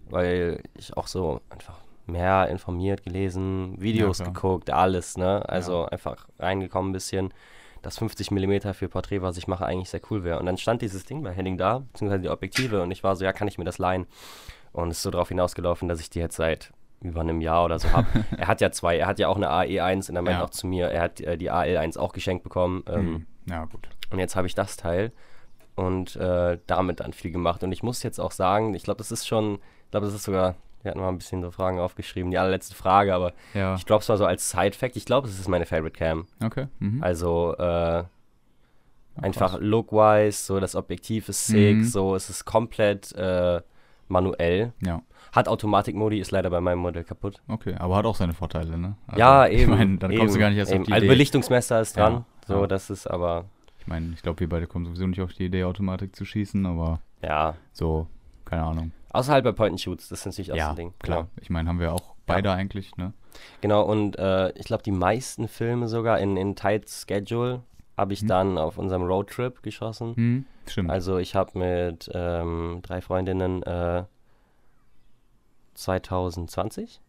weil 0.05 0.61
ich 0.77 0.95
auch 0.95 1.07
so 1.07 1.41
einfach 1.49 1.79
mehr 2.11 2.47
informiert, 2.49 3.03
gelesen, 3.03 3.75
Videos 3.81 4.17
klar. 4.19 4.33
geguckt, 4.33 4.69
alles, 4.69 5.17
ne? 5.17 5.47
Also 5.47 5.85
einfach 5.85 6.27
reingekommen 6.39 6.91
ein 6.91 6.93
bisschen. 6.93 7.33
dass 7.83 7.97
50 7.97 8.29
mm 8.29 8.73
für 8.73 8.89
Porträt, 8.89 9.23
was 9.23 9.37
ich 9.37 9.47
mache, 9.47 9.65
eigentlich 9.65 9.89
sehr 9.89 10.01
cool 10.11 10.23
wäre. 10.23 10.37
Und 10.39 10.45
dann 10.45 10.57
stand 10.57 10.83
dieses 10.83 11.03
Ding 11.05 11.23
bei 11.23 11.31
Henning 11.33 11.57
da, 11.57 11.79
beziehungsweise 11.79 12.21
die 12.21 12.29
Objektive, 12.29 12.83
und 12.83 12.91
ich 12.91 13.03
war 13.03 13.15
so, 13.15 13.25
ja, 13.25 13.33
kann 13.33 13.47
ich 13.47 13.57
mir 13.57 13.63
das 13.63 13.79
leihen? 13.79 14.05
Und 14.71 14.89
es 14.91 14.97
ist 14.97 15.03
so 15.03 15.09
darauf 15.09 15.29
hinausgelaufen, 15.29 15.89
dass 15.89 15.99
ich 15.99 16.11
die 16.11 16.19
jetzt 16.19 16.35
seit 16.35 16.71
über 17.01 17.21
einem 17.21 17.41
Jahr 17.41 17.65
oder 17.65 17.79
so 17.79 17.91
habe. 17.91 18.05
er 18.37 18.45
hat 18.47 18.61
ja 18.61 18.71
zwei, 18.71 18.97
er 18.97 19.07
hat 19.07 19.17
ja 19.17 19.27
auch 19.29 19.35
eine 19.35 19.49
AE1 19.49 20.09
und 20.11 20.15
er 20.15 20.21
meint 20.21 20.37
Ja. 20.37 20.43
auch 20.43 20.51
zu 20.51 20.67
mir, 20.67 20.89
er 20.89 21.01
hat 21.01 21.21
äh, 21.21 21.37
die 21.39 21.51
AL1 21.51 21.97
auch 21.97 22.13
geschenkt 22.13 22.43
bekommen. 22.43 22.83
Ähm, 22.87 22.95
Hm. 23.15 23.25
Ja, 23.49 23.65
gut. 23.65 23.89
und 24.11 24.19
jetzt 24.19 24.35
habe 24.35 24.45
ich 24.45 24.53
das 24.53 24.77
Teil 24.77 25.11
und 25.75 26.15
äh, 26.17 26.59
damit 26.67 26.99
dann 26.99 27.13
viel 27.13 27.31
gemacht. 27.31 27.63
Und 27.63 27.71
ich 27.71 27.81
muss 27.81 28.03
jetzt 28.03 28.19
auch 28.19 28.31
sagen, 28.31 28.75
ich 28.75 28.83
glaube, 28.83 28.99
das 28.99 29.11
ist 29.11 29.27
schon, 29.27 29.55
ich 29.85 29.91
glaube, 29.91 30.05
das 30.05 30.13
ist 30.13 30.23
sogar, 30.23 30.53
wir 30.83 30.91
hatten 30.91 30.99
mal 30.99 31.09
ein 31.09 31.17
bisschen 31.17 31.41
so 31.41 31.51
Fragen 31.51 31.79
aufgeschrieben, 31.79 32.31
die 32.31 32.37
allerletzte 32.37 32.75
Frage, 32.75 33.13
aber 33.13 33.33
Ja, 33.53 33.75
ich 33.75 33.85
glaube 33.85 34.01
es 34.01 34.07
mal 34.09 34.17
so 34.17 34.25
als 34.25 34.49
Side-Fact, 34.49 34.95
ich 34.95 35.05
glaube, 35.05 35.27
es 35.27 35.39
ist 35.39 35.47
meine 35.47 35.65
Favorite 35.65 35.97
Cam. 35.97 36.25
okay. 36.43 36.67
Mhm. 36.79 37.03
Also 37.03 37.55
äh, 37.57 38.03
einfach 39.21 39.57
look-wise, 39.59 40.45
so 40.45 40.59
das 40.59 40.75
Objektiv 40.75 41.29
ist 41.29 41.47
sick, 41.47 41.77
Mhm. 41.77 41.83
so 41.83 42.15
es 42.15 42.29
ist 42.29 42.45
komplett 42.45 43.11
äh, 43.13 43.61
manuell. 44.07 44.73
Ja, 44.81 45.01
Hat 45.31 45.47
Automatik-Modi, 45.47 46.19
ist 46.19 46.31
leider 46.31 46.49
bei 46.49 46.59
meinem 46.61 46.79
Modell 46.79 47.03
kaputt. 47.03 47.41
okay. 47.47 47.75
Aber 47.77 47.95
hat 47.97 48.05
auch 48.05 48.15
seine 48.15 48.33
Vorteile, 48.33 48.77
ne? 48.77 48.95
Also, 49.07 49.19
ja, 49.19 49.47
eben. 49.47 49.61
Ich 49.61 49.67
meine, 49.67 49.97
dann 49.97 50.11
kommst 50.15 50.33
du 50.33 50.37
eben, 50.37 50.39
gar 50.41 50.49
nicht 50.49 50.59
erst 50.59 50.71
eben. 50.71 50.81
auf 50.81 50.87
die 50.87 50.93
Also 50.93 51.05
Idee. 51.05 51.13
Belichtungsmesser 51.13 51.81
ist 51.81 51.95
dran, 51.97 52.13
Ja, 52.13 52.25
so 52.47 52.61
ja. 52.61 52.67
das 52.67 52.89
ist 52.89 53.07
aber, 53.07 53.45
Ich 53.79 53.87
meine, 53.87 54.13
ich 54.13 54.21
glaube, 54.21 54.39
wir 54.41 54.49
beide 54.49 54.67
kommen 54.67 54.85
sowieso 54.85 55.07
nicht 55.07 55.21
auf 55.21 55.33
die 55.33 55.45
Idee, 55.45 55.63
Automatik 55.63 56.15
zu 56.15 56.25
schießen, 56.25 56.65
aber 56.65 56.99
ja. 57.21 57.55
so, 57.71 58.07
keine 58.45 58.63
Ahnung. 58.63 58.91
Außerhalb 59.13 59.43
bei 59.43 59.51
Point-and-Shoots, 59.51 60.09
das 60.09 60.19
ist 60.19 60.25
natürlich 60.25 60.51
auch 60.51 60.55
so 60.55 60.59
ja, 60.59 60.69
ein 60.71 60.75
Ding. 60.75 60.93
klar. 60.99 61.27
Ich 61.41 61.49
meine, 61.49 61.67
haben 61.69 61.79
wir 61.79 61.93
auch 61.93 62.15
beide 62.25 62.51
eigentlich, 62.51 62.95
ne? 62.97 63.13
Genau, 63.61 63.83
und 63.83 64.17
äh, 64.19 64.51
ich 64.57 64.65
glaube, 64.65 64.83
die 64.83 64.91
meisten 64.91 65.47
Filme 65.47 65.87
sogar 65.87 66.19
in, 66.19 66.37
in 66.37 66.55
Tight 66.55 66.89
Schedule 66.89 67.61
habe 67.97 68.13
ich 68.13 68.23
Mhm. 68.23 68.27
dann 68.27 68.57
auf 68.57 68.77
unserem 68.77 69.03
Roadtrip 69.03 69.61
geschossen. 69.63 70.15
Hm, 70.15 70.45
stimmt. 70.67 70.89
Also 70.89 71.17
ich 71.17 71.35
habe 71.35 71.57
mit 71.59 72.09
ähm, 72.13 72.79
drei 72.83 73.01
Freundinnen 73.01 73.63
äh, 73.63 74.03
2020? 75.75 77.01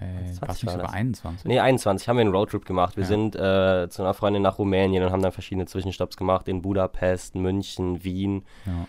äh, 0.00 0.32
20 0.32 0.40
war 0.42 0.48
es 0.48 0.62
nicht 0.62 0.72
sogar 0.72 0.86
das. 0.86 0.94
21? 0.94 1.44
Nee, 1.46 1.60
21 1.60 2.08
haben 2.08 2.16
wir 2.16 2.22
einen 2.22 2.34
Roadtrip 2.34 2.64
gemacht. 2.64 2.96
Wir 2.96 3.02
Ja. 3.02 3.08
sind 3.08 3.36
äh, 3.36 3.88
zu 3.90 4.02
einer 4.02 4.14
Freundin 4.14 4.42
nach 4.42 4.58
Rumänien 4.58 5.02
und 5.04 5.12
haben 5.12 5.22
dann 5.22 5.32
verschiedene 5.32 5.66
Zwischenstopps 5.66 6.16
gemacht 6.16 6.48
in 6.48 6.62
Budapest, 6.62 7.34
München, 7.34 8.02
Wien 8.04 8.44
Ja. 8.66 8.86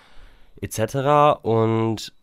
etc. 0.61 1.39
Und 1.43 2.13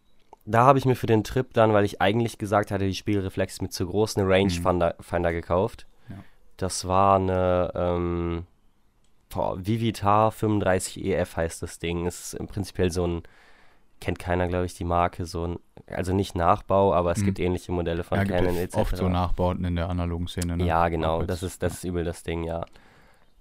da 0.50 0.64
habe 0.64 0.78
ich 0.78 0.86
mir 0.86 0.96
für 0.96 1.06
den 1.06 1.24
Trip 1.24 1.52
dann, 1.52 1.72
weil 1.74 1.84
ich 1.84 2.00
eigentlich 2.00 2.38
gesagt 2.38 2.70
hatte, 2.70 2.86
die 2.86 2.94
Spiegelreflex 2.94 3.54
ist 3.54 3.62
mir 3.62 3.68
zu 3.68 3.86
groß, 3.86 4.16
eine 4.16 4.28
Rangefinder 4.28 4.94
Finder 5.00 5.32
gekauft. 5.32 5.86
Ja. 6.08 6.16
Das 6.56 6.88
war 6.88 7.16
eine 7.16 7.70
ähm, 7.74 8.46
Vivitar 9.56 10.32
35 10.32 11.04
EF 11.04 11.36
heißt 11.36 11.62
das 11.62 11.78
Ding. 11.78 12.06
Ist 12.06 12.34
im 12.34 12.46
Prinzip 12.46 12.80
so 12.92 13.06
ein, 13.06 13.22
kennt 14.00 14.18
keiner, 14.18 14.48
glaube 14.48 14.64
ich, 14.64 14.74
die 14.74 14.84
Marke, 14.84 15.26
so 15.26 15.46
ein, 15.46 15.58
also 15.86 16.14
nicht 16.14 16.34
Nachbau, 16.34 16.94
aber 16.94 17.12
es 17.12 17.18
Mhm. 17.18 17.24
gibt 17.26 17.38
ähnliche 17.40 17.72
Modelle 17.72 18.02
von 18.04 18.18
ja, 18.18 18.24
Canon 18.24 18.56
etc. 18.56 18.76
oft 18.76 18.96
so 18.96 19.08
Nachbauten 19.08 19.64
in 19.64 19.76
der 19.76 19.90
analogen 19.90 20.28
Szene, 20.28 20.56
ne? 20.56 20.64
Ja, 20.64 20.88
genau, 20.88 21.22
das 21.24 21.42
ist, 21.42 21.62
das 21.62 21.74
ist 21.74 21.84
übel 21.84 22.04
das 22.04 22.22
Ding, 22.22 22.44
ja. 22.44 22.64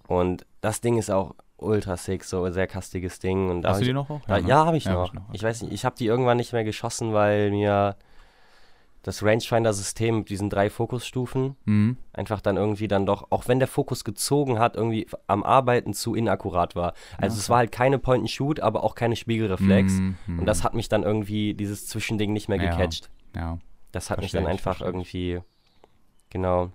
Und 0.08 0.46
das 0.62 0.82
Ding 0.82 0.98
ist 0.98 1.10
auch 1.10 1.36
ultra 1.58 1.98
sick, 1.98 2.24
so 2.24 2.44
ein 2.44 2.54
sehr 2.54 2.68
kastiges 2.68 3.20
Ding. 3.20 3.50
Und 3.50 3.62
da 3.64 3.70
Hast 3.70 3.78
du 3.80 3.82
ich- 3.82 3.88
die 3.90 3.94
noch 3.94 4.10
auch? 4.10 4.22
da, 4.28 4.40
ne? 4.40 4.48
ja, 4.48 4.66
habe 4.66 4.78
ich 4.78 4.86
Ja, 4.86 4.94
noch. 4.94 5.00
hab 5.00 5.08
ich 5.08 5.14
noch, 5.14 5.34
Ich 5.34 5.40
okay. 5.42 5.50
weiß 5.50 5.62
nicht, 5.64 5.74
ich 5.74 5.86
habe 5.86 5.96
die 5.98 6.06
irgendwann 6.06 6.38
nicht 6.38 6.54
mehr 6.54 6.64
geschossen, 6.64 7.14
weil 7.14 7.50
mir 7.52 7.96
das 9.04 9.24
Rangefinder-System 9.24 10.18
mit 10.20 10.30
diesen 10.30 10.50
drei 10.50 10.70
Fokusstufen 10.70 11.56
Mhm. 11.66 11.98
einfach 12.12 12.42
dann 12.42 12.58
irgendwie 12.58 12.90
dann 12.90 13.06
doch, 13.06 13.28
auch 13.32 13.48
wenn 13.48 13.58
der 13.60 13.68
Fokus 13.70 14.04
gezogen 14.04 14.60
hat, 14.60 14.76
irgendwie 14.76 15.08
am 15.28 15.44
Arbeiten 15.44 15.94
zu 15.94 16.14
inakkurat 16.14 16.76
war. 16.76 16.94
Also 17.18 17.36
Ja, 17.36 17.40
es 17.40 17.44
okay. 17.46 17.50
war 17.50 17.58
halt 17.60 17.72
keine 17.72 18.00
Point-and-Shoot, 18.00 18.60
aber 18.60 18.84
auch 18.84 18.96
keine 18.96 19.16
Spiegelreflex. 19.16 19.94
Mhm, 19.94 20.18
mhm. 20.28 20.40
Und 20.40 20.46
das 20.46 20.64
hat 20.64 20.74
mich 20.74 20.90
dann 20.90 21.04
irgendwie, 21.04 21.54
dieses 21.54 21.88
Zwischending 21.88 22.34
nicht 22.34 22.50
mehr 22.50 22.62
Ja. 22.62 22.70
gecatcht. 22.72 23.10
Ja, 23.36 23.60
Das 23.94 24.10
hat 24.10 24.18
mich 24.18 24.32
Versteh 24.32 24.38
dann 24.40 24.46
ich, 24.48 24.52
einfach 24.60 24.82
ich. 24.82 24.86
irgendwie, 24.86 25.40
genau. 26.30 26.72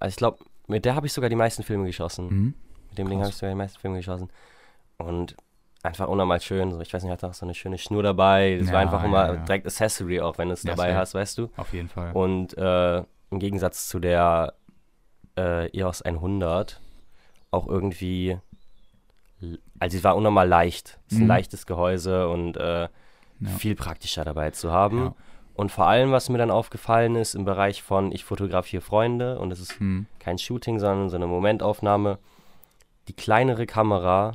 Also 0.00 0.10
ich 0.10 0.16
glaube, 0.16 0.38
mit 0.66 0.84
der 0.84 0.94
habe 0.96 1.06
ich 1.06 1.12
sogar 1.12 1.30
die 1.30 1.36
meisten 1.36 1.62
Filme 1.62 1.86
geschossen. 1.86 2.26
mhm. 2.28 2.54
Mit 2.98 3.06
dem 3.06 3.10
Ding 3.10 3.20
habe 3.20 3.30
ich 3.30 3.36
sogar 3.36 3.50
die 3.50 3.56
meisten 3.58 3.78
Filme 3.78 3.96
geschossen. 3.98 4.28
Und 4.98 5.36
einfach 5.82 6.08
unnormal 6.08 6.40
schön. 6.40 6.72
So, 6.72 6.80
ich 6.80 6.92
weiß 6.92 7.02
nicht, 7.04 7.12
hat 7.12 7.22
auch 7.24 7.34
so 7.34 7.46
eine 7.46 7.54
schöne 7.54 7.78
Schnur 7.78 8.02
dabei. 8.02 8.56
Das 8.58 8.68
war 8.68 8.74
Ja, 8.74 8.80
einfach 8.80 9.04
immer 9.04 9.26
ja, 9.28 9.34
ja. 9.34 9.40
direkt 9.44 9.66
Accessory, 9.66 10.20
auch 10.20 10.38
wenn 10.38 10.48
du 10.48 10.54
es 10.54 10.62
Ja, 10.64 10.74
dabei 10.74 10.94
hast, 10.96 11.14
weißt 11.14 11.38
du. 11.38 11.50
auf 11.56 11.72
jeden 11.72 11.88
Fall. 11.88 12.12
Und 12.12 12.56
äh, 12.58 12.98
im 13.30 13.38
Gegensatz 13.38 13.88
zu 13.88 13.98
der 14.00 14.54
äh, 15.36 15.68
EOS 15.78 16.02
100 16.02 16.80
auch 17.50 17.66
irgendwie, 17.68 18.38
also 19.78 19.96
sie 19.96 20.04
war 20.04 20.16
unnormal 20.16 20.48
leicht. 20.48 20.98
Es 21.06 21.12
ist 21.14 21.18
ein 21.20 21.22
Mhm. 21.22 21.28
leichtes 21.28 21.66
Gehäuse 21.66 22.28
und 22.28 22.56
äh, 22.56 22.88
Ja. 23.40 23.48
viel 23.56 23.76
praktischer 23.76 24.24
dabei 24.24 24.50
zu 24.50 24.72
haben. 24.72 24.98
Ja. 24.98 25.14
Und 25.54 25.70
vor 25.72 25.86
allem, 25.86 26.10
was 26.12 26.28
mir 26.28 26.38
dann 26.38 26.50
aufgefallen 26.50 27.14
ist, 27.16 27.34
im 27.34 27.44
Bereich 27.44 27.82
von 27.82 28.10
ich 28.12 28.24
fotografiere 28.24 28.80
Freunde 28.82 29.38
und 29.38 29.52
es 29.52 29.60
ist 29.60 29.80
Mhm. 29.80 30.06
kein 30.18 30.38
Shooting, 30.38 30.78
sondern 30.80 31.08
so 31.08 31.16
eine 31.16 31.26
Momentaufnahme. 31.26 32.18
Die 33.08 33.14
kleinere 33.14 33.66
Kamera 33.66 34.32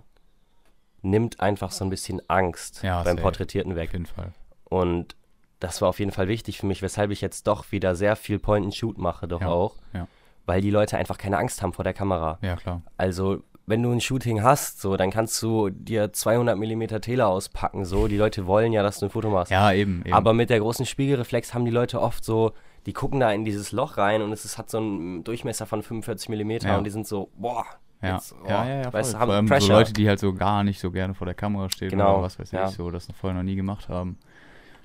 nimmt 1.02 1.40
einfach 1.40 1.72
so 1.72 1.84
ein 1.84 1.90
bisschen 1.90 2.22
Angst 2.30 2.82
Ja, 2.84 3.04
beim. 3.04 3.18
Porträtierten 3.18 3.74
Auf 3.74 3.78
weg. 3.78 3.92
jeden 3.94 4.06
Fall. 4.06 4.32
Und 4.66 5.16
das 5.60 5.82
war 5.82 5.90
auf 5.90 6.00
jeden 6.00 6.12
Fall 6.12 6.28
wichtig 6.28 6.58
für 6.58 6.66
mich, 6.66 6.82
weshalb 6.82 7.12
ich 7.12 7.22
jetzt 7.22 7.48
doch 7.48 7.72
wieder 7.72 7.96
sehr 7.96 8.16
viel 8.16 8.40
Point-and-Shoot 8.40 8.98
mache, 8.98 9.28
doch 9.28 9.42
Ja, 9.42 9.48
auch. 9.48 9.76
ja. 9.94 10.08
Weil 10.46 10.62
die 10.62 10.72
Leute 10.72 10.98
einfach 10.98 11.18
keine 11.18 11.38
Angst 11.38 11.62
haben 11.62 11.72
vor 11.74 11.84
der 11.84 11.94
Kamera. 11.94 12.38
Ja, 12.42 12.56
klar. 12.58 12.82
Also, 12.98 13.44
wenn 13.66 13.82
du 13.82 13.92
ein 13.92 14.02
Shooting 14.02 14.44
hast, 14.44 14.82
so, 14.82 14.98
dann 14.98 15.10
kannst 15.10 15.42
du 15.42 15.70
dir 15.70 16.12
200 16.12 16.58
mm 16.58 17.00
Tele 17.00 17.28
auspacken, 17.28 17.86
so. 17.86 18.08
Die 18.10 18.18
Leute 18.18 18.46
wollen 18.46 18.74
ja, 18.74 18.84
dass 18.84 19.00
du 19.00 19.06
ein 19.06 19.10
Foto 19.10 19.30
machst. 19.30 19.52
Ja, 19.52 19.72
eben. 19.72 20.02
eben. 20.04 20.14
Aber 20.14 20.34
mit 20.34 20.50
der 20.50 20.60
großen 20.60 20.86
Spiegelreflex 20.86 21.54
haben 21.54 21.64
die 21.64 21.72
Leute 21.72 22.02
oft 22.02 22.26
so, 22.26 22.52
die 22.86 22.92
gucken 22.92 23.22
da 23.22 23.32
in 23.32 23.46
dieses 23.46 23.72
Loch 23.72 23.96
rein 23.98 24.22
und 24.22 24.34
es 24.34 24.44
ist, 24.44 24.58
hat 24.58 24.70
so 24.70 24.80
einen 24.80 25.24
Durchmesser 25.24 25.66
von 25.66 25.82
45 25.82 26.28
mm 26.28 26.52
Ja. 26.68 26.78
und 26.78 26.84
die 26.84 26.90
sind 26.90 27.08
so, 27.08 27.30
boah, 27.38 27.66
ja. 28.04 28.16
jetzt, 28.16 28.36
oh, 28.44 28.48
ja, 28.48 28.66
ja, 28.66 28.76
ja, 28.76 28.84
voll. 28.84 28.94
weißt 28.94 29.18
haben 29.20 29.32
allem 29.32 29.48
so 29.48 29.54
Pressure. 29.54 29.76
Leute, 29.76 29.94
die 29.94 30.08
halt 30.08 30.20
so 30.20 30.34
gar 30.34 30.63
nicht 30.63 30.80
so 30.80 30.92
gerne 30.92 31.13
vor 31.13 31.26
der 31.26 31.34
Kamera 31.36 31.70
stehen 31.70 31.89
Genau, 31.89 32.16
oder 32.16 32.24
was 32.24 32.38
weiß 32.39 32.52
ja. 32.52 32.68
ich, 32.70 32.76
so 32.76 32.92
das 32.92 33.08
noch 33.08 33.16
vorher 33.16 33.38
noch 33.38 33.44
nie 33.46 33.56
gemacht 33.56 33.89
haben. 33.89 34.18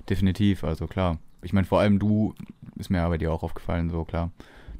Definitiv, 0.09 0.63
also 0.63 0.87
klar. 0.87 1.17
Ich 1.41 1.53
meine, 1.53 1.65
vor 1.67 1.79
allem 1.79 1.99
du, 1.99 2.33
ist 2.77 2.89
mir 2.89 2.97
ja 2.97 3.07
bei 3.09 3.17
dir 3.17 3.31
auch 3.31 3.43
aufgefallen, 3.43 3.89
so 3.89 4.03
klar, 4.03 4.31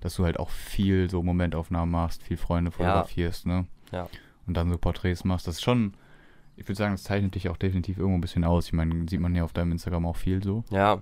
dass 0.01 0.15
du 0.15 0.25
halt 0.25 0.39
auch 0.39 0.49
viel 0.49 1.09
so 1.09 1.21
Momentaufnahmen 1.23 1.89
machst, 1.91 2.23
viel 2.23 2.37
Freunde 2.37 2.71
fotografierst, 2.71 3.45
ne? 3.45 3.65
Ja. 3.91 4.07
Und 4.47 4.55
dann 4.55 4.69
so 4.69 4.77
Porträts 4.77 5.23
machst. 5.23 5.45
Das 5.47 5.55
ist 5.55 5.61
schon, 5.61 5.93
ich 6.57 6.65
würde 6.67 6.75
sagen, 6.77 6.93
das 6.93 7.03
zeichnet 7.03 7.35
dich 7.35 7.49
auch 7.49 7.57
definitiv 7.57 7.97
irgendwo 7.97 8.17
ein 8.17 8.21
bisschen 8.21 8.43
aus. 8.43 8.65
Ich 8.67 8.73
meine, 8.73 9.05
sieht 9.09 9.19
man 9.19 9.35
ja 9.35 9.43
auf 9.43 9.53
deinem 9.53 9.71
Instagram 9.71 10.05
auch 10.05 10.15
viel 10.15 10.43
so. 10.43 10.63
ja, 10.71 11.01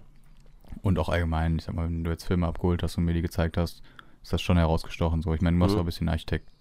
Und 0.81 0.99
auch 0.99 1.09
allgemein, 1.09 1.57
ich 1.57 1.63
sag 1.65 1.75
mal, 1.75 1.85
wenn 1.85 2.03
du 2.03 2.11
jetzt 2.11 2.25
Filme 2.25 2.45
abgeholt 2.47 2.83
hast 2.83 2.97
und 2.97 3.05
mir 3.05 3.13
die 3.13 3.21
gezeigt 3.21 3.55
hast, 3.57 3.81
ist 4.21 4.33
das 4.33 4.41
schon 4.41 4.57
herausgestochen 4.57 5.21
so. 5.21 5.33
Ich 5.33 5.41
meine, 5.41 5.55
du 5.55 5.59
machst 5.59 5.73
Mhm. 5.75 5.79
auch 5.79 5.83
ein 5.83 5.85
bisschen 5.85 6.09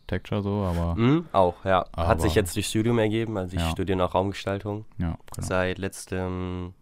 Architecture 0.07 0.43
so, 0.43 0.63
aber 0.63 0.95
mhm, 0.95 1.27
auch, 1.33 1.65
ja. 1.65 1.81
Hat 1.81 1.89
Aber- 1.93 2.21
sich 2.21 2.35
jetzt 2.35 2.55
durch 2.55 2.67
Studium 2.69 2.99
ergeben, 2.99 3.37
also 3.37 3.57
ich 3.57 3.63
Ja. 3.63 3.71
studiere 3.71 3.99
noch 3.99 4.15
Raumgestaltung 4.15 4.85
ja, 4.99 5.19
genau. 5.35 5.47
seit 5.47 5.79
letztem 5.79 6.75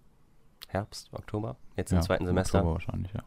Herbst, 0.69 1.09
Oktober, 1.13 1.57
jetzt 1.77 1.93
im 1.93 1.99
ja, 1.99 2.03
zweiten 2.03 2.27
Semester. 2.27 2.59
Oktober 2.59 2.75
wahrscheinlich, 2.75 3.13
ja. 3.13 3.23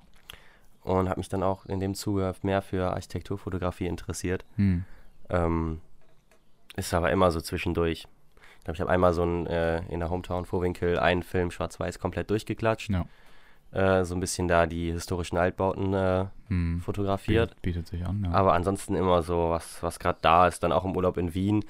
Und 0.84 1.10
habe 1.10 1.20
mich 1.20 1.30
dann 1.30 1.44
auch 1.44 1.66
in 1.66 1.80
dem 1.80 1.96
Zuge 1.96 2.34
mehr 2.44 2.62
für 2.62 2.92
Architekturfotografie 2.94 3.88
interessiert. 3.88 4.46
Hm. 4.56 4.86
Ähm, 5.30 5.82
ist 6.76 6.94
aber 6.94 7.12
immer 7.12 7.32
so 7.32 7.42
zwischendurch. 7.42 8.08
Ich 8.60 8.64
glaube, 8.64 8.76
ich 8.76 8.82
habe 8.82 8.92
einmal 8.92 9.14
so 9.14 9.24
ein, 9.24 9.48
äh, 9.48 9.80
in 9.90 10.00
der 10.00 10.10
Hometown 10.10 10.46
Vorwinkel 10.46 11.00
einen 11.00 11.24
Film 11.24 11.52
schwarz-weiß 11.52 12.00
komplett 12.00 12.30
durchgeklatscht. 12.30 12.90
Ja. 12.92 13.06
Äh, 13.72 14.06
so 14.06 14.16
ein 14.16 14.20
bisschen 14.22 14.48
da 14.48 14.66
die 14.66 14.92
historischen 14.92 15.38
Altbauten 15.38 15.94
äh, 15.94 16.26
Hm. 16.48 16.80
fotografiert. 16.82 17.50
Bietet, 17.50 17.62
bietet 17.62 17.88
sich 17.88 18.06
an, 18.06 18.24
ja. 18.24 18.32
Aber 18.32 18.54
ansonsten 18.54 18.96
immer 18.96 19.22
so, 19.24 19.50
was, 19.50 19.84
was 19.84 20.00
gerade 20.00 20.20
da 20.22 20.48
ist. 20.48 20.64
Dann 20.64 20.72
auch 20.72 20.86
im 20.86 20.96
Urlaub 20.96 21.18
in 21.18 21.34
Wien 21.34 21.66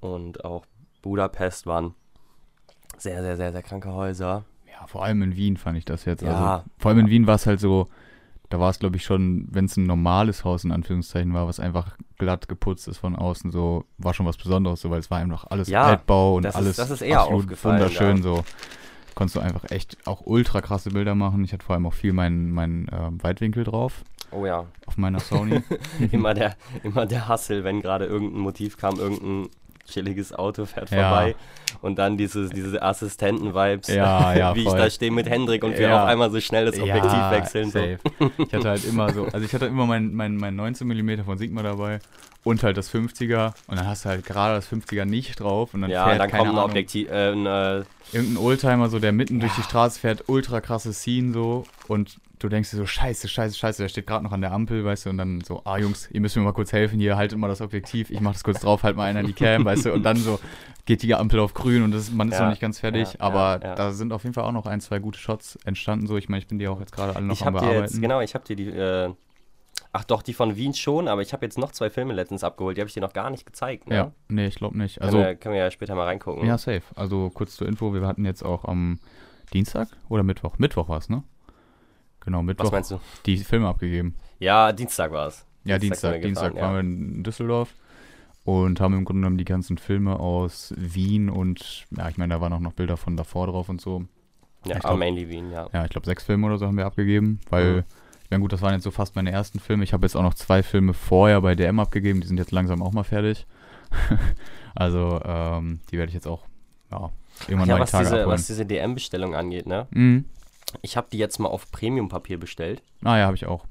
und 0.00 0.44
auch 0.44 0.64
Budapest 1.02 1.66
waren 1.66 1.94
sehr, 2.96 3.22
sehr, 3.22 3.36
sehr, 3.36 3.52
sehr 3.52 3.62
kranke 3.62 3.92
Häuser. 3.92 4.44
ja, 4.70 4.86
vor 4.86 5.04
allem 5.04 5.22
in 5.22 5.36
Wien 5.36 5.56
fand 5.56 5.76
ich 5.78 5.84
das 5.84 6.04
jetzt. 6.04 6.22
Ja. 6.22 6.30
Also, 6.30 6.64
vor 6.78 6.90
allem 6.90 7.00
in 7.00 7.08
Wien 7.10 7.26
war 7.26 7.34
es 7.34 7.46
halt 7.46 7.58
so, 7.60 7.88
da 8.48 8.60
war 8.60 8.70
es 8.70 8.78
glaube 8.78 8.96
ich 8.96 9.04
schon, 9.04 9.46
wenn 9.50 9.64
es 9.64 9.76
ein 9.76 9.84
normales 9.84 10.44
Haus 10.44 10.64
in 10.64 10.72
Anführungszeichen 10.72 11.32
war, 11.34 11.46
was 11.48 11.58
einfach 11.60 11.96
glatt 12.18 12.48
geputzt 12.48 12.86
ist 12.88 12.98
von 12.98 13.16
außen, 13.16 13.50
so, 13.50 13.84
war 13.98 14.14
schon 14.14 14.26
was 14.26 14.36
Besonderes, 14.36 14.80
so, 14.80 14.90
weil 14.90 15.00
es 15.00 15.10
war 15.10 15.18
einfach 15.18 15.46
alles 15.50 15.68
Ja, 15.68 15.84
Altbau 15.84 16.36
und 16.36 16.44
das 16.44 16.54
ist- 16.54 16.58
alles 16.60 16.76
das 16.76 16.90
ist 16.90 17.02
eher 17.02 17.24
aufgefallen, 17.24 17.80
wunderschön, 17.80 18.16
ja. 18.18 18.22
so. 18.22 18.44
Konntest 19.14 19.36
du 19.36 19.40
einfach 19.40 19.70
echt 19.70 19.96
auch 20.06 20.22
ultra 20.24 20.60
krasse 20.60 20.90
Bilder 20.90 21.14
machen. 21.14 21.44
Ich 21.44 21.52
hatte 21.52 21.64
vor 21.64 21.74
allem 21.74 21.86
auch 21.86 21.94
viel 21.94 22.12
meinen 22.12 22.50
mein, 22.52 22.86
ähm, 22.92 23.22
Weitwinkel 23.22 23.64
drauf 23.64 24.04
Oh 24.32 24.46
ja, 24.46 24.64
auf 24.86 24.96
meiner 24.96 25.18
Sony. 25.20 25.60
immer 26.12 26.34
der, 26.34 26.54
immer 26.84 27.04
der 27.06 27.26
Hassel, 27.26 27.64
wenn 27.64 27.80
gerade 27.82 28.06
irgendein 28.06 28.40
Motiv 28.40 28.76
kam, 28.76 28.98
irgendein 28.98 29.48
chilliges 29.88 30.32
Auto 30.32 30.66
fährt 30.66 30.90
Ja. 30.92 31.08
vorbei 31.10 31.34
und 31.82 31.98
dann 31.98 32.16
dieses, 32.16 32.50
diese 32.50 32.80
Assistenten-Vibes, 32.80 33.88
Ja, 33.88 34.34
ja, 34.34 34.54
wie 34.54 34.62
voll. 34.64 34.74
ich 34.78 34.84
da 34.84 34.90
stehe 34.90 35.10
mit 35.10 35.28
Hendrik 35.28 35.64
und 35.64 35.76
wir 35.76 35.94
auf 36.00 36.06
einmal 36.06 36.30
so 36.30 36.40
schnell 36.40 36.66
das 36.66 36.78
Objektiv 36.78 37.30
wechseln. 37.30 37.70
So. 37.70 37.80
Ich 38.38 38.54
hatte 38.54 38.68
halt 38.68 38.84
immer 38.84 39.12
so, 39.12 39.24
also 39.24 39.40
ich 39.44 39.52
hatte 39.52 39.66
immer 39.66 39.86
mein, 39.86 40.14
mein, 40.14 40.36
mein 40.36 40.54
19 40.54 40.86
mm 40.86 41.24
von 41.24 41.38
Sigma 41.38 41.62
dabei 41.64 41.98
und 42.44 42.62
halt 42.62 42.76
das 42.76 42.92
50er 42.92 43.52
und 43.66 43.78
dann 43.78 43.86
hast 43.86 44.04
du 44.04 44.08
halt 44.08 44.24
gerade 44.24 44.54
das 44.54 44.70
50er 44.70 45.04
nicht 45.04 45.40
drauf 45.40 45.74
und 45.74 45.82
dann 45.82 45.90
ja, 45.90 46.06
fährt 46.06 46.20
dann 46.20 46.30
keine 46.30 46.44
kommt 46.44 46.54
ein 46.54 46.58
Ahnung, 46.58 46.70
Objektiv, 46.70 47.10
äh, 47.10 47.32
ein, 47.32 47.46
äh, 47.46 47.84
irgendein 48.12 48.36
Oldtimer 48.38 48.88
so, 48.88 48.98
der 48.98 49.12
mitten 49.12 49.40
durch 49.40 49.54
die 49.54 49.62
Straße 49.62 50.00
fährt, 50.00 50.24
ultra 50.28 50.60
krasses 50.60 51.02
Scene 51.02 51.32
so 51.32 51.64
und 51.88 52.18
du 52.38 52.48
denkst 52.48 52.70
dir 52.70 52.78
so, 52.78 52.86
scheiße, 52.86 53.28
scheiße, 53.28 53.54
scheiße, 53.56 53.82
der 53.82 53.88
steht 53.88 54.06
gerade 54.06 54.24
noch 54.24 54.32
an 54.32 54.40
der 54.40 54.52
Ampel, 54.52 54.84
weißt 54.84 55.06
du, 55.06 55.10
und 55.10 55.18
dann 55.18 55.42
so, 55.42 55.62
ah 55.64 55.76
Jungs, 55.76 56.08
ihr 56.10 56.20
müsst 56.20 56.36
mir 56.36 56.42
mal 56.42 56.52
kurz 56.52 56.72
helfen, 56.72 56.98
hier, 56.98 57.16
haltet 57.16 57.38
mal 57.38 57.48
das 57.48 57.60
Objektiv, 57.60 58.10
ich 58.10 58.20
mach 58.20 58.32
das 58.32 58.42
kurz 58.42 58.60
drauf, 58.60 58.82
halt 58.82 58.96
mal 58.96 59.04
einer 59.04 59.22
die 59.22 59.34
Cam, 59.34 59.64
weißt 59.64 59.86
du, 59.86 59.92
und 59.92 60.02
dann 60.02 60.16
so 60.16 60.40
geht 60.86 61.02
die 61.02 61.14
Ampel 61.14 61.38
auf 61.38 61.52
grün 61.54 61.82
und 61.82 61.92
das, 61.92 62.10
man 62.10 62.28
ist 62.28 62.38
Ja, 62.38 62.44
noch 62.44 62.50
nicht 62.50 62.60
ganz 62.60 62.80
fertig, 62.80 63.12
ja, 63.12 63.20
aber 63.20 63.60
ja, 63.62 63.68
ja. 63.68 63.74
da 63.74 63.92
sind 63.92 64.12
auf 64.12 64.22
jeden 64.22 64.34
Fall 64.34 64.44
auch 64.44 64.52
noch 64.52 64.66
ein, 64.66 64.80
zwei 64.80 64.98
gute 64.98 65.18
Shots 65.18 65.56
entstanden, 65.64 66.06
so, 66.06 66.16
ich 66.16 66.28
meine, 66.28 66.40
ich 66.40 66.48
bin 66.48 66.58
die 66.58 66.66
auch 66.66 66.80
jetzt 66.80 66.92
gerade 66.92 67.14
alle 67.14 67.26
noch 67.26 67.34
ich 67.34 67.46
am 67.46 67.52
Bearbeiten. 67.52 67.82
jetzt, 67.82 68.00
genau, 68.00 68.20
ich 68.22 68.34
habe 68.34 68.44
dir 68.46 68.56
die, 68.56 68.68
äh, 68.68 69.12
ach 69.92 70.04
doch, 70.04 70.22
die 70.22 70.32
von 70.34 70.56
Wien 70.56 70.74
schon, 70.74 71.08
aber 71.08 71.22
ich 71.22 71.32
habe 71.32 71.44
jetzt 71.46 71.58
noch 71.58 71.72
zwei 71.72 71.90
Filme 71.90 72.12
letztens 72.14 72.44
abgeholt, 72.44 72.76
die 72.76 72.80
habe 72.80 72.88
ich 72.88 72.94
dir 72.94 73.00
noch 73.00 73.12
gar 73.12 73.30
nicht 73.30 73.46
gezeigt, 73.46 73.88
ne? 73.88 73.94
Ja, 73.96 74.12
nee, 74.28 74.46
ich 74.46 74.54
glaube 74.56 74.76
nicht. 74.78 75.00
Also, 75.02 75.16
können, 75.18 75.26
wir, 75.28 75.34
können 75.36 75.54
wir 75.54 75.60
ja 75.62 75.70
später 75.70 75.94
mal 75.94 76.04
reingucken. 76.04 76.46
ja, 76.46 76.56
safe. 76.58 76.82
Also 76.94 77.30
kurz 77.30 77.56
zur 77.56 77.66
Info, 77.68 77.92
wir 77.92 78.06
hatten 78.06 78.24
jetzt 78.24 78.42
auch 78.44 78.64
am 78.64 78.98
Dienstag 79.52 79.88
oder 80.08 80.22
Mittwoch? 80.22 80.58
Mittwoch 80.58 80.88
war 80.88 80.98
es, 80.98 81.08
ne? 81.08 81.22
Genau, 82.20 82.42
Mittwoch 82.42 82.66
Was 82.66 82.72
meinst 82.72 82.90
du? 82.90 83.00
die 83.26 83.38
Filme 83.38 83.68
abgegeben. 83.68 84.14
Ja, 84.38 84.72
Dienstag 84.72 85.10
war 85.12 85.26
es. 85.28 85.44
Ja, 85.64 85.78
Dienstag. 85.78 86.20
Dienstag 86.22 86.52
gefahren, 86.54 86.62
waren 86.62 86.74
wir 86.74 86.80
in 87.16 87.22
Düsseldorf 87.24 87.74
und 88.44 88.80
haben 88.80 88.94
im 88.94 89.04
Grunde 89.04 89.20
genommen 89.20 89.38
die 89.38 89.44
ganzen 89.44 89.76
Filme 89.78 90.18
aus 90.20 90.72
Wien 90.76 91.28
und, 91.30 91.86
ja, 91.96 92.08
ich 92.08 92.16
meine, 92.16 92.34
da 92.34 92.40
waren 92.40 92.52
auch 92.52 92.60
noch 92.60 92.72
Bilder 92.72 92.96
von 92.96 93.16
davor 93.16 93.46
drauf 93.48 93.68
und 93.68 93.80
so. 93.80 94.04
Ja, 94.66 94.76
ich 94.76 94.82
glaub- 94.82 94.98
mainly 94.98 95.28
Wien, 95.28 95.50
ja. 95.50 95.68
Ja, 95.72 95.84
ich 95.84 95.90
glaube, 95.90 96.06
sechs 96.06 96.24
Filme 96.24 96.46
oder 96.46 96.58
so 96.58 96.66
haben 96.66 96.76
wir 96.76 96.86
abgegeben, 96.86 97.40
weil, 97.50 97.76
Mhm. 97.78 97.84
Ja 98.30 98.38
gut, 98.38 98.52
das 98.52 98.62
waren 98.62 98.74
jetzt 98.74 98.84
so 98.84 98.90
fast 98.90 99.16
meine 99.16 99.30
ersten 99.30 99.58
Filme. 99.60 99.84
Ich 99.84 99.92
habe 99.92 100.04
jetzt 100.06 100.16
auch 100.16 100.22
noch 100.22 100.34
zwei 100.34 100.62
Filme 100.62 100.94
vorher 100.94 101.40
bei 101.40 101.54
DM 101.54 101.80
abgegeben, 101.80 102.20
die 102.20 102.26
sind 102.26 102.38
jetzt 102.38 102.52
langsam 102.52 102.82
auch 102.82 102.92
mal 102.92 103.04
fertig. 103.04 103.46
also, 104.74 105.20
ähm, 105.24 105.80
die 105.90 105.98
werde 105.98 106.10
ich 106.10 106.14
jetzt 106.14 106.26
auch, 106.28 106.44
ja, 106.90 107.10
irgendwann 107.48 107.68
ja, 107.68 107.74
die 107.76 107.80
was 107.82 107.90
Tage 107.90 108.04
diese, 108.04 108.20
abholen. 108.20 108.34
was 108.34 108.46
diese 108.46 108.66
DM-Bestellung 108.66 109.34
angeht, 109.34 109.66
ne? 109.66 109.86
Mhm. 109.90 110.24
Ich 110.82 110.96
habe 110.96 111.08
die 111.10 111.18
jetzt 111.18 111.38
mal 111.38 111.48
auf 111.48 111.70
Premium-Papier 111.72 112.38
bestellt. 112.38 112.82
Ah 113.02 113.16
ja, 113.18 113.26
habe 113.26 113.34
ich 113.36 113.46
auch. 113.46 113.66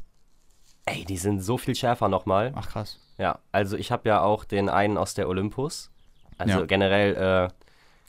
Ey, 0.85 1.05
die 1.05 1.17
sind 1.17 1.39
so 1.39 1.57
viel 1.57 1.75
schärfer 1.75 2.09
nochmal. 2.09 2.51
Ach 2.55 2.67
krass. 2.67 2.99
Ja, 3.17 3.39
also 3.51 3.77
ich 3.77 3.91
habe 3.91 4.09
ja 4.09 4.21
auch 4.21 4.43
den 4.43 4.69
einen 4.69 4.97
aus 4.97 5.13
der 5.13 5.29
Olympus. 5.29 5.91
Also 6.37 6.59
Ja. 6.59 6.65
generell, 6.65 7.15
äh, 7.15 7.47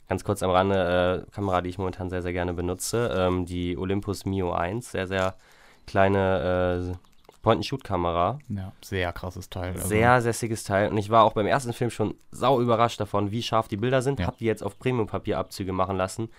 ganz 0.09 0.23
kurz 0.23 0.41
am 0.43 0.49
Rande, 0.49 1.25
äh, 1.27 1.31
Kamera, 1.31 1.61
die 1.61 1.69
ich 1.69 1.77
momentan 1.77 2.09
sehr, 2.09 2.21
sehr 2.21 2.33
gerne 2.33 2.53
benutze. 2.53 3.13
Ähm, 3.15 3.45
die 3.45 3.77
Olympus 3.77 4.25
Mio 4.25 4.51
1, 4.51 4.91
sehr, 4.91 5.07
sehr 5.07 5.35
kleine 5.87 6.93
äh, 6.93 6.97
Point-and-Shoot-Kamera. 7.41 8.39
Ja, 8.49 8.71
sehr 8.81 9.11
krasses 9.13 9.49
Teil. 9.49 9.73
Also, 9.73 9.87
Sehr 9.87 10.21
sässiges 10.21 10.63
Teil. 10.63 10.89
Und 10.89 10.97
ich 10.97 11.09
war 11.09 11.23
auch 11.23 11.33
beim 11.33 11.47
ersten 11.47 11.73
Film 11.73 11.89
schon 11.89 12.13
sau 12.31 12.61
überrascht 12.61 12.99
davon, 12.99 13.31
wie 13.31 13.41
scharf 13.41 13.67
die 13.67 13.77
Bilder 13.77 14.01
sind. 14.01 14.19
Ja. 14.19 14.27
Hab 14.27 14.37
die 14.37 14.45
jetzt 14.45 14.63
auf 14.63 14.77
Premium-Papier-Abzüge 14.77 15.71
machen 15.73 15.97
lassen. 15.97 16.29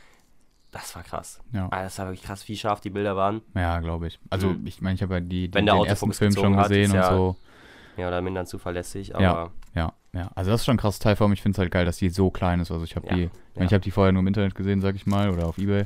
Das 0.70 0.94
war 0.96 1.02
krass. 1.02 1.40
Ja, 1.52 1.68
Ah, 1.70 1.83
das 1.83 1.98
war 1.98 2.07
wirklich 2.07 2.22
krass, 2.22 2.46
wie 2.48 2.57
scharf 2.57 2.81
die 2.81 2.90
Bilder 2.90 3.14
waren. 3.16 3.42
ja 3.55 3.81
glaube 3.81 4.07
ich. 4.07 4.18
Also, 4.31 4.48
Mhm. 4.48 4.66
ich 4.66 4.81
meine, 4.81 4.94
ich 4.94 5.02
habe 5.02 5.14
ja 5.14 5.20
die, 5.20 5.48
die 5.48 5.55
Wenn 5.55 5.66
der 5.66 5.74
den 5.74 5.85
ersten 5.85 6.12
Film 6.12 6.33
schon 6.33 6.57
hat, 6.57 6.68
gesehen 6.68 6.90
und 6.92 6.96
ja- 6.96 7.11
so. 7.11 7.37
Ja, 7.98 8.09
oder 8.09 8.22
minder 8.22 8.46
zuverlässig, 8.46 9.14
aber 9.14 9.22
Ja. 9.24 9.50
Ja, 9.74 9.92
ja. 10.14 10.31
Also, 10.35 10.50
das 10.50 10.61
ist 10.61 10.64
schon 10.66 10.76
ein 10.76 10.78
krasses 10.78 10.98
Teil. 10.98 11.14
Vor 11.16 11.26
allem, 11.26 11.35
ich 11.35 11.42
finde 11.42 11.57
es 11.57 11.59
halt 11.59 11.70
geil, 11.70 11.85
dass 11.85 11.98
die 11.98 12.09
so 12.09 12.31
klein 12.31 12.61
ist. 12.61 12.70
Also, 12.70 12.85
ich 12.85 12.96
habe 12.96 13.07
Ja, 13.09 13.14
die, 13.16 13.22
ich, 13.24 13.31
mein, 13.57 13.66
ich 13.66 13.72
habe 13.74 13.83
die 13.83 13.90
vorher 13.90 14.12
nur 14.12 14.20
im 14.20 14.26
Internet 14.28 14.55
gesehen, 14.55 14.81
sag 14.81 14.94
ich 14.94 15.05
mal, 15.07 15.28
oder 15.31 15.46
auf 15.46 15.59
Ebay. 15.59 15.85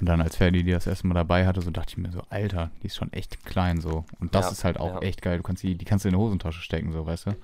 Und 0.00 0.06
dann, 0.06 0.20
als 0.20 0.36
Ferdi 0.36 0.62
die 0.62 0.70
das 0.70 0.86
erste 0.86 1.06
Mal 1.06 1.14
dabei 1.14 1.46
hatte, 1.46 1.60
so 1.60 1.70
dachte 1.70 1.90
ich 1.90 1.98
mir 1.98 2.12
so, 2.12 2.22
Alter, 2.30 2.70
die 2.82 2.86
ist 2.86 2.96
schon 2.96 3.12
echt 3.12 3.44
klein 3.44 3.80
so. 3.80 4.04
Und 4.20 4.34
das 4.34 4.46
Ja, 4.46 4.52
ist 4.52 4.64
halt 4.64 4.78
auch 4.78 4.94
ja. 4.94 5.08
echt 5.08 5.22
geil. 5.22 5.38
Du 5.38 5.42
kannst 5.42 5.62
die, 5.62 5.74
die 5.74 5.84
kannst 5.84 6.04
du 6.04 6.08
in 6.08 6.14
eine 6.14 6.22
Hosentasche 6.22 6.60
stecken, 6.60 6.92
so, 6.92 7.04
weißt 7.06 7.26
du? 7.26 7.36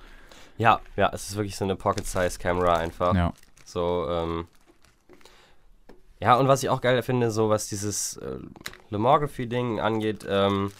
ja, 0.57 0.79
ja, 0.95 1.09
es 1.13 1.29
ist 1.29 1.35
wirklich 1.35 1.57
so 1.57 1.65
eine 1.65 1.75
Pocket-Size-Kamera 1.75 2.75
einfach. 2.77 3.13
Ja. 3.13 3.33
So, 3.65 4.07
ähm. 4.09 4.47
Ja, 6.21 6.35
und 6.35 6.47
was 6.47 6.63
ich 6.63 6.69
auch 6.69 6.79
geil 6.79 7.01
finde, 7.03 7.29
so 7.29 7.49
was 7.49 7.67
dieses 7.67 8.15
äh, 8.17 8.37
Lomography-Ding 8.89 9.81
angeht, 9.81 10.25
ähm, 10.29 10.71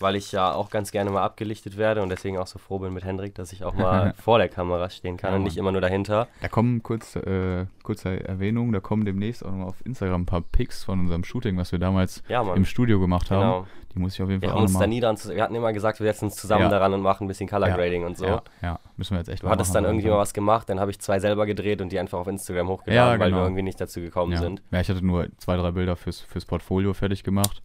weil 0.00 0.16
ich 0.16 0.32
ja 0.32 0.52
auch 0.52 0.70
ganz 0.70 0.90
gerne 0.92 1.10
mal 1.10 1.22
abgelichtet 1.22 1.76
werde 1.76 2.02
und 2.02 2.08
deswegen 2.08 2.38
auch 2.38 2.46
so 2.46 2.58
froh 2.58 2.78
bin 2.78 2.92
mit 2.92 3.04
Hendrik, 3.04 3.34
dass 3.34 3.52
ich 3.52 3.64
auch 3.64 3.74
mal 3.74 4.14
vor 4.22 4.38
der 4.38 4.48
Kamera 4.48 4.88
stehen 4.90 5.16
kann 5.16 5.30
Ja, 5.32 5.36
und 5.36 5.42
nicht 5.44 5.56
immer 5.56 5.72
nur 5.72 5.80
dahinter. 5.80 6.28
Da 6.40 6.48
kommen 6.48 6.82
kurz, 6.82 7.16
äh, 7.16 7.66
kurze 7.82 8.22
Erwähnung, 8.26 8.72
da 8.72 8.80
kommen 8.80 9.04
demnächst 9.04 9.44
auch 9.44 9.50
nochmal 9.50 9.68
auf 9.68 9.84
Instagram 9.84 10.22
ein 10.22 10.26
paar 10.26 10.40
Pics 10.42 10.84
von 10.84 11.00
unserem 11.00 11.24
Shooting, 11.24 11.56
was 11.56 11.72
wir 11.72 11.78
damals 11.78 12.22
Ja, 12.28 12.42
im 12.54 12.64
Studio 12.64 13.00
gemacht 13.00 13.30
haben. 13.30 13.40
Genau. 13.40 13.66
Die 13.94 13.98
muss 13.98 14.14
ich 14.14 14.22
auf 14.22 14.28
jeden 14.28 14.40
Wir 14.40 14.50
Fall 14.50 14.54
haben 14.56 14.64
auch 14.64 14.68
uns 14.68 14.78
da 14.78 14.86
nie 14.86 15.00
dran, 15.00 15.16
zu- 15.16 15.34
wir 15.34 15.42
hatten 15.42 15.54
immer 15.56 15.72
gesagt, 15.72 15.98
wir 15.98 16.06
setzen 16.06 16.26
uns 16.26 16.36
zusammen 16.36 16.62
Ja. 16.62 16.68
daran 16.68 16.94
und 16.94 17.00
machen 17.02 17.24
ein 17.24 17.28
bisschen 17.28 17.48
Color. 17.48 17.70
Grading 17.70 18.04
und 18.04 18.16
so. 18.16 18.24
Ja, 18.24 18.42
ja, 18.62 18.78
müssen 18.96 19.14
wir 19.14 19.18
jetzt 19.18 19.28
echt 19.28 19.42
Du 19.42 19.46
mal 19.46 19.52
hattest 19.52 19.70
machen 19.74 19.82
dann 19.84 19.92
irgendwie 19.92 20.08
mal 20.10 20.18
was 20.18 20.32
gemacht, 20.32 20.68
dann 20.68 20.78
habe 20.78 20.92
ich 20.92 21.00
zwei 21.00 21.18
selber 21.18 21.44
gedreht 21.44 21.80
und 21.82 21.90
die 21.90 21.98
einfach 21.98 22.18
auf 22.20 22.28
Instagram 22.28 22.68
hochgeladen, 22.68 22.94
Ja, 23.14 23.18
weil 23.18 23.18
wir 23.18 23.26
genau. 23.30 23.42
irgendwie 23.42 23.62
nicht 23.62 23.80
dazu 23.80 24.00
gekommen 24.00 24.36
sind. 24.36 24.62
Ja, 24.70 24.80
ich 24.80 24.88
hatte 24.88 25.04
nur 25.04 25.26
zwei, 25.38 25.56
drei 25.56 25.72
Bilder 25.72 25.96
fürs, 25.96 26.20
fürs 26.20 26.44
Portfolio 26.44 26.94
fertig 26.94 27.24
gemacht. 27.24 27.62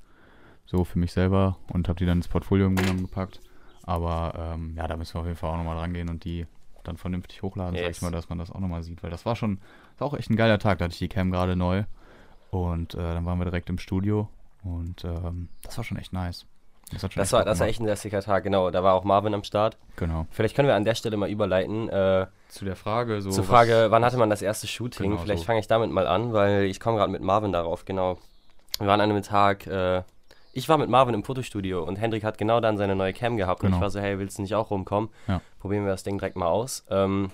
So 0.65 0.83
für 0.83 0.97
mich 0.99 1.11
selber 1.13 1.57
und 1.71 1.87
habe 1.87 1.97
die 1.97 2.05
dann 2.05 2.17
ins 2.19 2.27
Portfolio 2.27 2.69
genommen 2.69 3.01
gepackt. 3.03 3.39
Aber 3.83 4.53
ähm, 4.55 4.73
ja, 4.75 4.87
da 4.87 4.97
müssen 4.97 5.13
wir 5.15 5.21
auf 5.21 5.27
jeden 5.27 5.37
Fall 5.37 5.51
auch 5.51 5.57
nochmal 5.57 5.77
dran 5.77 5.93
gehen 5.93 6.09
und 6.09 6.23
die 6.23 6.47
dann 6.83 6.97
vernünftig 6.97 7.41
hochladen, 7.43 7.75
sag 7.75 7.83
Yes. 7.85 7.97
ich 7.97 8.01
mal, 8.03 8.11
dass 8.11 8.29
man 8.29 8.37
das 8.39 8.51
auch 8.51 8.59
nochmal 8.59 8.83
sieht. 8.83 9.03
Weil 9.03 9.09
das 9.11 9.25
war 9.25 9.35
schon, 9.35 9.59
das 9.93 10.01
war 10.01 10.07
auch 10.07 10.13
echt 10.15 10.29
ein 10.29 10.35
geiler 10.35 10.59
Tag. 10.59 10.79
Da 10.79 10.85
hatte 10.85 10.93
ich 10.93 10.99
die 10.99 11.07
Cam 11.07 11.31
gerade 11.31 11.55
neu. 11.55 11.83
Und 12.51 12.93
äh, 12.95 12.97
dann 12.97 13.25
waren 13.25 13.37
wir 13.39 13.45
direkt 13.45 13.69
im 13.69 13.77
Studio. 13.79 14.29
Und 14.63 15.03
ähm, 15.03 15.49
das 15.63 15.77
war 15.77 15.83
schon 15.83 15.97
echt 15.97 16.13
nice. 16.13 16.45
Das, 16.91 17.01
Das 17.01 17.15
echt 17.15 17.31
war, 17.33 17.43
das 17.45 17.59
war 17.59 17.67
echt 17.67 17.79
ein 17.81 17.85
lästiger 17.87 18.21
Tag, 18.21 18.43
genau. 18.43 18.69
Da 18.69 18.83
war 18.83 18.93
auch 18.93 19.03
Marvin 19.03 19.33
am 19.33 19.43
Start. 19.43 19.77
Genau. 19.95 20.27
Vielleicht 20.29 20.55
können 20.55 20.67
wir 20.67 20.75
an 20.75 20.85
der 20.85 20.93
Stelle 20.95 21.17
mal 21.17 21.29
überleiten. 21.29 21.89
Äh, 21.89 22.27
Zu 22.49 22.65
der 22.65 22.75
Frage, 22.75 23.21
so. 23.21 23.31
zur 23.31 23.43
Frage, 23.43 23.87
wann 23.89 24.05
hatte 24.05 24.17
man 24.17 24.29
das 24.29 24.41
erste 24.43 24.67
Shooting? 24.67 25.09
Genau, 25.09 25.21
Vielleicht 25.21 25.39
so. 25.41 25.45
fange 25.45 25.59
ich 25.59 25.67
damit 25.67 25.89
mal 25.91 26.05
an, 26.07 26.33
weil 26.33 26.63
ich 26.65 26.79
komme 26.79 26.97
gerade 26.97 27.11
mit 27.11 27.21
Marvin 27.23 27.51
darauf, 27.51 27.85
genau. 27.85 28.19
Wir 28.77 28.85
waren 28.87 29.01
an 29.01 29.09
einem 29.09 29.23
Tag, 29.23 29.65
äh, 29.65 30.03
ich 30.55 30.67
war 30.69 30.77
mit 30.79 30.89
Marvin 30.89 31.13
im 31.13 31.23
Fotostudio 31.23 31.83
und 31.83 31.97
Hendrik 31.97 32.23
hat 32.23 32.37
genau 32.39 32.59
dann 32.61 32.77
seine 32.77 32.95
neue 32.95 33.13
Cam 33.13 33.37
gehabt 33.37 33.61
und 33.61 33.67
Genau. 33.67 33.77
ich 33.77 33.81
war 33.81 33.89
so, 33.91 33.99
hey, 33.99 34.17
willst 34.17 34.37
du 34.37 34.41
nicht 34.41 34.55
auch 34.55 34.71
rumkommen? 34.71 35.09
Ja. 35.27 35.41
Probieren 35.59 35.83
wir 35.83 35.91
das 35.91 36.03
Ding 36.03 36.17
direkt 36.17 36.35
mal 36.37 36.47
aus. 36.47 36.85
Ähm, 36.89 37.29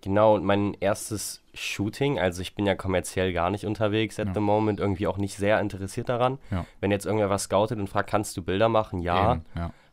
genau, 0.00 0.34
und 0.36 0.44
mein 0.44 0.74
erstes 0.80 1.42
Shooting, 1.54 2.18
also 2.20 2.40
ich 2.40 2.54
bin 2.54 2.64
ja 2.66 2.74
kommerziell 2.76 3.32
gar 3.32 3.50
nicht 3.50 3.66
unterwegs 3.66 4.18
at 4.20 4.28
Ja. 4.28 4.34
the 4.34 4.40
moment, 4.40 4.78
irgendwie 4.80 5.06
auch 5.08 5.18
nicht 5.18 5.36
sehr 5.36 5.60
interessiert 5.60 6.08
daran. 6.08 6.38
Ja. 6.50 6.64
Wenn 6.80 6.90
jetzt 6.92 7.04
irgendwer 7.04 7.30
was 7.30 7.42
scoutet 7.44 7.78
und 7.78 7.88
fragt, 7.88 8.08
kannst 8.08 8.36
du 8.36 8.42
Bilder 8.42 8.68
machen? 8.68 9.00
Ja. 9.00 9.32
Eben. 9.34 9.44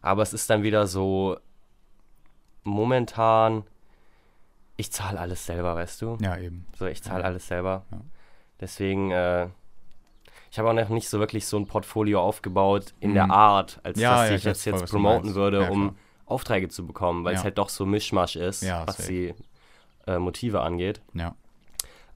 Aber 0.02 0.22
es 0.22 0.32
ist 0.34 0.50
dann 0.50 0.62
wieder 0.64 0.86
so 0.88 1.38
momentan, 2.64 3.64
ich 4.76 4.92
zahle 4.92 5.20
alles 5.20 5.46
selber, 5.46 5.76
weißt 5.76 6.02
du? 6.02 6.18
Ja, 6.22 6.38
eben. 6.38 6.68
So, 6.78 6.86
ich 6.86 7.02
zahle 7.02 7.24
alles 7.24 7.48
selber. 7.48 7.84
Deswegen, 8.60 9.12
äh, 9.12 9.48
ich 10.52 10.60
habe 10.60 10.70
auch 10.70 10.74
noch 10.74 10.90
nicht 10.90 11.10
so 11.10 11.20
wirklich 11.20 11.46
so 11.46 11.58
ein 11.58 11.66
Portfolio 11.68 12.22
aufgebaut 12.22 12.94
in 13.00 13.12
Mhm. 13.12 13.16
der 13.16 13.30
Art, 13.32 13.80
als 13.84 14.00
Ja, 14.00 14.12
dass 14.22 14.30
ja, 14.30 14.36
ich 14.36 14.42
ich 14.42 14.44
jetzt, 14.46 14.66
jetzt 14.66 14.90
promoten 14.92 15.36
würde, 15.36 15.62
Ja, 15.64 15.70
um. 15.70 15.96
Aufträge 16.26 16.68
zu 16.68 16.86
bekommen, 16.86 17.24
weil 17.24 17.36
es 17.36 17.44
halt 17.46 17.58
doch 17.58 17.70
so 17.70 17.86
Mischmasch 17.86 18.36
ist, 18.36 18.62
was 18.86 18.98
safe. 18.98 19.08
die 19.10 19.34
äh, 20.08 20.20
Motive 20.20 20.60
angeht. 20.60 21.00
Ja. 21.14 21.36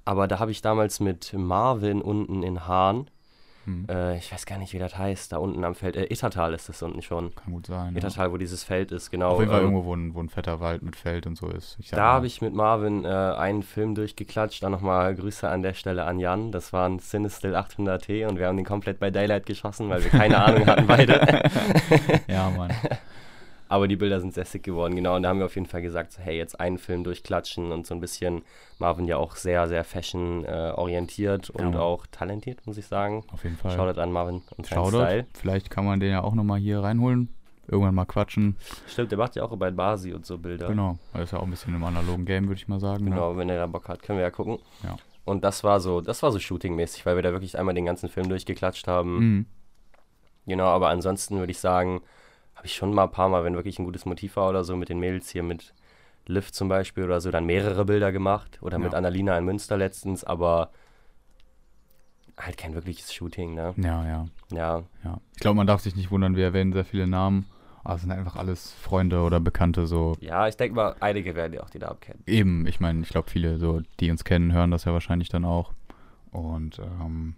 Aber 0.03 0.27
da 0.27 0.39
habe 0.39 0.51
ich 0.51 0.61
damals 0.61 0.99
mit 0.99 1.31
Marvin 1.33 2.01
unten 2.01 2.43
in 2.43 2.67
Hahn, 2.67 3.09
Hm. 3.65 3.85
äh, 3.89 4.17
ich 4.17 4.31
weiß 4.31 4.45
gar 4.45 4.57
nicht, 4.57 4.73
wie 4.73 4.79
das 4.79 4.97
heißt, 4.97 5.31
da 5.31 5.37
unten 5.37 5.63
am 5.63 5.75
Feld, 5.75 5.95
äh, 5.95 6.05
Ittertal 6.05 6.53
ist 6.53 6.67
das 6.69 6.81
unten 6.81 7.01
schon. 7.01 7.33
Kann 7.35 7.53
gut 7.53 7.67
sein. 7.67 7.93
Ja. 7.93 7.99
Ittertal, 7.99 8.31
wo 8.31 8.37
dieses 8.37 8.63
Feld 8.63 8.91
ist, 8.91 9.11
genau. 9.11 9.31
Auf 9.31 9.39
jeden 9.39 9.51
Fall 9.51 9.61
ähm, 9.61 9.67
irgendwo, 9.67 9.85
wo 9.85 9.95
ein, 9.95 10.15
wo 10.15 10.21
ein 10.21 10.29
fetter 10.29 10.59
Wald 10.59 10.81
mit 10.81 10.95
Feld 10.95 11.27
und 11.27 11.37
so 11.37 11.47
ist. 11.47 11.77
Ich 11.79 11.91
Da 11.91 12.13
habe 12.13 12.27
ich 12.27 12.41
mit 12.41 12.53
Marvin 12.53 13.05
äh, 13.05 13.07
einen 13.07 13.63
Film 13.63 13.93
durchgeklatscht. 13.95 14.63
Dann 14.63 14.71
nochmal 14.71 15.15
Grüße 15.15 15.47
an 15.47 15.61
der 15.61 15.73
Stelle 15.73 16.05
an 16.05 16.19
Jan. 16.19 16.51
Das 16.51 16.73
war 16.73 16.87
ein 16.87 16.99
Cinestill 16.99 17.55
800T 17.55 18.27
und 18.27 18.39
wir 18.39 18.47
haben 18.47 18.57
den 18.57 18.65
komplett 18.65 18.99
bei 18.99 19.11
Daylight 19.11 19.45
geschossen, 19.45 19.89
weil 19.89 20.03
wir 20.03 20.09
keine 20.09 20.43
Ahnung 20.43 20.65
hatten 20.65 20.87
beide. 20.87 21.21
Ja, 22.27 22.49
Mann. 22.49 22.71
Aber 23.71 23.87
die 23.87 23.95
Bilder 23.95 24.19
sind 24.19 24.33
sehr 24.33 24.43
sick 24.43 24.63
geworden, 24.63 24.95
genau. 24.95 25.15
Und 25.15 25.23
da 25.23 25.29
haben 25.29 25.39
wir 25.39 25.45
auf 25.45 25.55
jeden 25.55 25.65
Fall 25.65 25.81
gesagt, 25.81 26.11
so, 26.11 26.21
hey, 26.21 26.35
jetzt 26.35 26.59
einen 26.59 26.77
Film 26.77 27.05
durchklatschen 27.05 27.71
und 27.71 27.87
so 27.87 27.95
ein 27.95 28.01
bisschen 28.01 28.41
Marvin 28.79 29.05
ja 29.05 29.15
auch 29.15 29.37
sehr, 29.37 29.69
sehr 29.69 29.85
fashion-orientiert 29.85 31.49
und 31.51 31.63
Mann. 31.71 31.77
auch 31.77 32.05
talentiert, 32.07 32.67
muss 32.67 32.77
ich 32.77 32.85
sagen. 32.85 33.23
Auf 33.31 33.45
jeden 33.45 33.55
Fall. 33.55 33.71
Shoutout 33.71 34.01
an 34.01 34.11
Marvin 34.11 34.41
und 34.57 34.65
seinen 34.65 34.77
Shoutout. 34.77 35.05
Style. 35.05 35.25
Vielleicht 35.35 35.69
kann 35.69 35.85
man 35.85 36.01
den 36.01 36.11
ja 36.11 36.21
auch 36.21 36.35
nochmal 36.35 36.59
hier 36.59 36.81
reinholen. 36.83 37.29
Irgendwann 37.65 37.95
mal 37.95 38.03
quatschen. 38.03 38.57
Stimmt, 38.89 39.11
der 39.11 39.17
macht 39.17 39.37
ja 39.37 39.43
auch 39.43 39.55
bei 39.55 39.71
Basi 39.71 40.11
und 40.11 40.25
so 40.25 40.37
Bilder. 40.37 40.67
Genau. 40.67 40.97
Das 41.13 41.23
ist 41.23 41.31
ja 41.31 41.39
auch 41.39 41.43
ein 41.43 41.49
bisschen 41.51 41.73
im 41.73 41.83
analogen 41.85 42.25
Game, 42.25 42.49
würde 42.49 42.59
ich 42.59 42.67
mal 42.67 42.81
sagen. 42.81 43.05
Ne? 43.05 43.11
Genau, 43.11 43.37
wenn 43.37 43.47
er 43.47 43.55
da 43.55 43.67
Bock 43.67 43.87
hat, 43.87 44.03
können 44.03 44.19
wir 44.19 44.23
ja 44.23 44.31
gucken. 44.31 44.59
Ja. 44.83 44.97
Und 45.23 45.45
das 45.45 45.63
war 45.63 45.79
so, 45.79 46.01
das 46.01 46.21
war 46.23 46.33
so 46.33 46.39
shootingmäßig, 46.39 47.05
weil 47.05 47.15
wir 47.15 47.23
da 47.23 47.31
wirklich 47.31 47.57
einmal 47.57 47.73
den 47.73 47.85
ganzen 47.85 48.09
Film 48.09 48.27
durchgeklatscht 48.27 48.89
haben. 48.89 49.19
Mhm. 49.19 49.45
Genau, 50.45 50.65
aber 50.65 50.89
ansonsten 50.89 51.39
würde 51.39 51.51
ich 51.51 51.59
sagen, 51.59 52.01
habe 52.61 52.67
ich 52.67 52.75
schon 52.75 52.93
mal 52.93 53.05
ein 53.05 53.11
paar 53.11 53.27
Mal, 53.27 53.43
wenn 53.43 53.55
wirklich 53.55 53.79
ein 53.79 53.85
gutes 53.85 54.05
Motiv 54.05 54.35
war 54.35 54.47
oder 54.47 54.63
so, 54.63 54.75
mit 54.75 54.87
den 54.87 54.99
Mädels 54.99 55.31
hier 55.31 55.41
mit 55.41 55.73
Lift 56.27 56.53
zum 56.53 56.69
Beispiel 56.69 57.03
oder 57.05 57.19
so, 57.19 57.31
dann 57.31 57.47
mehrere 57.47 57.85
Bilder 57.85 58.11
gemacht. 58.11 58.59
Oder 58.61 58.77
mit 58.77 58.91
Ja. 58.91 58.99
Annalina 58.99 59.35
in 59.35 59.45
Münster 59.45 59.77
letztens, 59.77 60.23
aber 60.23 60.69
halt 62.37 62.57
kein 62.57 62.75
wirkliches 62.75 63.11
Shooting, 63.15 63.55
ne? 63.55 63.73
Ja, 63.77 64.05
ja, 64.05 64.25
Ja, 64.51 64.83
ja. 65.03 65.19
Ich 65.33 65.39
glaube, 65.39 65.57
man 65.57 65.65
darf 65.65 65.81
sich 65.81 65.95
nicht 65.95 66.11
wundern, 66.11 66.35
wir 66.35 66.43
erwähnen 66.43 66.71
sehr 66.71 66.85
viele 66.85 67.07
Namen. 67.07 67.47
Also 67.83 68.01
sind 68.01 68.11
einfach 68.11 68.35
alles 68.35 68.71
Freunde 68.73 69.21
oder 69.21 69.39
Bekannte 69.39 69.87
so. 69.87 70.15
Ja, 70.19 70.47
ich 70.47 70.55
denke 70.55 70.75
mal, 70.75 70.95
einige 70.99 71.33
werden 71.33 71.53
ja 71.53 71.63
auch 71.63 71.69
die 71.71 71.79
da 71.79 71.87
abkennen. 71.87 72.21
Eben, 72.27 72.67
ich 72.67 72.79
meine, 72.79 73.01
ich 73.01 73.09
glaube, 73.09 73.31
viele, 73.31 73.57
so, 73.57 73.81
die 73.99 74.11
uns 74.11 74.23
kennen, 74.23 74.53
hören 74.53 74.69
das 74.69 74.83
ja 74.85 74.93
wahrscheinlich 74.93 75.29
dann 75.29 75.45
auch. 75.45 75.73
Und 76.29 76.77
ähm, 76.77 77.33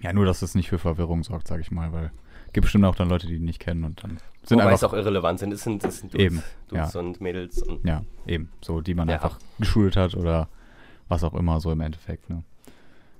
ja, 0.00 0.12
nur, 0.12 0.24
dass 0.24 0.42
es 0.42 0.56
nicht 0.56 0.68
für 0.68 0.80
Verwirrung 0.80 1.22
sorgt, 1.22 1.46
sage 1.46 1.62
ich 1.62 1.70
mal, 1.70 1.92
weil 1.92 2.10
gibt 2.52 2.64
bestimmt 2.64 2.84
auch 2.84 2.94
dann 2.94 3.08
Leute, 3.08 3.26
die 3.26 3.34
ihn 3.36 3.44
nicht 3.44 3.60
kennen 3.60 3.84
und 3.84 4.02
dann 4.02 4.18
sind 4.44 4.58
Wobei 4.58 4.72
es 4.72 4.82
einfach. 4.82 4.88
auch 4.88 4.98
irrelevant 4.98 5.38
sind. 5.38 5.52
Es 5.52 5.62
sind, 5.62 5.84
es 5.84 5.98
sind 5.98 6.12
Dudes, 6.14 6.24
Eben, 6.26 6.42
Dudes 6.68 6.92
ja. 6.94 7.00
und 7.00 7.20
Mädels. 7.20 7.62
Und 7.62 7.86
Ja, 7.86 8.02
eben, 8.26 8.50
so, 8.60 8.80
die 8.80 8.94
man 8.94 9.08
Ja. 9.08 9.14
einfach 9.14 9.38
geschult 9.58 9.96
hat 9.96 10.14
oder 10.16 10.48
was 11.08 11.22
auch 11.24 11.34
immer, 11.34 11.60
so 11.60 11.70
im 11.70 11.80
Endeffekt, 11.80 12.28
ne? 12.30 12.42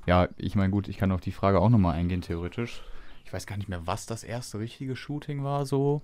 Ja, 0.06 0.28
ich 0.36 0.56
meine, 0.56 0.70
gut, 0.70 0.88
ich 0.88 0.96
kann 0.98 1.12
auf 1.12 1.20
die 1.20 1.30
Frage 1.30 1.60
auch 1.60 1.68
nochmal 1.68 1.94
eingehen, 1.94 2.22
theoretisch. 2.22 2.82
Ich 3.24 3.32
weiß 3.32 3.46
gar 3.46 3.56
nicht 3.56 3.68
mehr, 3.68 3.86
was 3.86 4.04
das 4.06 4.24
erste 4.24 4.58
richtige 4.58 4.96
Shooting 4.96 5.44
war, 5.44 5.64
so. 5.64 6.02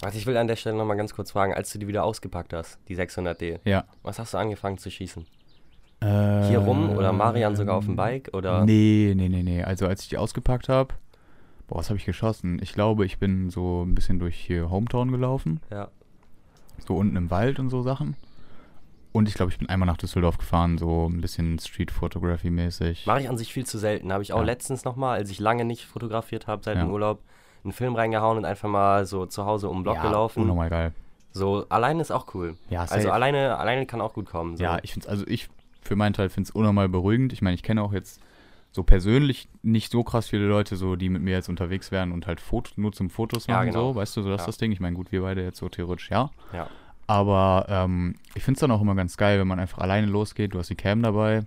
Warte, 0.00 0.18
ich 0.18 0.26
will 0.26 0.36
an 0.36 0.46
der 0.46 0.56
Stelle 0.56 0.76
nochmal 0.76 0.98
ganz 0.98 1.14
kurz 1.14 1.30
fragen, 1.30 1.54
als 1.54 1.72
du 1.72 1.78
die 1.78 1.88
wieder 1.88 2.04
ausgepackt 2.04 2.52
hast, 2.52 2.78
die 2.88 2.94
600D, 2.96 3.60
Ja. 3.64 3.84
was 4.02 4.18
hast 4.18 4.34
du 4.34 4.38
angefangen 4.38 4.76
zu 4.76 4.90
schießen? 4.90 5.24
Äh, 6.00 6.48
Hier 6.48 6.58
rum 6.58 6.90
oder 6.90 7.12
Marian 7.14 7.56
sogar 7.56 7.76
auf 7.76 7.86
dem 7.86 7.96
Bike? 7.96 8.28
Oder? 8.34 8.66
Nee, 8.66 9.14
nee, 9.16 9.30
nee, 9.30 9.42
nee. 9.42 9.62
Also 9.64 9.86
als 9.86 10.02
ich 10.02 10.10
die 10.10 10.18
ausgepackt 10.18 10.68
habe, 10.68 10.92
boah, 11.68 11.78
was 11.78 11.88
habe 11.90 11.98
ich 11.98 12.04
geschossen? 12.06 12.58
Ich 12.62 12.72
glaube, 12.72 13.04
ich 13.06 13.18
bin 13.18 13.50
so 13.50 13.82
ein 13.84 13.94
bisschen 13.94 14.18
durch 14.18 14.36
hier 14.36 14.70
Hometown 14.70 15.10
gelaufen. 15.10 15.60
Ja. 15.70 15.88
So 16.86 16.94
unten 16.96 17.16
im 17.16 17.30
Wald 17.30 17.58
und 17.58 17.70
so 17.70 17.82
Sachen. 17.82 18.16
Und 19.12 19.28
ich 19.28 19.34
glaube, 19.34 19.50
ich 19.50 19.58
bin 19.58 19.68
einmal 19.70 19.86
nach 19.86 19.96
Düsseldorf 19.96 20.36
gefahren, 20.36 20.76
so 20.76 21.08
ein 21.08 21.22
bisschen 21.22 21.58
Street 21.58 21.90
Photography 21.90 22.50
mäßig. 22.50 23.06
Mache 23.06 23.22
ich 23.22 23.28
an 23.30 23.38
sich 23.38 23.50
viel 23.52 23.64
zu 23.64 23.78
selten. 23.78 24.12
Habe 24.12 24.22
ich 24.22 24.32
auch 24.34 24.40
Ja. 24.40 24.44
letztens 24.44 24.84
nochmal, 24.84 25.18
als 25.18 25.30
ich 25.30 25.40
lange 25.40 25.64
nicht 25.64 25.86
fotografiert 25.86 26.46
habe 26.46 26.62
seit 26.62 26.76
Ja. 26.76 26.84
dem 26.84 26.90
Urlaub, 26.92 27.20
einen 27.64 27.72
Film 27.72 27.94
reingehauen 27.96 28.36
und 28.38 28.44
einfach 28.44 28.68
mal 28.68 29.06
so 29.06 29.24
zu 29.26 29.46
Hause 29.46 29.68
um 29.70 29.78
den 29.78 29.82
Block 29.84 29.96
ja, 29.96 30.02
gelaufen. 30.02 30.42
Unnormal 30.42 30.68
geil. 30.68 30.92
So, 31.32 31.66
alleine 31.70 32.00
ist 32.02 32.10
auch 32.10 32.34
cool. 32.34 32.56
Ja, 32.68 32.82
Also 32.82 32.94
safe. 32.96 33.12
alleine, 33.12 33.56
alleine 33.56 33.86
kann 33.86 34.00
auch 34.00 34.12
gut 34.12 34.26
kommen. 34.26 34.56
So. 34.58 34.62
Ja, 34.62 34.78
ich 34.82 34.92
finde 34.92 35.08
also 35.08 35.26
ich 35.26 35.48
für 35.80 35.96
meinen 35.96 36.12
Teil 36.12 36.28
finde 36.28 36.48
es 36.48 36.50
unnormal 36.54 36.88
beruhigend. 36.88 37.32
Ich 37.32 37.40
meine, 37.42 37.54
ich 37.54 37.62
kenne 37.62 37.82
auch 37.82 37.92
jetzt 37.92 38.20
so 38.76 38.84
persönlich 38.84 39.48
nicht 39.62 39.90
so 39.90 40.04
krass 40.04 40.28
viele 40.28 40.46
Leute, 40.46 40.76
so 40.76 40.94
die 40.94 41.08
mit 41.08 41.22
mir 41.22 41.32
jetzt 41.32 41.48
unterwegs 41.48 41.90
wären 41.90 42.12
und 42.12 42.26
halt 42.28 42.40
Foto, 42.40 42.70
nur 42.76 42.92
zum 42.92 43.10
Fotos 43.10 43.48
Ja, 43.48 43.54
machen, 43.56 43.66
genau. 43.70 43.92
so, 43.92 43.96
weißt 43.96 44.16
du, 44.16 44.22
so 44.22 44.28
das 44.30 44.42
ist 44.42 44.44
Ja. 44.44 44.46
das 44.46 44.58
Ding. 44.58 44.70
Ich 44.70 44.78
meine, 44.80 44.94
gut, 44.94 45.10
wir 45.10 45.22
beide 45.22 45.42
jetzt 45.42 45.58
so 45.58 45.68
theoretisch, 45.68 46.10
ja. 46.10 46.30
Ja. 46.52 46.68
Aber 47.08 47.66
ähm, 47.68 48.14
ich 48.34 48.44
finde 48.44 48.56
es 48.58 48.60
dann 48.60 48.70
auch 48.70 48.80
immer 48.80 48.94
ganz 48.94 49.16
geil, 49.16 49.38
wenn 49.40 49.48
man 49.48 49.58
einfach 49.58 49.78
alleine 49.78 50.06
losgeht, 50.06 50.54
du 50.54 50.58
hast 50.58 50.70
die 50.70 50.74
Cam 50.76 51.02
dabei, 51.02 51.44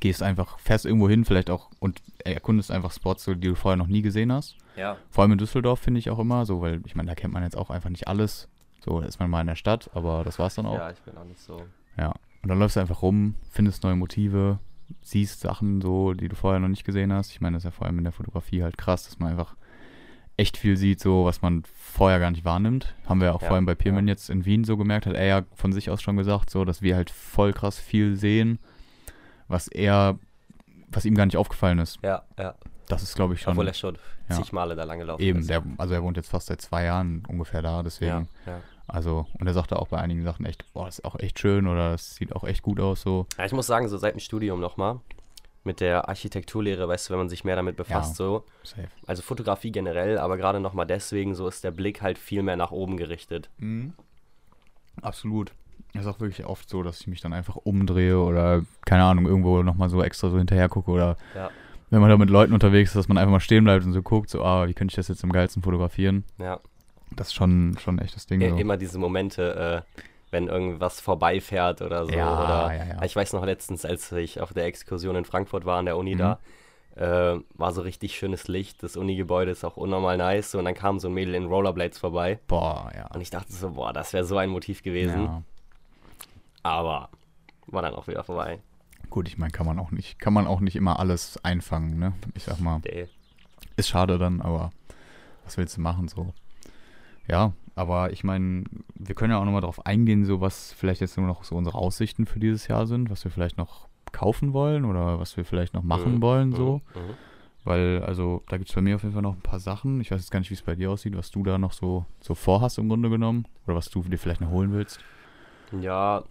gehst 0.00 0.22
einfach, 0.22 0.58
fährst 0.58 0.86
irgendwo 0.86 1.08
hin, 1.08 1.24
vielleicht 1.24 1.50
auch 1.50 1.70
und 1.78 2.02
erkundest 2.24 2.70
einfach 2.70 2.90
Spots, 2.92 3.24
so, 3.24 3.34
die 3.34 3.48
du 3.48 3.54
vorher 3.54 3.76
noch 3.76 3.86
nie 3.88 4.02
gesehen 4.02 4.32
hast. 4.32 4.56
ja. 4.76 4.96
Vor 5.10 5.22
allem 5.22 5.32
in 5.32 5.38
Düsseldorf 5.38 5.80
finde 5.80 5.98
ich 6.00 6.10
auch 6.10 6.18
immer, 6.18 6.46
so, 6.46 6.60
weil 6.62 6.80
ich 6.86 6.94
meine, 6.96 7.08
da 7.08 7.14
kennt 7.14 7.32
man 7.34 7.42
jetzt 7.42 7.56
auch 7.56 7.70
einfach 7.70 7.90
nicht 7.90 8.08
alles. 8.08 8.48
So, 8.84 9.00
da 9.00 9.06
ist 9.06 9.20
man 9.20 9.28
mal 9.30 9.42
in 9.42 9.46
der 9.46 9.56
Stadt, 9.56 9.90
aber 9.94 10.24
das 10.24 10.38
war's 10.38 10.54
dann 10.54 10.64
auch. 10.66 10.74
Ja, 10.78 10.90
ich 10.90 11.00
bin 11.00 11.16
auch 11.18 11.24
nicht 11.24 11.40
so. 11.40 11.62
Ja. 11.98 12.14
Und 12.42 12.48
dann 12.48 12.58
läufst 12.58 12.76
du 12.76 12.80
einfach 12.80 13.02
rum, 13.02 13.34
findest 13.50 13.82
neue 13.82 13.96
Motive, 13.96 14.58
siehst 15.02 15.40
Sachen 15.40 15.80
so, 15.80 16.14
die 16.14 16.28
du 16.28 16.36
vorher 16.36 16.60
noch 16.60 16.68
nicht 16.68 16.84
gesehen 16.84 17.12
hast. 17.12 17.30
Ich 17.32 17.40
meine, 17.40 17.56
das 17.56 17.62
ist 17.62 17.66
ja 17.66 17.70
vor 17.70 17.86
allem 17.86 17.98
in 17.98 18.04
der 18.04 18.12
Fotografie 18.12 18.62
halt 18.62 18.78
krass, 18.78 19.04
dass 19.04 19.18
man 19.18 19.30
einfach 19.30 19.56
echt 20.36 20.56
viel 20.56 20.76
sieht, 20.76 21.00
so 21.00 21.26
was 21.26 21.42
man 21.42 21.64
vorher 21.74 22.18
gar 22.18 22.30
nicht 22.30 22.44
wahrnimmt. 22.44 22.94
Haben 23.06 23.20
wir 23.20 23.28
ja 23.28 23.32
auch 23.34 23.42
Ja, 23.42 23.48
vor 23.48 23.56
allem 23.56 23.66
bei 23.66 23.74
Pirmin 23.74 24.08
ja. 24.08 24.12
jetzt 24.12 24.30
in 24.30 24.44
Wien 24.44 24.64
so 24.64 24.76
gemerkt, 24.76 25.06
hat 25.06 25.14
er 25.14 25.26
ja 25.26 25.42
von 25.54 25.72
sich 25.72 25.90
aus 25.90 26.00
schon 26.00 26.16
gesagt, 26.16 26.50
so, 26.50 26.64
dass 26.64 26.80
wir 26.82 26.96
halt 26.96 27.10
voll 27.10 27.52
krass 27.52 27.78
viel 27.78 28.16
sehen, 28.16 28.58
was 29.48 29.68
er, 29.68 30.18
was 30.88 31.04
ihm 31.04 31.14
gar 31.14 31.26
nicht 31.26 31.36
aufgefallen 31.36 31.78
ist. 31.78 31.98
Ja, 32.02 32.22
ja. 32.38 32.54
Das 32.88 33.02
ist, 33.02 33.14
glaube 33.14 33.34
ich, 33.34 33.42
schon 33.42 33.52
Obwohl 33.52 33.68
er 33.68 33.74
schon 33.74 33.98
ja. 34.28 34.36
zig 34.36 34.52
Male 34.52 34.74
da 34.74 34.84
lang 34.84 34.98
gelaufen 34.98 35.22
eben, 35.22 35.40
ist. 35.40 35.50
der, 35.50 35.62
also 35.78 35.94
er 35.94 36.02
wohnt 36.02 36.16
jetzt 36.16 36.30
fast 36.30 36.46
seit 36.46 36.60
zwei 36.60 36.84
Jahren 36.84 37.22
ungefähr 37.28 37.62
da, 37.62 37.82
deswegen. 37.82 38.28
ja, 38.46 38.52
ja. 38.52 38.60
Also, 38.92 39.26
und 39.38 39.46
er 39.46 39.52
sagte 39.54 39.78
auch 39.78 39.88
bei 39.88 39.98
einigen 39.98 40.22
Sachen 40.24 40.44
echt, 40.46 40.64
boah, 40.72 40.86
das 40.86 40.98
ist 40.98 41.04
auch 41.04 41.18
echt 41.18 41.38
schön 41.38 41.66
oder 41.66 41.92
das 41.92 42.14
sieht 42.16 42.34
auch 42.34 42.44
echt 42.44 42.62
gut 42.62 42.80
aus, 42.80 43.02
so. 43.02 43.26
ja, 43.38 43.44
ich 43.44 43.52
muss 43.52 43.66
sagen, 43.66 43.88
so 43.88 43.96
seit 43.96 44.14
dem 44.14 44.20
Studium 44.20 44.60
nochmal, 44.60 45.00
mit 45.62 45.80
der 45.80 46.08
Architekturlehre, 46.08 46.88
weißt 46.88 47.08
du, 47.08 47.12
wenn 47.12 47.18
man 47.18 47.28
sich 47.28 47.44
mehr 47.44 47.54
damit 47.56 47.76
befasst, 47.76 48.12
Ja. 48.12 48.24
so, 48.26 48.44
Safe. 48.64 48.88
also 49.06 49.22
Fotografie 49.22 49.70
generell, 49.70 50.18
aber 50.18 50.36
gerade 50.38 50.58
nochmal 50.58 50.86
deswegen, 50.86 51.34
so 51.34 51.46
ist 51.48 51.62
der 51.64 51.70
Blick 51.70 52.00
halt 52.02 52.16
viel 52.18 52.42
mehr 52.42 52.56
nach 52.56 52.70
oben 52.70 52.96
gerichtet. 52.96 53.50
Mhm. 53.58 53.92
Absolut. 55.02 55.52
Es 55.94 56.02
ist 56.02 56.06
auch 56.06 56.20
wirklich 56.20 56.46
oft 56.46 56.68
so, 56.68 56.82
dass 56.82 57.00
ich 57.00 57.06
mich 57.08 57.20
dann 57.20 57.32
einfach 57.32 57.56
umdrehe 57.56 58.18
oder, 58.18 58.62
keine 58.86 59.04
Ahnung, 59.04 59.26
irgendwo 59.26 59.62
nochmal 59.62 59.88
so 59.88 60.02
extra 60.02 60.30
so 60.30 60.38
hinterher 60.38 60.68
gucke 60.68 60.90
oder 60.90 61.16
Ja. 61.34 61.50
wenn 61.90 62.00
man 62.00 62.10
da 62.10 62.16
mit 62.16 62.30
Leuten 62.30 62.52
unterwegs 62.52 62.90
ist, 62.90 62.96
dass 62.96 63.08
man 63.08 63.18
einfach 63.18 63.32
mal 63.32 63.40
stehen 63.40 63.64
bleibt 63.64 63.84
und 63.84 63.92
so 63.92 64.02
guckt, 64.02 64.30
so, 64.30 64.42
ah, 64.44 64.66
wie 64.68 64.74
könnte 64.74 64.92
ich 64.92 64.96
das 64.96 65.08
jetzt 65.08 65.24
am 65.24 65.32
geilsten 65.32 65.62
fotografieren? 65.62 66.24
Ja. 66.38 66.60
Das 67.16 67.28
ist 67.28 67.34
schon, 67.34 67.76
schon 67.80 67.98
echt 67.98 68.14
das 68.16 68.26
Ding. 68.26 68.40
I- 68.40 68.50
So. 68.50 68.56
Immer 68.56 68.76
diese 68.76 68.98
Momente, 68.98 69.84
äh, 69.96 70.02
wenn 70.30 70.46
irgendwas 70.46 71.00
vorbeifährt 71.00 71.82
oder 71.82 72.06
so. 72.06 72.12
Ja, 72.12 72.32
oder 72.68 72.74
ja, 72.76 72.84
ja. 72.94 73.02
Ich 73.02 73.16
weiß 73.16 73.32
noch 73.32 73.44
letztens, 73.44 73.84
als 73.84 74.10
ich 74.12 74.40
auf 74.40 74.52
der 74.52 74.64
Exkursion 74.66 75.16
in 75.16 75.24
Frankfurt 75.24 75.64
war, 75.64 75.78
an 75.78 75.86
der 75.86 75.96
Uni 75.96 76.14
Mhm. 76.14 76.18
da, 76.18 76.38
äh, 76.96 77.40
war 77.54 77.72
so 77.72 77.82
richtig 77.82 78.16
schönes 78.16 78.46
Licht. 78.48 78.82
Das 78.82 78.96
Uni-Gebäude 78.96 79.50
ist 79.50 79.64
auch 79.64 79.76
unnormal 79.76 80.16
nice. 80.18 80.54
Und 80.54 80.64
dann 80.66 80.74
kam 80.74 80.98
so 81.00 81.08
ein 81.08 81.14
Mädel 81.14 81.34
in 81.34 81.46
Rollerblades 81.46 81.98
vorbei. 81.98 82.38
Boah, 82.46 82.90
ja. 82.94 83.06
Und 83.14 83.20
ich 83.20 83.30
dachte 83.30 83.52
so, 83.52 83.70
boah, 83.70 83.92
das 83.92 84.12
wäre 84.12 84.24
so 84.24 84.36
ein 84.38 84.50
Motiv 84.50 84.82
gewesen. 84.82 85.24
ja. 85.24 85.42
Aber 86.62 87.08
war 87.66 87.82
dann 87.82 87.94
auch 87.94 88.06
wieder 88.06 88.22
vorbei. 88.24 88.60
Gut, 89.08 89.26
ich 89.28 89.38
meine, 89.38 89.50
kann 89.50 89.66
man 89.66 89.78
auch 89.78 89.90
nicht, 89.90 90.18
kann 90.18 90.32
man 90.32 90.46
auch 90.46 90.60
nicht 90.60 90.76
immer 90.76 91.00
alles 91.00 91.42
einfangen, 91.44 91.98
ne? 91.98 92.12
Ich 92.34 92.44
sag 92.44 92.60
mal, 92.60 92.80
Nee. 92.84 93.08
ist 93.76 93.88
schade 93.88 94.18
dann, 94.18 94.40
aber 94.40 94.70
was 95.44 95.56
willst 95.56 95.76
du 95.76 95.80
machen 95.80 96.06
so? 96.08 96.32
Ja, 97.30 97.52
aber 97.76 98.12
ich 98.12 98.24
meine, 98.24 98.64
wir 98.94 99.14
können 99.14 99.30
ja 99.32 99.38
auch 99.38 99.44
nochmal 99.44 99.60
darauf 99.60 99.86
eingehen, 99.86 100.24
so 100.24 100.40
was 100.40 100.72
vielleicht 100.72 101.00
jetzt 101.00 101.16
nur 101.16 101.26
noch 101.26 101.44
so 101.44 101.54
unsere 101.54 101.78
Aussichten 101.78 102.26
für 102.26 102.40
dieses 102.40 102.66
Jahr 102.66 102.86
sind, 102.86 103.08
was 103.10 103.22
wir 103.24 103.30
vielleicht 103.30 103.56
noch 103.56 103.88
kaufen 104.12 104.52
wollen 104.52 104.84
oder 104.84 105.20
was 105.20 105.36
wir 105.36 105.44
vielleicht 105.44 105.72
noch 105.74 105.84
machen 105.84 106.16
Mhm, 106.16 106.22
wollen, 106.22 106.48
mhm, 106.50 106.54
so. 106.56 106.80
mhm. 106.94 107.14
Weil, 107.62 108.02
also, 108.04 108.42
da 108.48 108.56
gibt 108.56 108.70
es 108.70 108.74
bei 108.74 108.80
mir 108.80 108.96
auf 108.96 109.02
jeden 109.02 109.12
Fall 109.12 109.22
noch 109.22 109.34
ein 109.36 109.42
paar 109.42 109.60
Sachen. 109.60 110.00
Ich 110.00 110.10
weiß 110.10 110.18
jetzt 110.20 110.30
gar 110.30 110.40
nicht, 110.40 110.50
wie 110.50 110.54
es 110.54 110.62
bei 110.62 110.74
dir 110.74 110.90
aussieht, 110.90 111.14
was 111.16 111.30
du 111.30 111.42
da 111.42 111.58
noch 111.58 111.72
so, 111.72 112.06
so 112.20 112.34
vorhast 112.34 112.78
im 112.78 112.88
Grunde 112.88 113.10
genommen. 113.10 113.46
Oder 113.66 113.76
was 113.76 113.90
du 113.90 114.02
dir 114.02 114.16
vielleicht 114.18 114.40
noch 114.40 114.50
holen 114.50 114.72
willst. 114.72 114.98
Ja, 115.78 116.24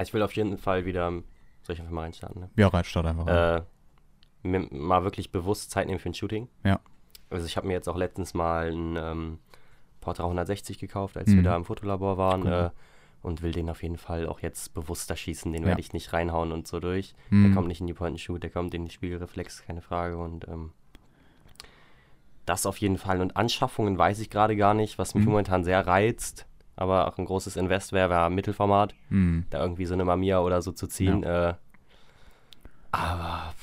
ich 0.00 0.14
will 0.14 0.22
auf 0.22 0.32
jeden 0.36 0.56
Fall 0.56 0.84
wieder. 0.86 1.10
Soll 1.62 1.74
ich 1.74 1.80
einfach 1.80 1.92
mal 1.92 2.02
reinstarten? 2.02 2.42
Ne? 2.42 2.50
Ja, 2.56 2.68
rein, 2.68 2.84
start 2.84 3.06
einfach. 3.06 3.26
rein. 3.26 3.64
äh, 4.44 4.58
mal 4.70 5.02
wirklich 5.02 5.32
bewusst 5.32 5.72
Zeit 5.72 5.88
nehmen 5.88 5.98
für 5.98 6.10
ein 6.10 6.14
Shooting. 6.14 6.48
Ja. 6.64 6.78
Also 7.28 7.44
ich 7.44 7.56
habe 7.56 7.66
mir 7.66 7.72
jetzt 7.72 7.88
auch 7.88 7.96
letztens 7.96 8.32
mal 8.32 8.70
ein 8.70 8.96
ähm, 8.96 9.38
Portra 10.06 10.22
160 10.24 10.78
gekauft, 10.78 11.16
als 11.16 11.28
Mhm. 11.30 11.36
wir 11.36 11.42
da 11.42 11.56
im 11.56 11.64
Fotolabor 11.64 12.16
waren 12.16 12.42
Cool. 12.42 12.52
äh, 12.52 12.70
und 13.22 13.42
will 13.42 13.50
den 13.52 13.68
auf 13.68 13.82
jeden 13.82 13.96
Fall 13.98 14.28
auch 14.28 14.38
jetzt 14.40 14.72
bewusster 14.72 15.16
schießen. 15.16 15.52
Den 15.52 15.62
Ja. 15.62 15.68
werde 15.68 15.80
ich 15.80 15.92
nicht 15.92 16.12
reinhauen 16.12 16.52
und 16.52 16.68
so 16.68 16.78
durch. 16.78 17.14
Mhm. 17.30 17.42
Der 17.44 17.52
kommt 17.54 17.66
nicht 17.68 17.80
in 17.80 17.88
die 17.88 17.94
Point 17.94 18.12
and 18.12 18.20
Shoot, 18.20 18.42
der 18.42 18.50
kommt 18.50 18.72
in 18.74 18.84
die 18.84 18.90
Spiegelreflex, 18.92 19.64
keine 19.66 19.82
Frage. 19.82 20.16
Und 20.16 20.46
ähm, 20.46 20.70
das 22.44 22.66
auf 22.66 22.76
jeden 22.78 22.98
Fall. 22.98 23.20
Und 23.20 23.36
Anschaffungen 23.36 23.98
weiß 23.98 24.20
ich 24.20 24.30
gerade 24.30 24.54
gar 24.56 24.74
nicht, 24.74 24.98
was 24.98 25.14
mich 25.16 25.24
Mhm. 25.24 25.30
momentan 25.32 25.64
sehr 25.64 25.84
reizt. 25.86 26.46
Aber 26.76 27.08
auch 27.08 27.18
ein 27.18 27.24
großes 27.24 27.56
Invest 27.56 27.92
wäre, 27.92 28.10
wäre 28.10 28.30
Mittelformat 28.30 28.94
Mhm. 29.08 29.46
da 29.50 29.60
irgendwie 29.60 29.86
so 29.86 29.94
eine 29.94 30.04
Mamiya 30.04 30.40
oder 30.40 30.62
so 30.62 30.70
zu 30.72 30.86
ziehen. 30.86 31.24
Äh, 31.24 31.54
aber 32.92 33.54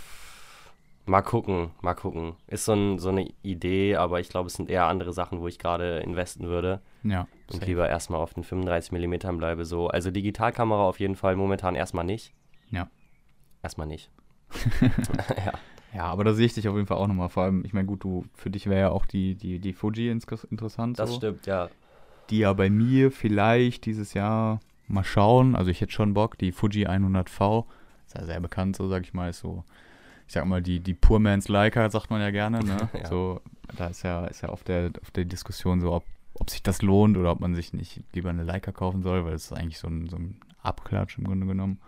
mal 1.06 1.22
gucken, 1.22 1.72
mal 1.82 1.94
gucken. 1.94 2.34
Ist 2.48 2.66
so, 2.66 2.74
ein, 2.74 3.00
so 3.00 3.10
eine 3.10 3.28
Idee, 3.42 3.96
aber 3.96 4.20
ich 4.20 4.30
glaube, 4.30 4.48
es 4.48 4.54
sind 4.54 4.70
eher 4.70 4.86
andere 4.88 5.14
Sachen, 5.14 5.40
wo 5.42 5.48
ich 5.48 5.60
gerade 5.60 6.00
investen 6.00 6.48
würde 6.48 6.82
Ja. 7.04 7.28
und 7.52 7.60
safe. 7.60 7.66
lieber 7.66 7.90
erstmal 7.90 8.22
auf 8.22 8.34
den 8.34 8.44
35 8.44 8.92
mm 8.92 9.38
bleibe. 9.38 9.66
So. 9.66 9.88
Also 9.88 10.12
Digitalkamera 10.12 10.84
auf 10.84 11.00
jeden 11.00 11.16
Fall 11.16 11.36
momentan 11.36 11.76
erstmal 11.76 12.06
nicht. 12.06 12.34
Ja. 12.72 12.90
Erstmal 13.62 13.88
nicht. 13.88 14.10
ja. 14.82 15.54
Ja, 15.96 16.06
aber 16.06 16.24
da 16.24 16.34
sehe 16.34 16.48
ich 16.48 16.54
dich 16.54 16.68
auf 16.68 16.76
jeden 16.76 16.88
Fall 16.88 16.98
auch 16.98 17.08
nochmal. 17.08 17.30
Vor 17.30 17.44
allem, 17.44 17.64
ich 17.66 17.74
meine, 17.74 17.86
gut, 17.86 18.04
du, 18.04 18.26
für 18.34 18.50
dich 18.50 18.66
wäre 18.68 18.80
ja 18.80 18.90
auch 18.90 19.06
die, 19.06 19.36
die, 19.36 19.60
die 19.60 19.74
Fuji 19.74 20.10
interessant. 20.10 20.98
Das 20.98 21.12
so. 21.12 21.18
stimmt, 21.18 21.46
ja. 21.46 21.70
Die 22.30 22.40
ja 22.40 22.54
bei 22.54 22.70
mir 22.72 23.12
vielleicht 23.12 23.86
dieses 23.86 24.16
Jahr 24.16 24.60
mal 24.88 25.04
schauen. 25.04 25.56
Also 25.56 25.70
ich 25.70 25.82
hätte 25.82 25.92
schon 25.92 26.16
Bock. 26.16 26.38
Die 26.40 26.52
Fuji 26.52 26.88
100V 26.88 27.66
ist 28.08 28.18
ja 28.18 28.26
sehr 28.26 28.40
bekannt, 28.40 28.76
so 28.76 28.88
sag 28.88 29.04
ich 29.04 29.14
mal. 29.14 29.30
Ist 29.30 29.40
so, 29.42 29.64
ich 30.28 30.34
sag 30.34 30.46
mal, 30.46 30.62
die, 30.62 30.80
die 30.80 30.94
Poor 30.94 31.20
Man's 31.20 31.48
Leica, 31.48 31.90
sagt 31.90 32.10
man 32.10 32.22
ja 32.22 32.32
gerne. 32.32 32.60
Ne? 32.64 32.90
Ja. 33.00 33.08
So, 33.08 33.42
da 33.78 33.88
ist 33.88 34.04
ja, 34.04 34.26
ist 34.26 34.42
ja 34.42 34.50
auf 34.50 34.64
der, 34.64 34.92
auf 35.02 35.12
der 35.12 35.26
Diskussion 35.26 35.82
so, 35.82 35.92
ob, 35.94 36.04
ob 36.34 36.50
sich 36.50 36.64
das 36.64 36.82
lohnt 36.82 37.18
oder 37.18 37.32
ob 37.32 37.40
man 37.40 37.56
sich 37.56 37.74
nicht 37.74 38.02
lieber 38.14 38.30
eine 38.30 38.44
Leica 38.44 38.72
kaufen 38.72 39.02
soll, 39.04 39.26
weil 39.26 39.34
es 39.34 39.46
ist 39.46 39.54
eigentlich 39.54 39.80
so 39.80 39.88
ein, 39.88 40.10
so 40.10 40.18
ein 40.18 40.40
Abklatsch 40.62 41.18
im 41.18 41.26
Grunde 41.26 41.46
genommen. 41.46 41.80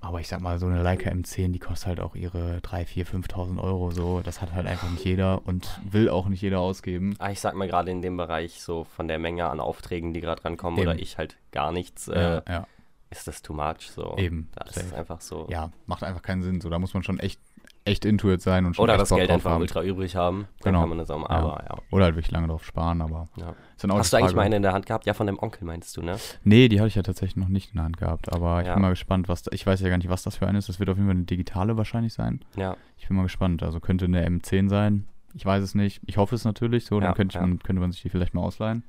Aber 0.00 0.20
ich 0.20 0.28
sag 0.28 0.40
mal, 0.40 0.58
so 0.58 0.66
eine 0.66 0.82
Leica 0.82 1.10
M10, 1.10 1.52
die 1.52 1.58
kostet 1.58 1.88
halt 1.88 2.00
auch 2.00 2.14
ihre 2.14 2.60
3, 2.60 2.84
4, 2.84 3.06
5.000 3.06 3.60
Euro 3.60 3.90
so. 3.90 4.20
Das 4.20 4.40
hat 4.40 4.52
halt 4.52 4.66
einfach 4.66 4.88
nicht 4.90 5.04
jeder 5.04 5.44
und 5.46 5.80
will 5.90 6.08
auch 6.10 6.28
nicht 6.28 6.42
jeder 6.42 6.60
ausgeben. 6.60 7.16
Ah, 7.18 7.30
ich 7.30 7.40
sag 7.40 7.54
mal 7.54 7.66
gerade 7.66 7.90
in 7.90 8.02
dem 8.02 8.16
Bereich, 8.16 8.60
so 8.60 8.84
von 8.84 9.08
der 9.08 9.18
Menge 9.18 9.48
an 9.48 9.58
Aufträgen, 9.58 10.12
die 10.12 10.20
gerade 10.20 10.44
rankommen, 10.44 10.78
oder 10.78 10.92
Eben. 10.92 11.02
ich 11.02 11.18
halt 11.18 11.36
gar 11.50 11.72
nichts, 11.72 12.06
Ja, 12.06 12.38
äh, 12.38 12.42
ja. 12.46 12.66
ist 13.10 13.26
das 13.26 13.42
too 13.42 13.54
much. 13.54 13.90
So. 13.90 14.14
Eben, 14.18 14.48
Das 14.54 14.74
safe. 14.74 14.86
ist 14.86 14.94
einfach 14.94 15.20
so. 15.22 15.46
ja, 15.50 15.72
macht 15.86 16.04
einfach 16.04 16.22
keinen 16.22 16.42
Sinn. 16.42 16.60
So, 16.60 16.68
da 16.68 16.78
muss 16.78 16.94
man 16.94 17.02
schon 17.02 17.18
echt 17.18 17.40
echt 17.86 18.04
Intuit 18.04 18.42
sein 18.42 18.66
und 18.66 18.74
schon 18.76 18.82
Oder 18.82 18.96
das 18.98 19.08
Bock 19.08 19.18
Geld 19.18 19.30
einfach 19.30 19.52
haben. 19.52 19.60
ultra 19.60 19.82
übrig 19.82 20.16
haben. 20.16 20.48
Dann 20.60 20.72
Genau. 20.72 20.80
kann 20.80 20.88
man 20.90 20.98
das 20.98 21.10
auch 21.10 21.18
mal. 21.18 21.28
Aber 21.28 21.64
ja. 21.68 21.76
Oder 21.90 22.04
halt 22.06 22.16
wirklich 22.16 22.30
lange 22.32 22.48
drauf 22.48 22.64
sparen, 22.64 23.00
aber 23.00 23.28
ja. 23.36 23.54
Hast 23.90 24.12
du 24.12 24.16
eigentlich 24.16 24.34
mal 24.34 24.42
eine 24.42 24.56
in 24.56 24.62
der 24.62 24.72
Hand 24.72 24.86
gehabt? 24.86 25.06
Ja, 25.06 25.14
von 25.14 25.26
dem 25.26 25.38
Onkel 25.38 25.64
meintest 25.64 25.96
du, 25.96 26.02
ne? 26.02 26.16
Nee, 26.44 26.68
die 26.68 26.80
hatte 26.80 26.88
ich 26.88 26.94
ja 26.96 27.02
tatsächlich 27.02 27.36
noch 27.36 27.48
nicht 27.48 27.70
in 27.70 27.76
der 27.76 27.84
Hand 27.84 27.96
gehabt, 27.96 28.32
aber 28.32 28.60
ich 28.60 28.66
Ja. 28.66 28.74
bin 28.74 28.82
mal 28.82 28.90
gespannt, 28.90 29.28
was 29.28 29.42
da, 29.42 29.52
ich 29.52 29.66
weiß 29.66 29.80
ja 29.80 29.88
gar 29.88 29.98
nicht, 29.98 30.08
was 30.10 30.22
das 30.22 30.36
für 30.36 30.46
eine 30.46 30.58
ist. 30.58 30.68
Das 30.68 30.78
wird 30.80 30.90
auf 30.90 30.96
jeden 30.96 31.08
Fall 31.08 31.16
eine 31.16 31.24
digitale 31.24 31.76
wahrscheinlich 31.76 32.12
sein. 32.14 32.40
Ja. 32.56 32.76
Ich 32.98 33.08
bin 33.08 33.16
mal 33.16 33.22
gespannt. 33.24 33.62
Also 33.62 33.80
könnte 33.80 34.06
eine 34.06 34.26
M10 34.28 34.68
sein. 34.68 35.06
Ich 35.34 35.44
weiß 35.46 35.62
es 35.62 35.74
nicht. 35.74 36.00
Ich 36.06 36.16
hoffe 36.16 36.34
es 36.34 36.44
natürlich. 36.44 36.86
So, 36.86 36.98
dann 36.98 37.14
könnte, 37.14 37.38
man, 37.40 37.58
könnte 37.60 37.80
man 37.80 37.92
sich 37.92 38.02
die 38.02 38.08
vielleicht 38.08 38.34
mal 38.34 38.40
ausleihen. 38.42 38.82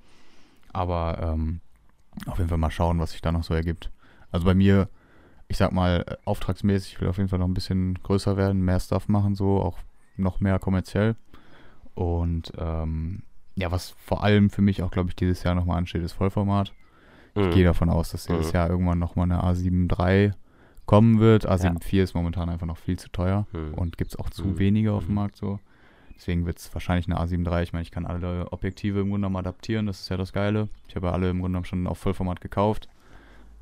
Aber 0.73 1.19
ähm, 1.21 1.59
auf 2.25 2.37
jeden 2.37 2.49
Fall 2.49 2.57
mal 2.57 2.71
schauen, 2.71 2.99
was 2.99 3.11
sich 3.11 3.21
da 3.21 3.31
noch 3.31 3.43
so 3.43 3.53
ergibt. 3.53 3.91
Also 4.31 4.45
bei 4.45 4.53
mir, 4.53 4.89
ich 5.47 5.57
sag 5.57 5.71
mal, 5.71 6.03
äh, 6.07 6.15
auftragsmäßig, 6.25 6.93
ich 6.93 7.01
will 7.01 7.07
auf 7.07 7.17
jeden 7.17 7.29
Fall 7.29 7.39
noch 7.39 7.47
ein 7.47 7.53
bisschen 7.53 7.95
größer 8.03 8.37
werden, 8.37 8.61
mehr 8.65 8.79
Stuff 8.79 9.07
machen, 9.07 9.35
so, 9.35 9.61
auch 9.61 9.79
noch 10.17 10.39
mehr 10.39 10.59
kommerziell. 10.59 11.15
Und 11.95 12.51
ähm, 12.57 13.23
ja, 13.55 13.71
was 13.71 13.91
vor 13.97 14.23
allem 14.23 14.49
für 14.49 14.61
mich 14.61 14.83
auch, 14.83 14.91
glaube 14.91 15.09
ich, 15.09 15.15
dieses 15.15 15.43
Jahr 15.43 15.55
nochmal 15.55 15.77
ansteht, 15.77 16.03
ist 16.03 16.13
Vollformat. 16.13 16.73
Mhm. 17.35 17.43
Ich 17.43 17.55
gehe 17.55 17.63
davon 17.63 17.89
aus, 17.89 18.11
dass 18.11 18.25
dieses 18.25 18.47
Mhm. 18.47 18.53
Jahr 18.53 18.69
irgendwann 18.69 18.99
nochmal 18.99 19.23
eine 19.31 19.43
A7 19.43 19.89
III 19.91 20.33
kommen 20.85 21.19
wird. 21.19 21.47
A7 21.49 21.77
IV 21.83 22.03
ist 22.03 22.13
momentan 22.13 22.49
einfach 22.49 22.67
noch 22.67 22.77
viel 22.77 22.97
zu 22.99 23.09
teuer 23.09 23.47
Mhm. 23.53 23.73
und 23.73 23.97
gibt 23.97 24.11
es 24.11 24.19
auch 24.19 24.29
zu 24.29 24.45
Mhm. 24.45 24.59
wenige 24.59 24.93
auf 24.93 25.05
dem 25.05 25.09
Mhm. 25.09 25.15
Markt 25.15 25.37
so. 25.37 25.59
Deswegen 26.15 26.45
wird 26.47 26.57
es 26.57 26.73
wahrscheinlich 26.73 27.07
eine 27.07 27.19
A7 27.19 27.45
III. 27.45 27.63
Ich 27.63 27.73
meine, 27.73 27.83
ich 27.83 27.91
kann 27.91 28.05
alle 28.05 28.51
Objektive 28.51 28.99
im 29.01 29.09
Grunde 29.09 29.27
genommen 29.27 29.35
adaptieren, 29.37 29.85
das 29.85 30.01
ist 30.01 30.09
ja 30.09 30.17
das 30.17 30.33
Geile. 30.33 30.67
Ich 30.87 30.95
habe 30.95 31.07
ja 31.07 31.13
alle 31.13 31.29
im 31.29 31.37
Grunde 31.39 31.49
genommen 31.49 31.65
schon 31.65 31.85
auf 31.87 31.99
Vollformat 31.99 32.41
gekauft. 32.41 32.87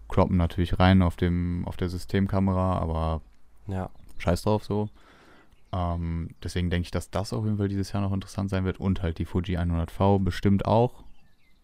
Croppen 0.07 0.37
natürlich 0.37 0.79
rein 0.79 1.01
auf, 1.01 1.15
dem, 1.15 1.63
auf 1.67 1.77
der 1.77 1.89
Systemkamera, 1.89 2.77
aber 2.79 3.21
Ja. 3.67 3.89
scheiß 4.19 4.43
drauf 4.43 4.63
so. 4.63 4.89
Ähm, 5.73 6.29
deswegen 6.43 6.69
denke 6.69 6.85
ich, 6.85 6.91
dass 6.91 7.09
das 7.09 7.33
auf 7.33 7.43
jeden 7.43 7.57
Fall 7.57 7.67
dieses 7.67 7.91
Jahr 7.91 8.01
noch 8.01 8.13
interessant 8.13 8.49
sein 8.49 8.63
wird 8.65 8.79
und 8.79 9.01
halt 9.01 9.17
die 9.17 9.25
Fuji 9.25 9.57
100V 9.57 10.23
bestimmt 10.23 10.65
auch. 10.65 11.03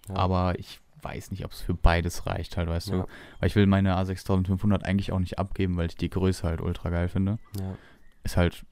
ja. 0.10 0.16
Aber 0.16 0.60
ich 0.60 0.80
weiß 1.04 1.32
nicht, 1.32 1.46
ob 1.46 1.52
es 1.52 1.62
für 1.62 1.74
beides 1.74 2.26
reicht, 2.28 2.58
halt, 2.58 2.68
weißt 2.70 2.90
Ja. 2.90 2.96
du. 3.04 3.08
Weil 3.40 3.48
ich 3.48 3.56
will 3.56 3.66
meine 3.68 3.96
A6500 3.98 4.84
eigentlich 4.84 5.12
auch 5.12 5.20
nicht 5.20 5.40
abgeben, 5.40 5.78
weil 5.78 5.88
ich 5.88 5.96
die 5.96 6.10
Größe 6.10 6.48
halt 6.48 6.62
ultra 6.62 6.90
geil 6.90 7.08
finde. 7.10 7.40
ja. 7.60 7.76
Ist 8.24 8.38
halt 8.38 8.66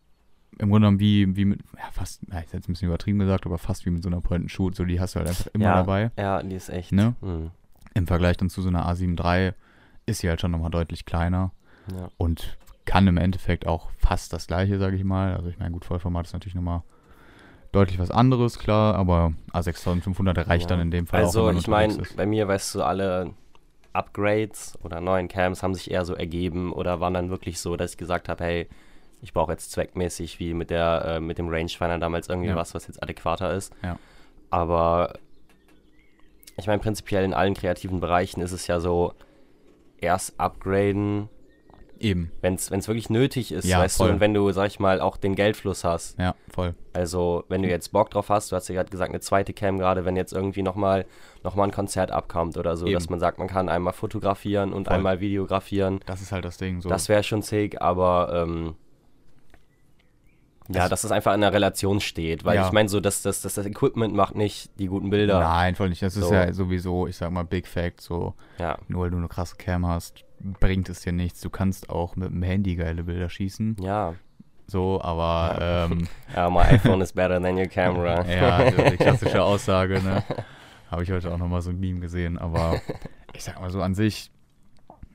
im 0.59 0.69
Grunde 0.69 0.85
genommen 0.85 0.99
wie, 0.99 1.35
wie 1.35 1.45
mit, 1.45 1.61
ja, 1.77 1.89
fast, 1.91 2.21
ja, 2.31 2.39
ist 2.39 2.53
jetzt 2.53 2.67
ein 2.69 2.73
bisschen 2.73 2.87
übertrieben 2.89 3.17
gesagt, 3.19 3.45
aber 3.45 3.57
fast 3.57 3.85
wie 3.85 3.89
mit 3.91 4.03
so 4.03 4.09
einer 4.09 4.19
Point-and-Shoot. 4.21 4.75
So, 4.75 4.83
die 4.85 4.99
hast 4.99 5.15
du 5.15 5.19
halt 5.19 5.29
einfach 5.29 5.47
immer 5.53 5.65
ja. 5.65 5.75
dabei. 5.77 6.11
Ja, 6.17 6.43
die 6.43 6.55
ist 6.55 6.69
echt. 6.69 6.91
Ne? 6.91 7.15
Mhm. 7.21 7.51
Im 7.99 8.07
Vergleich 8.07 8.37
dann 8.37 8.49
zu 8.49 8.61
so 8.61 8.69
einer 8.69 8.87
A7 8.89 9.21
III 9.21 9.51
ist 10.05 10.19
sie 10.19 10.29
halt 10.29 10.39
schon 10.41 10.51
nochmal 10.51 10.71
deutlich 10.71 11.05
kleiner 11.05 11.51
Ja. 11.91 12.09
und 12.17 12.57
kann 12.85 13.05
im 13.07 13.17
Endeffekt 13.17 13.67
auch 13.67 13.89
fast 13.97 14.31
das 14.33 14.47
gleiche, 14.47 14.79
sage 14.79 14.95
ich 14.95 15.03
mal. 15.03 15.35
Also 15.35 15.49
ich 15.49 15.59
meine, 15.59 15.71
gut, 15.71 15.83
Vollformat 15.85 16.25
ist 16.25 16.33
natürlich 16.33 16.55
nochmal 16.55 16.81
deutlich 17.73 17.99
was 17.99 18.09
anderes, 18.09 18.57
klar, 18.57 18.95
aber 18.95 19.33
A6500 19.53 20.47
reicht 20.47 20.63
Ja. 20.71 20.77
dann 20.77 20.79
in 20.79 20.91
dem 20.91 21.05
Fall 21.07 21.21
auch, 21.21 21.25
Also 21.27 21.39
wenn 21.41 21.53
man 21.55 21.57
ich 21.57 21.67
meine, 21.67 21.97
bei 22.15 22.25
mir, 22.25 22.47
weißt 22.47 22.73
du, 22.75 22.83
alle 22.83 23.31
Upgrades 23.93 24.77
oder 24.81 25.01
neuen 25.01 25.27
Cams 25.27 25.61
haben 25.61 25.73
sich 25.73 25.91
eher 25.91 26.05
so 26.05 26.13
ergeben 26.15 26.71
oder 26.71 26.99
waren 26.99 27.13
dann 27.13 27.29
wirklich 27.29 27.59
so, 27.59 27.75
dass 27.75 27.91
ich 27.91 27.97
gesagt 27.97 28.29
habe, 28.29 28.43
hey, 28.43 28.69
ich 29.21 29.33
brauche 29.33 29.51
jetzt 29.51 29.71
zweckmäßig 29.71 30.39
wie 30.39 30.53
mit 30.53 30.69
der 30.69 31.03
äh, 31.05 31.19
mit 31.19 31.37
dem 31.37 31.49
Rangefinder 31.49 31.99
damals 31.99 32.29
irgendwie 32.29 32.49
Ja. 32.49 32.55
was, 32.55 32.73
was 32.73 32.87
jetzt 32.87 33.03
adäquater 33.03 33.53
ist. 33.53 33.73
Ja. 33.83 33.97
Aber 34.49 35.13
ich 36.59 36.67
meine, 36.67 36.79
prinzipiell 36.79 37.23
in 37.23 37.33
allen 37.33 37.53
kreativen 37.53 37.99
Bereichen 37.99 38.41
ist 38.41 38.51
es 38.51 38.67
ja 38.67 38.79
so, 38.79 39.13
erst 39.99 40.39
upgraden, 40.39 41.29
Eben, 42.01 42.31
wenn 42.39 42.53
es 42.53 42.71
wirklich 42.71 43.09
nötig 43.09 43.51
ist, 43.51 43.65
Ja, 43.65 43.79
weißt 43.79 43.97
voll. 43.97 44.07
du, 44.07 44.13
und 44.13 44.19
wenn 44.21 44.33
du, 44.33 44.49
sag 44.53 44.67
ich 44.67 44.79
mal, 44.79 45.01
auch 45.01 45.17
den 45.17 45.35
Geldfluss 45.35 45.83
hast. 45.83 46.17
ja, 46.17 46.33
voll. 46.49 46.73
Also, 46.93 47.43
wenn 47.49 47.61
du 47.61 47.67
jetzt 47.67 47.91
Bock 47.91 48.09
drauf 48.09 48.29
hast, 48.29 48.51
du 48.51 48.55
hast 48.55 48.69
ja 48.69 48.75
gerade 48.75 48.89
gesagt, 48.89 49.09
eine 49.09 49.19
zweite 49.19 49.51
Cam, 49.53 49.77
gerade 49.77 50.05
wenn 50.05 50.15
jetzt 50.15 50.31
irgendwie 50.31 50.61
nochmal 50.61 51.05
noch 51.43 51.55
mal 51.55 51.65
ein 51.65 51.71
Konzert 51.71 52.11
abkommt 52.11 52.57
oder 52.57 52.77
so, 52.77 52.85
Eben. 52.85 52.93
dass 52.93 53.09
man 53.09 53.19
sagt, 53.19 53.37
man 53.37 53.47
kann 53.49 53.67
einmal 53.67 53.91
fotografieren 53.93 54.71
und 54.71 54.87
Voll. 54.87 54.95
einmal 54.95 55.19
videografieren. 55.19 55.99
Das 56.05 56.21
ist 56.21 56.31
halt 56.31 56.45
das 56.45 56.57
Ding. 56.57 56.81
So. 56.81 56.87
Das 56.87 57.09
wäre 57.09 57.23
schon 57.23 57.41
sick, 57.41 57.81
aber 57.81 58.31
ähm, 58.47 58.75
ja, 60.69 60.81
Das- 60.81 60.89
dass 60.89 61.03
es 61.03 61.11
einfach 61.11 61.33
in 61.33 61.43
einer 61.43 61.53
Relation 61.53 61.99
steht, 61.99 62.45
weil 62.45 62.55
Ja. 62.55 62.65
ich 62.67 62.71
meine, 62.71 62.87
so, 62.89 62.99
dass, 62.99 63.21
dass, 63.21 63.41
dass 63.41 63.55
das 63.55 63.65
Equipment 63.65 64.13
macht 64.15 64.35
nicht 64.35 64.71
die 64.79 64.87
guten 64.87 65.09
Bilder. 65.09 65.39
Nein, 65.39 65.75
voll 65.75 65.89
nicht. 65.89 66.01
Das 66.01 66.15
ist 66.15 66.27
So. 66.27 66.33
ja 66.33 66.53
sowieso, 66.53 67.07
ich 67.07 67.17
sag 67.17 67.31
mal, 67.31 67.43
Big 67.43 67.67
Fact. 67.67 68.01
So, 68.01 68.35
Ja, 68.59 68.77
nur 68.87 69.03
weil 69.03 69.09
du 69.11 69.17
eine 69.17 69.27
krasse 69.27 69.55
Cam 69.57 69.85
hast, 69.87 70.23
bringt 70.39 70.87
es 70.89 71.01
dir 71.01 71.11
nichts. 71.11 71.41
Du 71.41 71.49
kannst 71.49 71.89
auch 71.89 72.15
mit 72.15 72.29
dem 72.29 72.43
Handy 72.43 72.75
geile 72.75 73.03
Bilder 73.03 73.29
schießen. 73.29 73.77
ja. 73.81 74.13
So, 74.71 75.01
aber 75.01 75.87
ähm, 75.91 76.07
Ja, 76.35 76.47
my 76.47 76.59
iPhone 76.59 77.01
is 77.01 77.11
better 77.11 77.41
than 77.41 77.57
your 77.57 77.65
camera. 77.65 78.23
ja, 78.29 78.69
die 78.69 78.97
klassische 78.97 79.41
Aussage, 79.43 79.99
ne? 80.03 80.23
Habe 80.91 81.01
ich 81.01 81.11
heute 81.11 81.33
auch 81.33 81.39
nochmal 81.39 81.63
so 81.63 81.71
ein 81.71 81.79
Meme 81.79 82.01
gesehen. 82.01 82.37
Aber 82.37 82.79
ich 83.33 83.43
sag 83.43 83.59
mal 83.59 83.71
so 83.71 83.81
an 83.81 83.95
sich, 83.95 84.29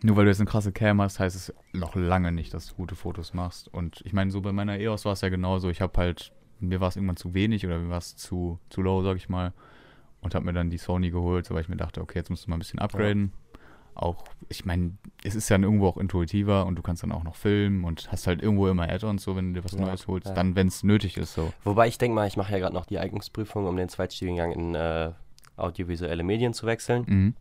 nur 0.05 0.17
weil 0.17 0.27
du 0.27 0.31
jetzt 0.31 0.41
eine 0.41 0.51
krasse 0.51 0.71
Cam 0.71 1.01
hast, 1.01 1.19
heißt 1.19 1.35
es 1.35 1.55
noch 1.73 1.95
lange 1.95 2.31
nicht, 2.31 2.53
dass 2.53 2.69
du 2.69 2.75
gute 2.75 2.95
Fotos 2.95 3.33
machst. 3.33 3.73
Und 3.73 4.03
ich 4.05 4.13
meine, 4.13 4.31
so 4.31 4.43
bei 4.43 4.53
meiner 4.53 4.79
EOS 4.79 5.07
war 5.07 5.15
es 5.15 5.23
ja 5.23 5.31
genauso. 5.31 5.71
Ich 5.71 5.81
habe 5.81 5.99
halt, 5.99 6.31
mir 6.61 6.79
war 6.83 6.89
es 6.89 6.97
irgendwann 6.97 7.17
zu 7.17 7.33
wenig 7.33 7.65
oder 7.65 7.79
mir 7.79 7.89
war 7.89 7.99
es 7.99 8.15
zu, 8.15 8.59
zu 8.69 8.83
low, 8.83 9.03
sag 9.03 9.17
ich 9.17 9.31
mal. 9.31 9.55
Und 10.21 10.35
habe 10.35 10.45
mir 10.45 10.53
dann 10.53 10.69
die 10.69 10.77
Sony 10.77 11.11
geholt, 11.11 11.47
so 11.47 11.55
weil 11.55 11.63
ich 11.63 11.71
mir 11.71 11.77
dachte, 11.77 12.03
okay, 12.03 12.19
jetzt 12.19 12.29
musst 12.29 12.45
du 12.45 12.51
mal 12.51 12.57
ein 12.57 12.59
bisschen 12.59 12.81
upgraden. 12.81 13.33
Auch, 13.95 14.25
ich 14.51 14.67
meine, 14.67 14.93
es 15.23 15.35
ist 15.35 15.49
ja 15.49 15.59
irgendwo 15.59 15.87
auch 15.87 15.97
intuitiver 15.97 16.67
und 16.67 16.77
du 16.77 16.83
kannst 16.83 17.03
dann 17.03 17.13
auch 17.13 17.25
noch 17.25 17.37
filmen 17.37 17.85
und 17.85 18.13
hast 18.13 18.27
halt 18.27 18.43
irgendwo 18.43 18.69
immer 18.69 18.87
Add-ons, 18.91 19.23
so 19.23 19.37
wenn 19.37 19.55
du 19.55 19.61
dir 19.61 19.65
was 19.65 19.73
Ja, 19.73 19.87
Neues 19.87 20.07
holst, 20.07 20.27
ja. 20.27 20.35
dann, 20.35 20.55
wenn 20.55 20.67
es 20.67 20.83
nötig 20.83 21.17
ist, 21.17 21.33
so. 21.33 21.51
Wobei 21.63 21.89
ich 21.89 21.97
denke 21.97 22.15
mal, 22.15 22.27
ich 22.27 22.37
mache 22.37 22.53
ja 22.53 22.59
gerade 22.59 22.75
noch 22.75 22.85
die 22.85 22.99
Eignungsprüfung, 22.99 23.67
um 23.67 23.77
den 23.77 23.89
Zweitstudiengang 23.89 24.53
in 24.53 24.75
äh, 24.75 25.13
audiovisuelle 25.57 26.25
Medien 26.25 26.53
zu 26.53 26.67
wechseln. 26.67 27.05
Mhm. 27.07 27.35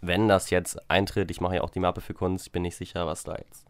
Wenn 0.00 0.28
das 0.28 0.50
jetzt 0.50 0.78
eintritt, 0.90 1.30
ich 1.30 1.40
mache 1.40 1.56
ja 1.56 1.62
auch 1.62 1.70
die 1.70 1.80
Mappe 1.80 2.00
für 2.00 2.14
Kunst, 2.14 2.46
ich 2.46 2.52
bin 2.52 2.62
nicht 2.62 2.76
sicher, 2.76 3.06
was 3.06 3.24
da 3.24 3.36
jetzt 3.36 3.66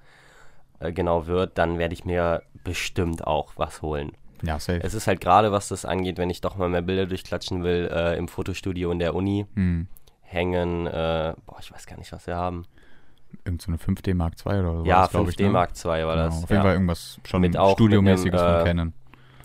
äh, 0.81 0.93
genau 0.93 1.27
wird, 1.27 1.57
dann 1.59 1.79
werde 1.79 1.95
ich 1.95 2.05
mir 2.05 2.43
bestimmt 2.65 3.27
auch 3.27 3.53
was 3.57 3.83
holen. 3.83 4.13
Ja, 4.43 4.59
safe. 4.59 4.81
Es 4.83 4.93
ist 4.95 5.07
halt 5.07 5.21
gerade, 5.21 5.51
was 5.53 5.69
das 5.69 5.85
angeht, 5.87 6.19
wenn 6.19 6.29
ich 6.29 6.41
doch 6.43 6.57
mal 6.57 6.69
mehr 6.69 6.83
Bilder 6.83 7.07
durchklatschen 7.07 7.65
will, 7.65 7.91
äh, 7.93 8.19
im 8.19 8.29
Fotostudio 8.29 8.91
in 8.91 8.99
der 8.99 9.15
Uni 9.15 9.47
Mhm. 9.55 9.89
hängen, 10.21 10.87
äh, 10.87 11.35
boah, 11.47 11.57
ich 11.61 11.73
weiß 11.73 11.87
gar 11.87 11.97
nicht, 11.97 12.13
was 12.13 12.27
wir 12.27 12.37
haben. 12.37 12.65
Irgend 13.45 13.63
so 13.63 13.69
eine 13.71 13.79
5D 13.79 14.15
Mark 14.15 14.35
II 14.45 14.53
oder 14.61 14.77
so. 14.79 14.85
ja, 14.85 15.03
das, 15.03 15.11
glaub 15.11 15.27
5D 15.27 15.31
ich, 15.31 15.39
ne? 15.39 15.49
Mark 15.51 15.71
II 15.77 15.85
war 15.85 15.99
Genau, 16.01 16.15
das. 16.17 16.35
Auf 16.35 16.51
jeden 16.51 16.55
ja. 16.55 16.63
Fall 16.63 16.73
irgendwas 16.75 17.21
schon 17.25 17.41
Mit 17.41 17.57
auch 17.57 17.69
mit 17.69 17.73
Studiomäßiges 17.77 18.41
einem, 18.41 18.53
von 18.53 18.61
äh, 18.61 18.65
Canon. 18.69 18.93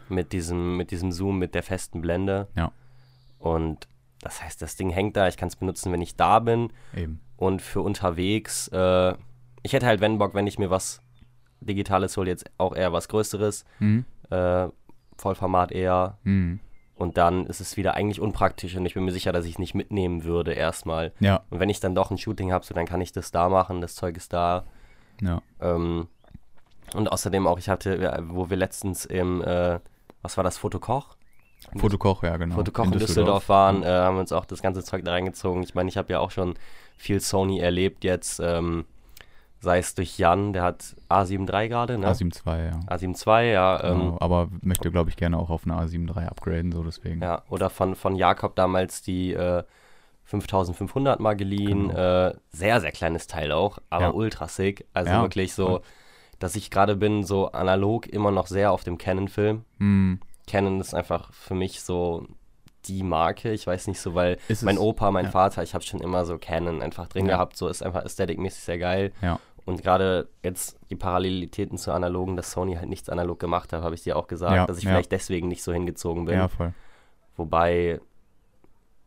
mit 0.10 0.34
diesem, 0.34 0.78
mit 0.78 0.92
diesem 0.92 1.12
Zoom, 1.12 1.40
mit 1.40 1.56
der 1.56 1.64
festen 1.64 2.02
Blende. 2.02 2.48
Ja. 2.56 2.72
Und 3.40 3.88
das 4.22 4.42
heißt, 4.44 4.62
das 4.62 4.76
Ding 4.76 4.90
hängt 4.90 5.16
da, 5.18 5.28
ich 5.28 5.38
kann 5.38 5.48
es 5.50 5.56
benutzen, 5.56 5.92
wenn 5.92 6.02
ich 6.02 6.16
da 6.16 6.40
bin. 6.40 6.72
Eben. 6.96 7.20
Und 7.38 7.62
für 7.62 7.82
unterwegs, 7.82 8.68
äh, 8.70 9.14
ich 9.64 9.74
hätte 9.74 9.86
halt, 9.88 10.02
wenn 10.02 10.18
Bock, 10.18 10.34
wenn 10.36 10.48
ich 10.48 10.60
mir 10.60 10.70
was 10.70 11.02
Digitales 11.60 12.18
hole, 12.18 12.30
jetzt 12.30 12.50
auch 12.58 12.76
eher 12.76 12.94
was 12.94 13.08
Größeres, 13.08 13.66
Mhm. 13.80 14.06
äh, 14.30 14.68
Vollformat 15.18 15.72
eher. 15.72 16.18
Mhm. 16.24 16.60
Und 16.96 17.18
dann 17.18 17.48
ist 17.48 17.62
es 17.62 17.78
wieder 17.78 17.96
eigentlich 17.96 18.20
unpraktisch 18.20 18.76
und 18.76 18.86
ich 18.86 18.94
bin 18.94 19.04
mir 19.06 19.12
sicher, 19.12 19.32
dass 19.32 19.46
ich 19.46 19.54
es 19.54 19.60
nicht 19.60 19.74
mitnehmen 19.74 20.24
würde 20.24 20.54
erstmal. 20.54 21.14
Ja, 21.20 21.42
Und 21.50 21.60
wenn 21.60 21.70
ich 21.70 21.80
dann 21.80 21.96
doch 21.96 22.12
ein 22.12 22.18
Shooting 22.20 22.52
habe, 22.52 22.64
so 22.66 22.74
dann 22.76 22.86
kann 22.86 23.02
ich 23.02 23.12
das 23.12 23.32
da 23.32 23.50
machen, 23.50 23.82
das 23.82 23.96
Zeug 23.96 24.18
ist 24.18 24.34
da. 24.34 24.66
ja. 25.22 25.42
Ähm, 25.60 26.08
und 26.94 27.12
außerdem 27.12 27.48
auch, 27.48 27.58
ich 27.58 27.70
hatte, 27.70 28.24
wo 28.28 28.50
wir 28.50 28.58
letztens 28.58 29.06
im, 29.06 29.42
äh, 29.42 29.80
was 30.22 30.36
war 30.38 30.44
das, 30.44 30.58
Fotokoch? 30.58 31.16
Fotokoch, 31.78 32.24
ja, 32.24 32.38
genau. 32.38 32.56
Fotokoch 32.56 32.86
in 32.86 32.92
Düsseldorf, 33.00 33.48
waren, 33.50 33.84
äh, 33.84 33.88
haben 33.88 34.16
wir 34.16 34.22
uns 34.22 34.32
auch 34.32 34.46
das 34.46 34.62
ganze 34.62 34.84
Zeug 34.84 35.06
da 35.06 35.12
reingezogen. 35.12 35.64
Ich 35.64 35.76
meine, 35.76 35.90
ich 35.90 35.98
habe 35.98 36.12
ja 36.12 36.20
auch 36.20 36.32
schon 36.32 36.56
viel 36.98 37.20
Sony 37.20 37.60
erlebt 37.60 38.04
jetzt, 38.04 38.40
ähm, 38.40 38.86
sei 39.60 39.78
es 39.78 39.94
durch 39.96 40.18
Jan, 40.18 40.54
der 40.54 40.64
hat 40.64 40.96
A7 41.10 41.48
III 41.52 41.70
gerade, 41.70 41.98
ne? 41.98 42.08
A7 42.08 42.34
II, 42.46 42.66
ja. 42.66 42.80
A7 42.96 43.16
II, 43.44 43.54
ja, 43.54 43.84
ähm, 43.84 44.00
genau. 44.00 44.18
Aber 44.20 44.50
möchte, 44.62 44.90
glaube 44.92 45.10
ich, 45.12 45.16
gerne 45.18 45.38
auch 45.38 45.50
auf 45.50 45.66
eine 45.66 45.76
A7 45.76 46.08
III 46.16 46.26
upgraden, 46.28 46.72
so 46.72 46.84
deswegen. 46.84 47.22
ja, 47.22 47.44
oder 47.50 47.70
von, 47.70 47.96
von 47.96 48.16
Jakob 48.16 48.56
damals 48.56 49.02
die 49.04 49.34
äh, 49.34 49.64
5500 50.26 51.20
mal 51.20 51.36
geliehen, 51.36 51.90
Genau. 51.90 52.28
äh, 52.30 52.34
sehr, 52.52 52.80
sehr 52.82 52.92
kleines 52.92 53.28
Teil 53.28 53.52
auch, 53.52 53.80
aber 53.90 54.06
Ja. 54.06 54.12
ultra 54.12 54.48
sick, 54.48 54.86
also 54.94 55.12
Ja, 55.12 55.22
wirklich 55.22 55.54
so, 55.54 55.82
dass 56.40 56.56
ich 56.56 56.72
gerade 56.72 56.96
bin, 56.96 57.24
so 57.24 57.52
analog 57.52 58.08
immer 58.08 58.32
noch 58.32 58.48
sehr 58.48 58.72
auf 58.72 58.84
dem 58.84 58.98
Canon-Film. 58.98 59.64
Mhm. 59.78 60.20
Canon 60.52 60.82
ist 60.82 60.94
einfach 60.94 61.32
für 61.34 61.56
mich 61.56 61.82
so 61.82 62.26
die 62.86 63.04
Marke. 63.04 63.52
Ich 63.54 63.66
weiß 63.68 63.88
nicht 63.88 64.00
so, 64.02 64.16
weil 64.16 64.38
mein 64.62 64.78
Opa, 64.78 65.12
mein 65.12 65.26
ja. 65.26 65.32
Vater, 65.32 65.64
ich 65.64 65.74
habe 65.74 65.84
schon 65.84 66.02
immer 66.02 66.26
so 66.26 66.38
Canon 66.38 66.82
einfach 66.82 67.08
drin 67.08 67.26
Ja. 67.26 67.36
gehabt. 67.36 67.56
So 67.56 67.68
ist 67.68 67.82
einfach 67.84 68.04
ästhetikmäßig 68.04 68.64
sehr 68.64 68.78
geil. 68.80 69.12
Ja. 69.22 69.40
Und 69.66 69.82
gerade 69.84 70.28
jetzt 70.44 70.78
die 70.90 70.96
Parallelitäten 70.96 71.78
zu 71.78 71.92
analogen, 71.94 72.36
dass 72.36 72.52
Sony 72.52 72.76
halt 72.76 72.90
nichts 72.90 73.08
analog 73.10 73.40
gemacht 73.40 73.72
hat, 73.72 73.84
habe 73.84 73.96
ich 73.96 74.02
dir 74.04 74.18
auch 74.18 74.28
gesagt, 74.28 74.68
dass 74.70 74.78
ich 74.80 74.86
vielleicht 74.86 75.12
deswegen 75.12 75.48
nicht 75.48 75.64
so 75.64 75.72
hingezogen 75.72 76.26
bin. 76.26 76.36
Ja, 76.36 76.48
voll. 76.48 76.74
Wobei, 77.38 78.02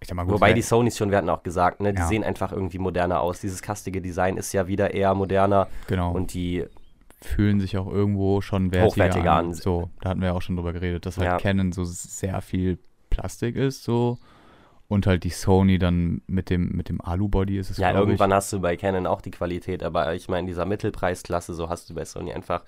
Ich 0.00 0.08
sag 0.08 0.14
mal, 0.16 0.24
gut, 0.24 0.34
wobei 0.34 0.52
die 0.52 0.62
Sonys 0.62 0.96
schon, 0.96 1.10
wir 1.10 1.18
hatten 1.18 1.28
auch 1.30 1.42
gesagt, 1.42 1.80
ne, 1.80 1.92
die 1.92 2.00
Ja. 2.00 2.06
sehen 2.06 2.22
einfach 2.24 2.52
irgendwie 2.52 2.78
moderner 2.78 3.20
aus. 3.20 3.40
Dieses 3.40 3.62
kastige 3.62 4.00
Design 4.00 4.36
ist 4.36 4.52
ja 4.52 4.66
wieder 4.68 4.94
eher 4.94 5.14
moderner 5.14 5.66
genau. 5.88 6.12
und 6.12 6.32
die 6.34 6.64
fühlen 7.24 7.60
sich 7.60 7.76
auch 7.78 7.86
irgendwo 7.90 8.40
schon 8.40 8.72
wertiger, 8.72 8.86
Hochwertiger 9.06 9.32
an. 9.32 9.46
an. 9.46 9.54
So, 9.54 9.90
da 10.00 10.10
hatten 10.10 10.20
wir 10.20 10.28
ja 10.28 10.34
auch 10.34 10.42
schon 10.42 10.56
drüber 10.56 10.72
geredet, 10.72 11.06
dass 11.06 11.16
halt 11.18 11.26
Ja. 11.28 11.36
Canon 11.38 11.72
so 11.72 11.84
sehr 11.84 12.40
viel 12.40 12.78
Plastik 13.10 13.56
ist, 13.56 13.84
so. 13.84 14.18
Und 14.86 15.06
halt 15.06 15.24
die 15.24 15.30
Sony 15.30 15.78
dann 15.78 16.20
mit 16.26 16.50
dem, 16.50 16.68
mit 16.72 16.90
dem 16.90 17.00
Alu-Body 17.00 17.56
ist 17.58 17.70
es, 17.70 17.78
Ja, 17.78 17.92
irgendwann 17.92 18.32
hast 18.34 18.52
du 18.52 18.60
bei 18.60 18.76
Canon 18.76 19.06
auch 19.06 19.22
die 19.22 19.30
Qualität, 19.30 19.82
aber 19.82 20.14
ich 20.14 20.28
meine, 20.28 20.40
in 20.40 20.46
dieser 20.46 20.66
Mittelpreisklasse, 20.66 21.54
so 21.54 21.70
hast 21.70 21.88
du 21.88 21.94
bei 21.94 22.04
Sony 22.04 22.32
einfach 22.34 22.64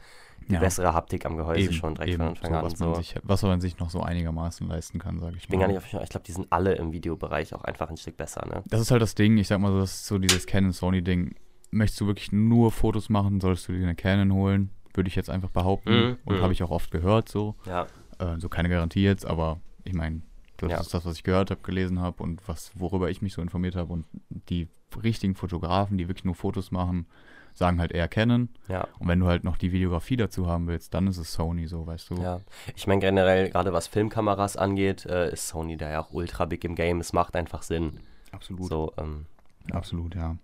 die 0.49 0.55
Ja. 0.55 0.61
bessere 0.61 0.95
Haptik 0.95 1.27
am 1.27 1.37
Gehäuse 1.37 1.61
Eben, 1.67 1.73
schon 1.75 1.95
direkt 1.95 2.13
eben, 2.15 2.19
von 2.23 2.29
Anfang 2.29 2.51
so, 2.53 2.57
an. 2.57 2.65
was, 2.65 2.79
So. 2.79 2.85
man 2.87 2.95
sich, 3.03 3.15
was 3.23 3.43
man 3.43 3.61
sich 3.61 3.79
noch 3.79 3.91
so 3.91 4.01
einigermaßen 4.01 4.67
leisten 4.67 4.99
kann, 4.99 5.19
sage 5.19 5.37
ich 5.37 5.43
Ich 5.43 5.49
bin 5.49 5.59
mal. 5.59 5.67
gar 5.67 5.73
nicht 5.73 5.77
auf, 5.79 6.03
ich 6.03 6.09
glaube, 6.09 6.25
die 6.25 6.33
sind 6.33 6.47
alle 6.51 6.75
im 6.77 6.93
Videobereich 6.93 7.55
auch 7.55 7.65
einfach 7.65 7.91
ein 7.91 7.97
Stück 7.99 8.17
besser, 8.17 8.47
ne? 8.47 8.63
Das 8.67 8.81
ist 8.81 8.91
halt 8.91 9.03
das 9.03 9.15
Ding, 9.15 9.37
ich 9.37 9.49
sag 9.49 9.61
mal 9.61 9.73
so, 9.73 9.79
das 9.81 9.95
ist 9.97 10.07
so 10.07 10.19
dieses 10.19 10.47
Canon-Sony-Ding. 10.47 11.35
Möchtest 11.77 12.01
du 12.01 12.07
wirklich 12.07 12.33
nur 12.33 12.72
Fotos 12.72 13.09
machen, 13.09 13.41
solltest 13.41 13.68
du 13.68 13.72
dir 13.72 13.83
eine 13.83 13.95
Canon 13.95 14.33
holen, 14.33 14.70
würde 14.95 15.09
ich 15.09 15.14
jetzt 15.14 15.31
einfach 15.31 15.51
behaupten. 15.51 15.91
Mhm, 15.91 16.16
Und 16.24 16.37
mhm. 16.39 16.43
habe 16.43 16.53
ich 16.53 16.62
auch 16.62 16.70
oft 16.70 16.91
gehört 16.91 17.29
so. 17.29 17.55
Ja, 17.66 17.87
Äh, 18.18 18.39
so 18.41 18.49
keine 18.49 18.70
Garantie 18.70 19.03
jetzt, 19.03 19.27
aber 19.27 19.61
ich 19.85 19.93
meine, 19.93 20.22
das 20.57 20.70
Ja. 20.72 20.81
ist 20.81 20.95
das, 20.95 21.05
was 21.05 21.16
ich 21.16 21.22
gehört 21.22 21.51
habe, 21.51 21.61
gelesen 21.61 22.01
habe 22.01 22.22
und 22.22 22.41
was, 22.49 22.70
worüber 22.74 23.11
ich 23.11 23.20
mich 23.20 23.35
so 23.35 23.43
informiert 23.43 23.77
habe. 23.77 23.93
Und 23.93 24.07
die 24.49 24.68
richtigen 25.03 25.35
Fotografen, 25.35 25.99
die 25.99 26.09
wirklich 26.09 26.24
nur 26.24 26.35
Fotos 26.35 26.70
machen, 26.70 27.07
sagen 27.53 27.79
halt 27.79 27.93
eher 27.93 28.09
Canon. 28.09 28.49
ja, 28.68 28.87
Und 28.99 29.09
wenn 29.09 29.20
du 29.20 29.27
halt 29.27 29.45
noch 29.45 29.59
die 29.59 29.70
Videografie 29.72 30.16
dazu 30.16 30.47
haben 30.47 30.66
willst, 30.66 30.95
dann 30.95 31.07
ist 31.09 31.18
es 31.18 31.33
Sony 31.35 31.66
so, 31.66 31.87
weißt 31.87 32.09
du. 32.11 32.14
ja. 32.22 32.41
Ich 32.74 32.87
meine, 32.87 33.01
generell, 33.03 33.51
gerade 33.51 33.74
was 33.74 33.87
Filmkameras 33.87 34.57
angeht, 34.57 35.05
äh, 35.05 35.31
ist 35.31 35.49
Sony 35.49 35.77
da 35.77 35.91
ja 35.91 36.01
auch 36.01 36.11
ultra 36.12 36.47
big 36.47 36.64
im 36.64 36.74
Game. 36.74 37.01
Es 37.01 37.12
macht 37.12 37.37
einfach 37.37 37.62
Sinn. 37.62 38.01
Absolut. 38.33 38.66
So, 38.68 38.93
ähm, 38.97 39.27
Absolut, 39.72 40.14
ja. 40.14 40.37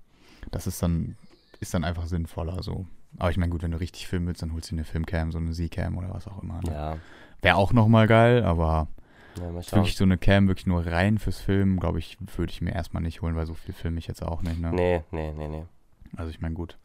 Das 0.51 0.66
ist 0.66 0.82
dann, 0.82 1.16
ist 1.61 1.74
dann 1.74 1.84
einfach 1.84 2.07
sinnvoller 2.07 2.62
so. 2.62 2.86
Aber 3.18 3.30
ich 3.30 3.36
meine, 3.36 3.51
gut, 3.51 3.62
wenn 3.62 3.70
du 3.70 3.80
richtig 3.80 4.07
filmen 4.07 4.26
willst, 4.26 4.43
dann 4.43 4.53
holst 4.53 4.70
du 4.70 4.74
dir 4.74 4.80
eine 4.80 4.84
Filmcam, 4.84 5.32
so 5.32 5.38
eine 5.38 5.53
Z-Cam 5.53 5.97
oder 5.99 6.12
was 6.12 6.26
auch 6.26 6.43
immer. 6.43 6.61
Ne? 6.62 6.72
ja. 6.72 6.97
Wäre 7.43 7.57
auch 7.57 7.72
nochmal 7.72 8.07
geil, 8.07 8.45
aber 8.45 8.88
ja, 9.36 9.53
wirklich 9.55 9.97
so 9.97 10.05
eine 10.05 10.18
Cam 10.18 10.49
wirklich 10.49 10.66
nur 10.66 10.86
rein 10.86 11.18
fürs 11.18 11.38
Filmen, 11.38 11.80
glaube 11.80 11.99
ich, 11.99 12.16
würde 12.36 12.53
ich 12.53 12.61
mir 12.61 12.72
erstmal 12.72 13.03
nicht 13.03 13.20
holen, 13.22 13.34
weil 13.34 13.47
so 13.47 13.55
viel 13.55 13.74
filme 13.74 13.99
ich 13.99 14.07
jetzt 14.07 14.22
auch 14.22 14.43
nicht. 14.43 14.61
Ne? 14.61 14.70
Nee, 14.72 15.03
nee, 15.11 15.32
nee, 15.32 15.49
nee. 15.49 15.64
Also 16.16 16.30
ich 16.30 16.40
meine, 16.40 16.55
gut. 16.55 16.78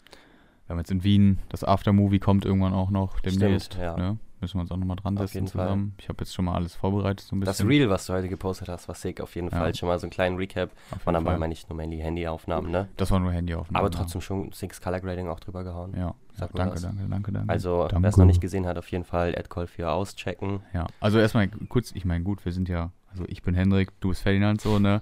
Wir 0.66 0.74
haben 0.74 0.80
jetzt 0.80 0.92
in 0.92 1.04
Wien, 1.04 1.40
das 1.50 1.64
Aftermovie 1.64 2.20
kommt 2.20 2.44
irgendwann 2.44 2.74
auch 2.74 2.90
noch 2.90 3.20
demnächst. 3.20 3.74
Stimmt, 3.74 3.84
ja. 3.84 3.98
Ne? 3.98 4.18
Müssen 4.40 4.58
wir 4.58 4.62
uns 4.62 4.72
auch 4.72 4.78
nochmal 4.78 4.98
dran 4.98 5.18
setzen 5.18 5.34
jeden 5.34 5.48
Fall. 5.48 5.66
zusammen. 5.66 5.94
Ich 5.98 6.10
habe 6.10 6.20
jetzt 6.20 6.34
schon 6.36 6.46
mal 6.46 6.54
alles 6.54 6.76
vorbereitet, 6.76 7.22
so 7.22 7.36
ein 7.36 7.42
Das 7.42 7.58
bisschen. 7.58 7.68
Reel, 7.70 7.90
was 7.90 8.06
du 8.06 8.14
heute 8.14 8.30
gepostet 8.30 8.70
hast, 8.70 8.88
war 8.88 8.94
sick 8.94 9.20
auf 9.20 9.34
jeden 9.36 9.50
Ja. 9.50 9.58
Fall. 9.58 9.74
Schon 9.74 9.90
mal 9.90 9.98
so 9.98 10.06
einen 10.06 10.12
kleinen 10.12 10.38
Recap. 10.38 10.70
Dabei 11.06 11.22
Fall. 11.22 11.40
meine 11.40 11.54
ich 11.54 11.68
nur 11.68 11.76
mainly 11.76 11.98
Handyaufnahmen, 11.98 12.70
ne? 12.70 12.88
Das 12.98 13.10
war 13.10 13.20
nur 13.20 13.32
Handyaufnahmen. 13.32 13.80
Aber 13.80 13.90
trotzdem 13.90 14.22
schon 14.22 14.52
Six 14.52 14.80
Color 14.80 15.00
Grading 15.00 15.28
auch 15.28 15.40
drüber 15.40 15.64
gehauen. 15.64 15.94
Ja, 15.96 16.14
ja 16.40 16.50
danke, 16.54 16.80
danke, 16.80 17.08
danke, 17.10 17.32
danke. 17.32 17.50
Also, 17.52 17.88
wer 17.92 18.10
es 18.10 18.18
noch 18.18 18.26
nicht 18.26 18.42
gesehen 18.42 18.68
hat, 18.68 18.78
auf 18.78 18.92
jeden 18.92 19.06
Fall 19.06 19.34
AdCall4 19.36 19.86
auschecken. 19.88 20.60
Ja, 20.74 20.86
also 21.00 21.18
erstmal 21.18 21.48
kurz, 21.70 21.92
ich 21.94 22.06
meine, 22.06 22.24
gut, 22.24 22.46
wir 22.46 22.52
sind 22.52 22.70
ja, 22.70 22.92
also 23.10 23.24
ich 23.28 23.42
bin 23.42 23.56
Hendrik, 23.56 24.00
du 24.02 24.10
bist 24.10 24.22
Ferdinand 24.22 24.62
so, 24.62 24.78
ne? 24.78 25.02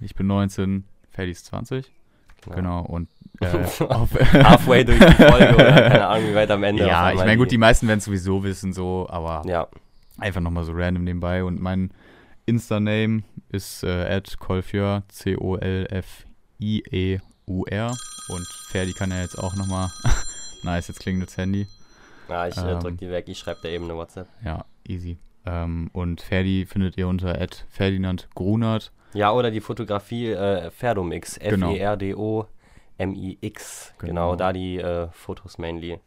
Ich 0.00 0.16
bin 0.16 0.26
19, 0.26 0.84
Ferdi 1.10 1.30
ist 1.30 1.46
20, 1.46 1.92
genau, 2.50 2.82
und 2.82 3.08
äh, 3.40 3.46
auf, 3.84 4.14
Halfway 4.14 4.84
durch 4.88 4.98
die 4.98 5.12
Folge 5.14 5.54
oder 5.54 5.72
keine 5.72 6.06
Ahnung, 6.06 6.30
wie 6.30 6.34
weit 6.34 6.50
am 6.50 6.62
Ende. 6.62 6.86
ja, 6.86 7.10
ich 7.10 7.18
meine, 7.18 7.36
gut, 7.36 7.50
die 7.50 7.58
meisten 7.58 7.88
werden 7.88 7.98
es 7.98 8.04
sowieso 8.04 8.42
wissen, 8.44 8.72
so, 8.72 9.06
aber 9.08 9.42
Ja, 9.46 9.68
einfach 10.18 10.40
nochmal 10.40 10.64
so 10.64 10.72
random 10.74 11.04
nebenbei 11.04 11.44
und 11.44 11.60
mein 11.60 11.92
Insta-Name 12.46 13.22
ist 13.50 13.84
äh, 13.84 14.20
@colfieur, 14.38 15.02
C-O-L-F-I-E-U-R 16.60 17.96
und 18.28 18.46
Ferdi 18.68 18.92
kann 18.92 19.10
ja 19.10 19.20
jetzt 19.20 19.38
auch 19.38 19.54
nochmal, 19.56 19.90
nice, 20.62 20.88
jetzt 20.88 21.00
klingt 21.00 21.22
das 21.22 21.36
Handy, 21.36 21.66
ja 22.28 22.48
ich 22.48 22.56
äh, 22.56 22.60
Ähm. 22.62 22.80
drück 22.80 22.98
die 22.98 23.10
weg, 23.10 23.28
ich 23.28 23.38
schreibe 23.38 23.60
dir 23.62 23.70
eben 23.70 23.84
eine 23.84 23.96
WhatsApp. 23.96 24.28
ja, 24.44 24.64
easy. 24.86 25.18
Ähm, 25.44 25.90
und 25.92 26.20
Ferdi 26.20 26.66
findet 26.66 26.96
ihr 26.96 27.08
unter 27.08 27.36
Ferdinand 27.68 28.28
Grunert. 28.34 28.92
Ja, 29.14 29.32
oder 29.32 29.50
die 29.50 29.60
Fotografie 29.60 30.30
äh, 30.30 30.70
Ferdomix, 30.70 31.38
Genau. 31.38 31.70
F-E-R-D-O-M-I-X. 31.72 33.94
Genau. 33.98 34.08
Genau. 34.08 34.36
da 34.36 34.52
die 34.52 34.78
äh, 34.78 35.08
Fotos 35.12 35.58
mainly. 35.58 35.98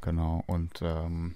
Genau, 0.00 0.42
und 0.46 0.80
ähm, 0.82 1.34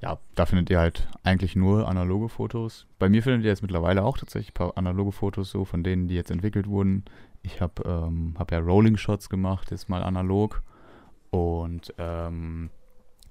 ja, 0.00 0.18
da 0.34 0.46
findet 0.46 0.70
ihr 0.70 0.78
halt 0.78 1.08
eigentlich 1.24 1.56
nur 1.56 1.88
analoge 1.88 2.28
Fotos. 2.28 2.86
Bei 2.98 3.08
mir 3.08 3.22
findet 3.22 3.44
ihr 3.44 3.50
jetzt 3.50 3.62
mittlerweile 3.62 4.04
auch 4.04 4.18
tatsächlich 4.18 4.50
ein 4.50 4.54
paar 4.54 4.76
analoge 4.76 5.12
Fotos, 5.12 5.50
so 5.50 5.64
von 5.64 5.82
denen, 5.82 6.08
die 6.08 6.14
jetzt 6.14 6.30
entwickelt 6.30 6.68
wurden. 6.68 7.04
Ich 7.42 7.60
habe 7.60 7.82
ähm, 7.86 8.34
hab 8.38 8.52
ja 8.52 8.58
Rolling 8.58 8.96
Shots 8.96 9.28
gemacht, 9.30 9.70
jetzt 9.70 9.88
mal 9.88 10.02
analog. 10.02 10.62
Und 11.30 11.94
ähm, 11.98 12.70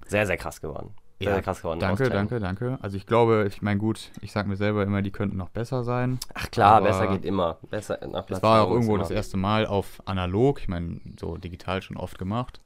Sehr, 0.06 0.26
sehr 0.26 0.36
krass 0.36 0.60
geworden. 0.60 0.94
Ja, 1.20 1.34
sehr 1.34 1.42
krass 1.42 1.58
geworden. 1.58 1.80
danke, 1.80 2.08
danke, 2.08 2.40
danke. 2.40 2.78
Also 2.80 2.96
ich 2.96 3.06
glaube, 3.06 3.46
ich 3.46 3.60
meine 3.60 3.78
gut, 3.78 4.10
ich 4.22 4.32
sag 4.32 4.46
mir 4.46 4.56
selber 4.56 4.82
immer, 4.84 5.02
die 5.02 5.10
könnten 5.10 5.36
noch 5.36 5.50
besser 5.50 5.84
sein. 5.84 6.18
Ach 6.32 6.50
klar, 6.50 6.80
besser 6.80 7.08
geht 7.08 7.26
immer. 7.26 7.58
Besser 7.70 7.98
nach 8.10 8.24
Das 8.24 8.42
war 8.42 8.66
auch 8.66 8.70
irgendwo 8.70 8.96
das 8.96 9.10
erste 9.10 9.36
Mal 9.36 9.66
auf 9.66 10.00
analog, 10.06 10.60
ich 10.60 10.68
meine, 10.68 11.00
so 11.18 11.36
digital 11.36 11.82
schon 11.82 11.98
oft 11.98 12.18
gemacht. 12.18 12.60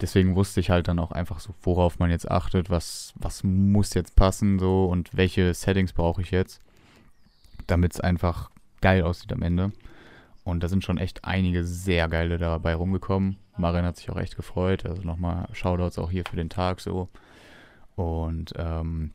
Deswegen 0.00 0.34
wusste 0.34 0.58
ich 0.58 0.68
halt 0.68 0.88
dann 0.88 0.98
auch 0.98 1.12
einfach 1.12 1.38
so, 1.38 1.54
worauf 1.62 2.00
man 2.00 2.10
jetzt 2.10 2.28
achtet, 2.30 2.70
was, 2.70 3.14
was 3.14 3.44
muss 3.44 3.94
jetzt 3.94 4.16
passen 4.16 4.58
so 4.58 4.86
und 4.86 5.16
welche 5.16 5.54
Settings 5.54 5.92
brauche 5.92 6.20
ich 6.20 6.32
jetzt, 6.32 6.60
damit 7.68 7.94
es 7.94 8.00
einfach 8.00 8.50
geil 8.80 9.02
aussieht 9.02 9.32
am 9.32 9.42
Ende. 9.42 9.70
Und 10.44 10.62
da 10.62 10.68
sind 10.68 10.84
schon 10.84 10.98
echt 10.98 11.24
einige 11.24 11.64
sehr 11.64 12.08
geile 12.08 12.36
dabei 12.36 12.74
rumgekommen. 12.74 13.36
Marin 13.56 13.84
hat 13.84 13.96
sich 13.96 14.10
auch 14.10 14.18
echt 14.18 14.36
gefreut. 14.36 14.84
Also 14.86 15.02
nochmal 15.02 15.48
Shoutouts 15.52 15.98
auch 15.98 16.10
hier 16.10 16.24
für 16.28 16.36
den 16.36 16.50
Tag 16.50 16.80
so. 16.80 17.08
Und 17.96 18.52
ähm, 18.56 19.12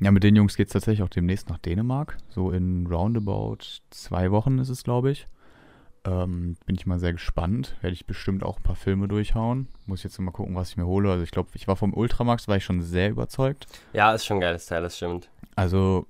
ja, 0.00 0.10
mit 0.10 0.22
den 0.22 0.36
Jungs 0.36 0.56
geht 0.56 0.66
es 0.68 0.72
tatsächlich 0.72 1.02
auch 1.02 1.08
demnächst 1.08 1.48
nach 1.48 1.58
Dänemark. 1.58 2.18
So 2.28 2.50
in 2.50 2.86
roundabout 2.86 3.58
zwei 3.90 4.30
Wochen 4.30 4.58
ist 4.58 4.68
es, 4.68 4.84
glaube 4.84 5.10
ich. 5.10 5.26
Ähm, 6.04 6.56
bin 6.66 6.76
ich 6.76 6.86
mal 6.86 6.98
sehr 6.98 7.12
gespannt. 7.12 7.76
Werde 7.80 7.94
ich 7.94 8.06
bestimmt 8.06 8.42
auch 8.44 8.58
ein 8.58 8.62
paar 8.62 8.76
Filme 8.76 9.08
durchhauen. 9.08 9.68
Muss 9.86 10.02
jetzt 10.02 10.18
mal 10.20 10.30
gucken, 10.30 10.54
was 10.54 10.70
ich 10.70 10.76
mir 10.76 10.86
hole. 10.86 11.10
Also 11.10 11.24
ich 11.24 11.30
glaube, 11.30 11.50
ich 11.54 11.66
war 11.66 11.76
vom 11.76 11.94
Ultramax, 11.94 12.48
war 12.48 12.56
ich 12.56 12.64
schon 12.64 12.82
sehr 12.82 13.10
überzeugt. 13.10 13.66
Ja, 13.92 14.12
ist 14.12 14.26
schon 14.26 14.38
ein 14.38 14.42
geiles 14.42 14.66
Teil, 14.66 14.82
das 14.82 14.96
stimmt. 14.96 15.28
Also 15.56 16.06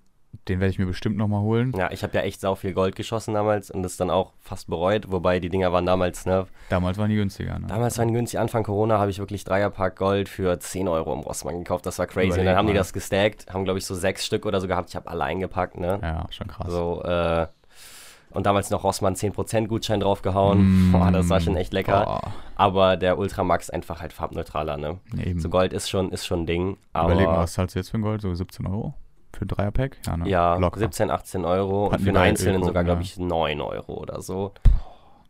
den 0.48 0.60
werde 0.60 0.70
ich 0.70 0.78
mir 0.78 0.86
bestimmt 0.86 1.16
nochmal 1.16 1.42
holen. 1.42 1.72
Ja, 1.76 1.90
ich 1.90 2.02
habe 2.02 2.16
ja 2.16 2.22
echt 2.22 2.40
sau 2.40 2.54
viel 2.54 2.72
Gold 2.72 2.96
geschossen 2.96 3.34
damals 3.34 3.70
und 3.70 3.82
das 3.82 3.96
dann 3.96 4.10
auch 4.10 4.32
fast 4.40 4.68
bereut, 4.68 5.10
wobei 5.10 5.40
die 5.40 5.48
Dinger 5.48 5.72
waren 5.72 5.86
damals, 5.86 6.26
ne? 6.26 6.46
Damals 6.68 6.96
waren 6.98 7.10
die 7.10 7.16
günstiger. 7.16 7.58
Ne? 7.58 7.66
Damals 7.66 7.98
waren 7.98 8.08
die 8.08 8.14
günstig, 8.14 8.38
Anfang 8.38 8.62
Corona 8.62 8.98
habe 8.98 9.10
ich 9.10 9.18
wirklich 9.18 9.44
Dreierpack 9.44 9.96
Gold 9.96 10.28
für 10.28 10.58
10 10.58 10.88
Euro 10.88 11.12
im 11.12 11.20
Rossmann 11.20 11.58
gekauft, 11.58 11.86
das 11.86 11.98
war 11.98 12.06
crazy. 12.06 12.28
Überleg 12.28 12.40
und 12.40 12.46
dann 12.46 12.56
haben 12.56 12.66
die 12.66 12.74
das 12.74 12.92
gestackt, 12.92 13.52
haben 13.52 13.64
glaube 13.64 13.78
ich 13.78 13.86
so 13.86 13.94
sechs 13.94 14.24
Stück 14.24 14.46
oder 14.46 14.60
so 14.60 14.68
gehabt, 14.68 14.88
ich 14.90 14.96
habe 14.96 15.08
alle 15.08 15.24
eingepackt, 15.24 15.78
ne? 15.78 15.98
Ja, 16.02 16.26
schon 16.30 16.46
krass. 16.46 16.70
So, 16.70 17.02
äh, 17.02 17.46
und 18.30 18.44
damals 18.46 18.70
noch 18.70 18.84
Rossmann 18.84 19.14
10% 19.14 19.68
Gutschein 19.68 20.00
draufgehauen. 20.00 20.90
Mm, 20.90 20.92
Boah, 20.92 21.10
das 21.10 21.30
war 21.30 21.40
schon 21.40 21.56
echt 21.56 21.72
lecker. 21.72 22.04
Boah, 22.04 22.32
Aber 22.56 22.96
der 22.98 23.18
Ultramax 23.18 23.70
einfach 23.70 24.02
halt 24.02 24.12
farbneutraler, 24.12 24.76
ne? 24.76 24.98
eben. 25.16 25.40
So 25.40 25.48
Gold 25.48 25.72
ist 25.72 25.88
schon, 25.88 26.10
ist 26.12 26.26
schon 26.26 26.40
ein 26.42 26.46
Ding. 26.46 26.76
Aber 26.92 27.12
Überleg 27.12 27.26
mal, 27.26 27.38
was 27.38 27.54
zahlst 27.54 27.74
du 27.74 27.78
jetzt 27.78 27.90
für 27.90 27.98
ein 27.98 28.02
Gold? 28.02 28.20
So 28.20 28.34
17 28.34 28.66
Euro? 28.66 28.94
Für 29.32 29.44
ein 29.44 29.48
Dreierpack? 29.48 29.96
Ja, 30.06 30.16
ne? 30.16 30.28
ja, 30.28 30.56
Locker. 30.56 30.80
17, 30.80 31.10
18 31.10 31.44
Euro 31.44 31.86
und 31.86 31.92
Hatten 31.92 32.04
für 32.04 32.10
die 32.12 32.16
einen 32.16 32.28
einzelnen 32.30 32.64
sogar, 32.64 32.84
glaube 32.84 33.00
ja. 33.02 33.04
ich, 33.04 33.18
9 33.18 33.60
Euro 33.60 33.94
oder 33.94 34.20
so. 34.22 34.52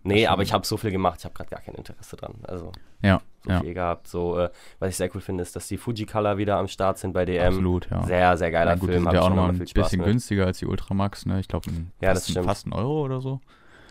Nee, 0.05 0.27
aber 0.27 0.43
ich 0.43 0.53
habe 0.53 0.65
so 0.65 0.77
viel 0.77 0.91
gemacht, 0.93 1.17
ich 1.19 1.25
habe 1.25 1.35
gerade 1.35 1.51
gar 1.51 1.61
kein 1.61 1.75
Interesse 1.75 2.17
dran. 2.17 2.35
Also 2.45 2.73
Ja, 3.03 3.21
so 3.45 3.51
ja. 3.51 3.61
viel 3.61 3.75
gehabt. 3.75 4.07
So, 4.07 4.39
äh, 4.39 4.51
was 4.79 4.91
ich 4.91 4.97
sehr 4.97 5.11
cool 5.15 5.21
finde, 5.21 5.43
ist, 5.43 5.55
dass 5.57 5.67
die 5.69 5.77
Fuji 5.77 6.07
Color 6.07 6.39
wieder 6.39 6.57
am 6.57 6.69
Start 6.69 6.99
sind 6.99 7.13
bei 7.13 7.25
DM. 7.25 7.47
absolut, 7.49 7.91
ja. 7.91 8.03
Sehr, 8.05 8.37
sehr 8.39 8.51
geiler 8.51 8.71
Na 8.71 8.75
gut, 8.77 8.85
die 8.89 8.93
Film. 8.93 8.99
sind 9.01 9.07
hab 9.09 9.15
ja 9.15 9.21
auch 9.23 9.29
nochmal 9.29 9.51
ein 9.51 9.59
bisschen 9.59 9.99
mit. 10.01 10.07
günstiger 10.09 10.47
als 10.47 10.59
die 10.59 10.67
Ultramax, 10.67 11.27
ne? 11.27 11.41
Ich 11.41 11.49
glaube, 11.49 11.69
Ja, 12.01 12.15
fast, 12.15 12.33
fast 12.39 12.67
ein 12.67 12.73
Euro 12.73 13.03
oder 13.05 13.21
so. 13.21 13.41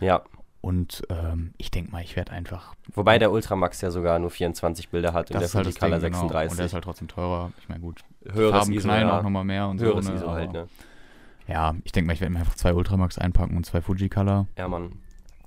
Ja, 0.00 0.22
Und 0.60 1.02
ähm, 1.08 1.54
ich 1.56 1.70
denke 1.70 1.92
mal, 1.92 2.02
ich 2.02 2.16
werde 2.16 2.32
einfach. 2.32 2.74
wobei 2.92 3.18
der 3.18 3.30
Ultramax 3.30 3.80
ja 3.80 3.90
sogar 3.92 4.18
nur 4.18 4.30
24 4.30 4.88
Bilder 4.88 5.12
hat 5.12 5.30
und 5.30 5.34
der 5.38 5.42
ist 5.46 5.54
halt 5.54 5.66
Ding, 5.66 5.74
Color 5.74 6.00
genau. 6.00 6.22
Und 6.22 6.30
der 6.32 6.40
36. 6.48 6.64
ist 6.66 6.74
halt 6.74 6.84
trotzdem 6.84 7.08
teurer. 7.08 7.52
Ich 7.60 7.68
meine, 7.68 7.80
gut, 7.80 8.00
Höheres 8.28 8.56
Farben 8.56 8.72
ISO, 8.72 8.82
knallen 8.88 9.06
ja. 9.08 9.18
auch 9.18 9.22
nochmal 9.22 9.44
mehr 9.44 9.68
und 9.68 9.80
Höheres 9.80 10.06
so. 10.06 10.10
Ne? 10.12 10.16
ISO 10.18 10.30
halt, 10.30 10.52
ne? 10.52 10.68
Ja, 11.46 11.74
ich 11.84 11.92
denke 11.92 12.08
mal, 12.08 12.12
ich 12.12 12.20
werde 12.20 12.32
mir 12.32 12.40
einfach 12.40 12.56
zwei 12.56 12.74
Ultramax 12.74 13.18
einpacken 13.18 13.56
und 13.56 13.64
zwei 13.64 13.80
Fuji 13.80 14.08
Color. 14.08 14.46
Ja, 14.58 14.66
Mann. 14.68 14.98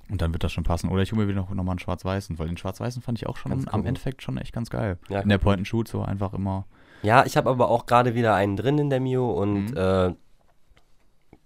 Und 0.08 0.20
dann 0.20 0.32
wird 0.32 0.42
das 0.44 0.52
schon 0.52 0.64
passen. 0.64 0.88
Oder 0.90 1.02
ich 1.02 1.12
hole 1.12 1.22
mir 1.22 1.28
wieder 1.28 1.40
noch, 1.42 1.50
noch 1.50 1.66
einen 1.70 1.78
schwarz-weißen, 1.78 2.38
weil 2.38 2.48
den 2.48 2.56
schwarz-weißen 2.56 3.02
fand 3.02 3.18
ich 3.18 3.26
auch 3.28 3.36
schon 3.36 3.52
Ganz 3.52 3.68
am 3.68 3.80
cool. 3.82 3.86
Endeffekt 3.88 4.22
schon 4.22 4.36
echt 4.38 4.52
ganz 4.52 4.68
geil. 4.70 4.98
Ja, 5.08 5.20
In 5.20 5.28
der 5.28 5.38
cool. 5.38 5.42
Point-and-Shoot 5.44 5.88
so 5.88 6.02
einfach 6.02 6.32
immer. 6.34 6.66
Ja, 7.02 7.24
ich 7.24 7.36
habe 7.36 7.48
aber 7.50 7.68
auch 7.70 7.86
gerade 7.86 8.14
wieder 8.14 8.34
einen 8.34 8.56
drin 8.56 8.78
in 8.78 8.90
der 8.90 9.00
Mio 9.00 9.30
und 9.30 9.70
Mhm. 9.70 9.76
äh, 9.76 10.10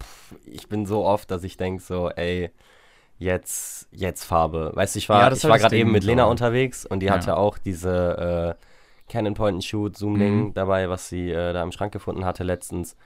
pff, 0.02 0.34
ich 0.46 0.68
bin 0.68 0.86
so 0.86 1.04
oft, 1.04 1.30
dass 1.30 1.44
ich 1.44 1.56
denke 1.56 1.82
so, 1.82 2.10
ey, 2.10 2.50
jetzt, 3.18 3.88
jetzt 3.90 4.24
Farbe. 4.24 4.72
Weißt 4.74 4.94
du, 4.94 4.98
ich 4.98 5.08
war, 5.08 5.20
Ja, 5.30 5.32
ich 5.36 5.44
war 5.44 5.58
gerade 5.58 5.76
eben 5.76 5.92
mit 5.92 6.04
Lena 6.04 6.24
unterwegs 6.24 6.84
und 6.86 7.00
die 7.00 7.06
Ja. 7.06 7.12
hatte 7.12 7.36
auch 7.36 7.58
diese 7.58 8.56
äh, 8.58 9.10
Canon 9.12 9.34
Point-and-Shoot 9.34 9.96
Zoom-Ding 9.96 10.44
Mhm. 10.48 10.54
dabei, 10.54 10.88
was 10.88 11.08
sie 11.08 11.30
äh, 11.30 11.52
da 11.52 11.62
im 11.62 11.72
Schrank 11.72 11.92
gefunden 11.92 12.24
hatte 12.24 12.44
letztens. 12.44 12.96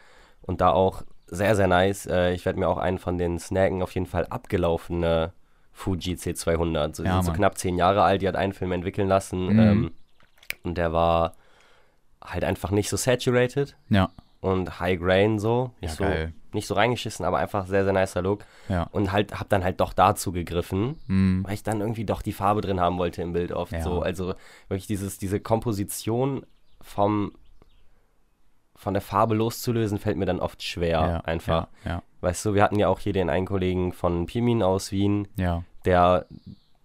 Und 0.43 0.61
da 0.61 0.71
auch 0.73 1.03
sehr, 1.27 1.55
sehr 1.55 1.69
nice. 1.69 2.07
Äh, 2.07 2.33
ich 2.33 2.45
werde 2.45 2.59
mir 2.59 2.69
auch 2.69 2.79
einen 2.79 2.99
von 2.99 3.19
den 3.19 3.39
Snacken 3.39 3.83
auf 3.83 3.93
jeden 3.95 4.07
Fall 4.07 4.27
abgelaufene 4.27 5.33
Fuji 5.73 6.15
C200. 6.17 6.97
So, 6.97 7.03
die 7.03 7.09
Ja, 7.09 7.15
sind 7.17 7.25
so 7.25 7.31
Mann. 7.31 7.37
knapp 7.39 7.59
zehn 7.59 7.77
Jahre 7.77 8.03
alt, 8.03 8.23
die 8.23 8.29
hat 8.29 8.37
einen 8.37 8.53
Film 8.53 8.73
entwickeln 8.73 9.09
lassen. 9.09 9.47
Mhm. 9.53 9.59
Ähm, 9.61 9.91
und 10.65 10.77
der 10.77 10.93
war 10.93 11.35
halt 12.23 12.45
einfach 12.45 12.71
nicht 12.71 12.89
so 12.89 12.97
saturated 12.97 13.77
Ja. 13.89 14.09
und 14.41 14.81
High 14.81 14.99
Grain 14.99 15.39
so. 15.39 15.71
Ja, 15.81 15.89
so 15.91 16.05
geil. 16.05 16.33
Nicht 16.55 16.67
so 16.67 16.75
reingeschissen, 16.75 17.25
aber 17.25 17.39
einfach 17.39 17.67
sehr, 17.67 17.85
sehr 17.85 17.93
nicer 17.93 18.23
Look. 18.23 18.45
Ja. 18.69 18.85
Und 18.93 19.13
halt, 19.13 19.39
hab 19.39 19.49
dann 19.49 19.65
halt 19.65 19.81
doch 19.81 19.93
dazu 19.93 20.33
gegriffen, 20.33 20.99
Mhm. 21.07 21.45
weil 21.45 21.55
ich 21.55 21.63
dann 21.63 21.81
irgendwie 21.81 22.05
doch 22.05 22.23
die 22.23 22.33
Farbe 22.33 22.61
drin 22.61 22.81
haben 22.81 22.99
wollte 22.99 23.23
im 23.23 23.33
Bild 23.33 23.53
oft. 23.53 23.73
Ja. 23.73 23.83
So, 23.83 24.03
also 24.03 24.35
wirklich 24.69 24.87
dieses, 24.87 25.19
diese 25.19 25.41
Komposition 25.41 26.45
vom 26.81 27.33
von 28.77 28.95
der 28.95 29.03
Farbe 29.03 29.35
loszulösen, 29.35 29.99
fällt 29.99 30.17
mir 30.17 30.25
dann 30.25 30.41
oft 30.41 30.63
schwer. 30.63 31.01
ja. 31.01 31.21
einfach. 31.21 31.69
Ja. 31.85 32.03
Weißt 32.23 32.45
du, 32.47 32.55
wir 32.55 32.63
hatten 32.63 32.79
ja 32.79 32.89
auch 32.89 32.99
hier 32.99 33.13
den 33.13 33.29
einen 33.29 33.45
Kollegen 33.47 33.93
von 33.93 34.25
Pimin 34.25 34.63
aus 34.63 34.91
Wien, 34.91 35.29
der 35.85 36.25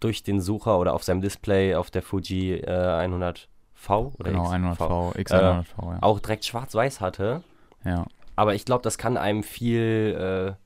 durch 0.01 0.21
den 0.23 0.41
Sucher 0.41 0.77
oder 0.77 0.93
auf 0.93 1.03
seinem 1.03 1.21
Display 1.21 1.73
auf 1.75 1.89
der 1.91 2.01
Fuji 2.01 2.55
äh, 2.55 2.67
100V 3.07 4.13
oder 4.19 4.29
Genau, 4.31 4.43
X, 4.43 4.51
100V, 4.53 5.15
Äh, 5.15 5.21
X100V, 5.21 5.91
ja. 5.93 5.97
auch 6.01 6.19
direkt 6.19 6.43
schwarz-weiß 6.45 6.99
hatte. 6.99 7.43
ja. 7.85 8.05
Aber 8.35 8.53
ich 8.55 8.65
glaube, 8.65 8.83
das 8.83 8.97
kann 8.97 9.17
einem 9.17 9.43
viel, 9.43 10.55
äh, 10.57 10.61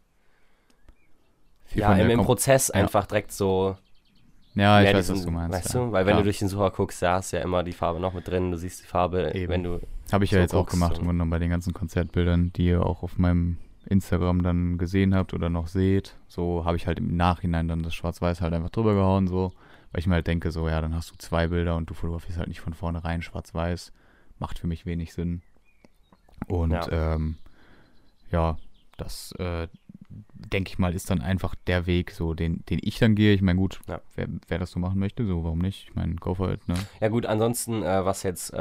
Viel 1.66 1.82
ja, 1.82 1.94
im, 1.94 2.10
im 2.10 2.22
Prozess 2.24 2.70
ja. 2.70 2.76
einfach 2.82 3.06
direkt 3.06 3.32
so. 3.32 3.78
Ja, 4.56 4.82
ich 4.82 4.88
weiß, 4.92 5.06
diesen- 5.06 5.16
was 5.18 5.26
du 5.26 5.32
meinst. 5.32 5.56
Weißt 5.58 5.74
ja. 5.76 5.80
du? 5.86 5.92
Weil 5.92 6.06
wenn 6.08 6.14
ja. 6.14 6.18
du 6.18 6.24
durch 6.24 6.40
den 6.40 6.48
Sucher 6.48 6.72
guckst, 6.72 7.02
da 7.04 7.16
hast 7.16 7.32
du 7.32 7.38
ja 7.38 7.44
immer 7.44 7.64
die 7.64 7.74
Farbe 7.74 8.00
noch 8.00 8.14
mit 8.14 8.28
drin. 8.28 8.50
Du 8.52 8.58
siehst 8.58 8.82
die 8.82 8.88
Farbe, 8.88 9.32
Eben. 9.36 9.52
wenn 9.54 9.64
du. 9.64 9.80
Habe 10.12 10.24
ich 10.26 10.32
ja 10.32 10.38
so 10.38 10.42
jetzt 10.42 10.54
auch 10.56 10.66
gemacht, 10.66 10.94
und- 10.94 11.00
im 11.02 11.06
Grunde 11.06 11.26
bei 11.28 11.38
den 11.40 11.52
ganzen 11.52 11.74
Konzertbildern, 11.74 12.52
die 12.54 12.66
ihr 12.66 12.84
auch 12.84 13.04
auf 13.04 13.20
meinem 13.20 13.58
Instagram 13.86 14.42
dann 14.42 14.78
gesehen 14.80 15.14
habt 15.14 15.34
oder 15.36 15.50
noch 15.50 15.68
seht. 15.68 16.16
So 16.28 16.66
habe 16.66 16.76
ich 16.78 16.88
halt 16.88 16.98
im 16.98 17.16
Nachhinein 17.16 17.68
dann 17.68 17.84
das 17.84 17.94
Schwarz-Weiß 17.94 18.42
halt 18.42 18.54
einfach 18.54 18.72
drüber 18.72 18.96
gehauen, 18.96 19.28
so. 19.28 19.52
Weil 19.92 20.00
ich 20.00 20.08
mir 20.08 20.16
halt 20.16 20.28
denke, 20.28 20.52
so, 20.52 20.68
ja, 20.68 20.82
dann 20.82 20.96
hast 20.96 21.12
du 21.12 21.16
zwei 21.18 21.48
Bilder 21.48 21.76
und 21.76 21.90
du 21.90 21.94
fotografierst 21.94 22.38
halt 22.40 22.48
nicht 22.48 22.62
von 22.62 22.74
vornherein 22.74 23.22
Schwarz-Weiß. 23.22 23.92
Macht 24.40 24.58
für 24.60 24.68
mich 24.68 24.86
wenig 24.88 25.14
Sinn. 25.14 25.42
Und 26.48 26.72
Ja. 26.72 26.88
ja, 26.90 27.16
ähm, 27.16 27.38
ja 28.32 28.58
das 28.98 29.32
äh, 29.40 29.68
denke 30.34 30.72
ich 30.72 30.78
mal, 30.80 30.94
ist 30.94 31.10
dann 31.10 31.22
einfach 31.22 31.56
der 31.68 31.86
Weg, 31.86 32.12
so, 32.12 32.34
den, 32.34 32.64
den 32.70 32.80
ich 32.82 33.00
dann 33.00 33.16
gehe. 33.16 33.34
Ich 33.34 33.42
meine, 33.42 33.58
gut, 33.60 33.80
Ja. 33.88 34.02
wer, 34.16 34.28
wer 34.48 34.58
das 34.60 34.72
so 34.72 34.80
machen 34.80 35.00
möchte, 35.00 35.26
so, 35.26 35.44
warum 35.44 35.60
nicht? 35.60 35.88
Ich 35.90 35.96
meine, 35.96 36.16
go 36.16 36.34
for 36.36 36.52
it, 36.52 36.68
ne? 36.68 36.76
Ja, 37.00 37.08
gut, 37.10 37.26
ansonsten, 37.26 37.84
äh, 37.84 38.04
was 38.06 38.24
jetzt, 38.24 38.54
äh, 38.54 38.58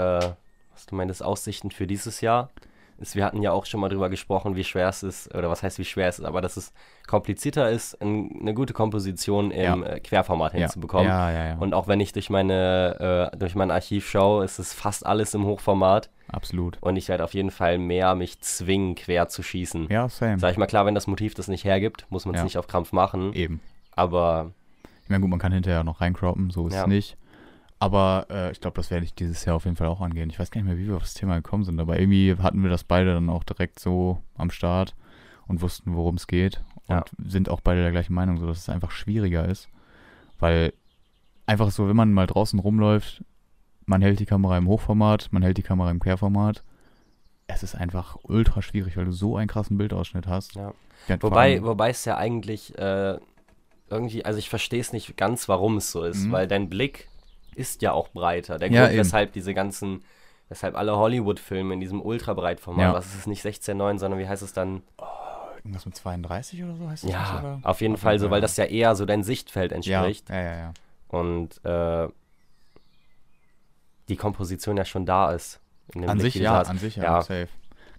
was 0.72 0.86
du 0.86 0.94
meintest, 0.94 1.22
Aussichten 1.22 1.70
für 1.70 1.86
dieses 1.86 2.20
Jahr 2.20 2.50
ist, 2.98 3.14
wir 3.16 3.24
hatten 3.24 3.42
ja 3.42 3.52
auch 3.52 3.64
schon 3.64 3.80
mal 3.80 3.88
drüber 3.88 4.10
gesprochen, 4.10 4.56
wie 4.56 4.64
schwer 4.64 4.88
es 4.88 5.02
ist, 5.02 5.34
oder 5.34 5.48
was 5.50 5.62
heißt, 5.62 5.78
wie 5.78 5.84
schwer 5.84 6.08
es 6.08 6.18
ist, 6.18 6.24
aber 6.24 6.40
dass 6.40 6.56
es 6.56 6.72
komplizierter 7.06 7.70
ist, 7.70 8.00
ein, 8.02 8.38
eine 8.40 8.54
gute 8.54 8.74
Komposition 8.74 9.50
im 9.50 9.82
äh, 9.84 10.00
Querformat 10.00 10.52
Ja. 10.52 10.58
hinzubekommen. 10.60 11.08
Ja, 11.08 11.30
ja, 11.30 11.46
ja. 11.48 11.58
Und 11.58 11.74
auch 11.74 11.88
wenn 11.88 12.00
ich 12.00 12.12
durch 12.12 12.28
meine, 12.28 13.30
äh, 13.32 13.36
durch 13.36 13.54
mein 13.54 13.70
Archiv 13.70 14.08
schaue, 14.08 14.44
ist 14.44 14.58
es 14.58 14.72
fast 14.72 15.06
alles 15.06 15.34
im 15.34 15.44
Hochformat. 15.44 16.10
Absolut. 16.30 16.78
Und 16.80 16.96
ich 16.96 17.08
werde 17.08 17.24
auf 17.24 17.34
jeden 17.34 17.50
Fall 17.50 17.78
mehr 17.78 18.14
mich 18.14 18.40
zwingen, 18.40 18.94
quer 18.94 19.28
zu 19.28 19.42
schießen. 19.42 19.88
Ja, 19.90 20.08
same. 20.08 20.38
Sag 20.38 20.52
ich 20.52 20.58
mal 20.58 20.66
klar, 20.66 20.84
wenn 20.86 20.94
das 20.94 21.06
Motiv 21.06 21.34
das 21.34 21.48
nicht 21.48 21.64
hergibt, 21.64 22.06
muss 22.10 22.26
man 22.26 22.34
es 22.34 22.40
Ja. 22.40 22.44
nicht 22.44 22.58
auf 22.58 22.66
Krampf 22.66 22.92
machen. 22.92 23.32
Eben. 23.32 23.60
Aber 23.92 24.52
Ich 25.04 25.08
meine, 25.10 25.22
gut, 25.22 25.30
man 25.30 25.38
kann 25.38 25.52
hinterher 25.52 25.84
noch 25.84 26.00
reincroppen, 26.02 26.50
so 26.50 26.68
ist 26.68 26.74
Ja. 26.74 26.82
es 26.82 26.86
nicht. 26.86 27.16
Aber 27.80 28.26
äh, 28.28 28.50
ich 28.52 28.60
glaube, 28.60 28.74
das 28.76 28.90
werde 28.90 29.04
ich 29.06 29.14
dieses 29.14 29.44
Jahr 29.44 29.56
auf 29.56 29.64
jeden 29.64 29.76
Fall 29.76 29.86
auch 29.86 30.00
angehen. 30.02 30.28
Ich 30.30 30.38
weiß 30.38 30.50
gar 30.50 30.60
nicht 30.60 30.68
mehr, 30.68 30.76
wie 30.78 30.86
wir 30.88 30.96
auf 30.96 31.02
das 31.02 31.14
Thema 31.14 31.36
gekommen 31.36 31.64
sind, 31.64 31.80
aber 31.80 31.98
irgendwie 31.98 32.34
hatten 32.42 32.62
wir 32.62 32.68
das 32.70 32.84
beide 32.84 33.14
dann 33.14 33.30
auch 33.30 33.44
direkt 33.44 33.78
so 33.78 34.20
am 34.36 34.50
Start 34.50 34.94
und 35.46 35.62
wussten, 35.62 35.94
worum 35.94 36.16
es 36.16 36.26
geht. 36.26 36.62
Und 36.88 36.96
Ja. 36.96 37.04
sind 37.24 37.48
auch 37.48 37.60
beide 37.62 37.80
der 37.82 37.92
gleichen 37.92 38.12
Meinung, 38.14 38.36
so 38.36 38.46
dass 38.46 38.58
es 38.58 38.68
einfach 38.68 38.90
schwieriger 38.90 39.46
ist. 39.46 39.68
Weil 40.38 40.72
einfach 41.46 41.70
so, 41.70 41.88
wenn 41.88 41.96
man 41.96 42.12
mal 42.12 42.26
draußen 42.26 42.58
rumläuft, 42.58 43.24
man 43.89 44.03
hält 44.03 44.20
die 44.20 44.26
Kamera 44.26 44.57
im 44.59 44.68
Hochformat, 44.68 45.28
man 45.32 45.43
hält 45.43 45.57
die 45.59 45.62
Kamera 45.62 45.91
im 45.91 45.99
Querformat. 46.01 46.62
Es 47.47 47.62
ist 47.62 47.74
einfach 47.74 48.16
ultra 48.22 48.61
schwierig, 48.62 48.97
weil 48.97 49.07
du 49.07 49.12
so 49.12 49.36
einen 49.36 49.49
krassen 49.49 49.78
Bildausschnitt 49.78 50.26
hast. 50.26 50.55
Ja. 50.55 50.72
Ja, 51.09 51.16
Wobei, 51.22 51.62
wobei 51.62 51.91
es 51.91 52.05
ja 52.05 52.16
eigentlich 52.16 52.76
äh, 52.78 53.18
irgendwie, 53.89 54.24
also 54.24 54.39
ich 54.39 54.49
verstehe 54.51 54.80
es 54.80 54.93
nicht 54.93 55.16
ganz, 55.16 55.49
warum 55.49 55.78
es 55.78 55.91
so 55.91 56.03
ist, 56.03 56.26
Mhm. 56.26 56.32
weil 56.32 56.47
dein 56.49 56.68
Blick 56.68 57.09
ist 57.55 57.80
ja 57.82 57.93
auch 57.93 58.09
breiter. 58.09 58.59
Der 58.59 58.70
Ja, 58.70 58.82
Grund, 58.82 58.93
eben. 58.93 58.99
weshalb 59.01 59.32
diese 59.32 59.55
ganzen, 59.55 60.03
weshalb 60.49 60.76
alle 60.76 60.97
Hollywood-Filme 60.97 61.72
in 61.72 61.80
diesem 61.80 62.03
Ultrabreitformat, 62.03 62.82
Ja. 62.84 62.93
was 62.93 63.07
ist 63.07 63.14
es 63.20 63.26
nicht 63.26 63.43
16.9, 63.43 63.99
sondern 63.99 64.20
wie 64.20 64.28
heißt 64.28 64.43
es 64.43 64.53
dann? 64.53 64.82
irgendwas 65.64 65.86
mit 65.86 65.97
32 65.97 66.62
oder 66.62 66.76
so 66.76 66.89
heißt 66.89 67.05
das 67.05 67.11
nicht, 67.11 67.18
Ja, 67.18 67.39
oder? 67.41 67.61
auf 67.62 67.80
jeden 67.80 67.97
Fall 67.97 68.18
so, 68.20 68.30
weil 68.30 68.41
das 68.41 68.57
ja 68.57 68.64
eher 68.64 68.95
so 68.95 69.05
dein 69.07 69.22
Sichtfeld 69.24 69.72
ja, 69.72 69.76
entspricht 69.76 70.28
ja, 70.30 70.41
ja, 70.41 70.57
ja. 70.57 70.72
und 71.09 71.62
äh, 71.64 72.09
die 74.09 74.16
Komposition 74.16 74.76
ja 74.76 74.84
schon 74.84 75.06
da 75.06 75.32
ist. 75.32 75.61
An 75.94 76.20
sich 76.20 76.34
ja, 76.34 76.61
an 76.62 76.78
sich 76.78 76.96
ja, 76.96 77.02
Ja. 77.04 77.22
safe. 77.22 77.48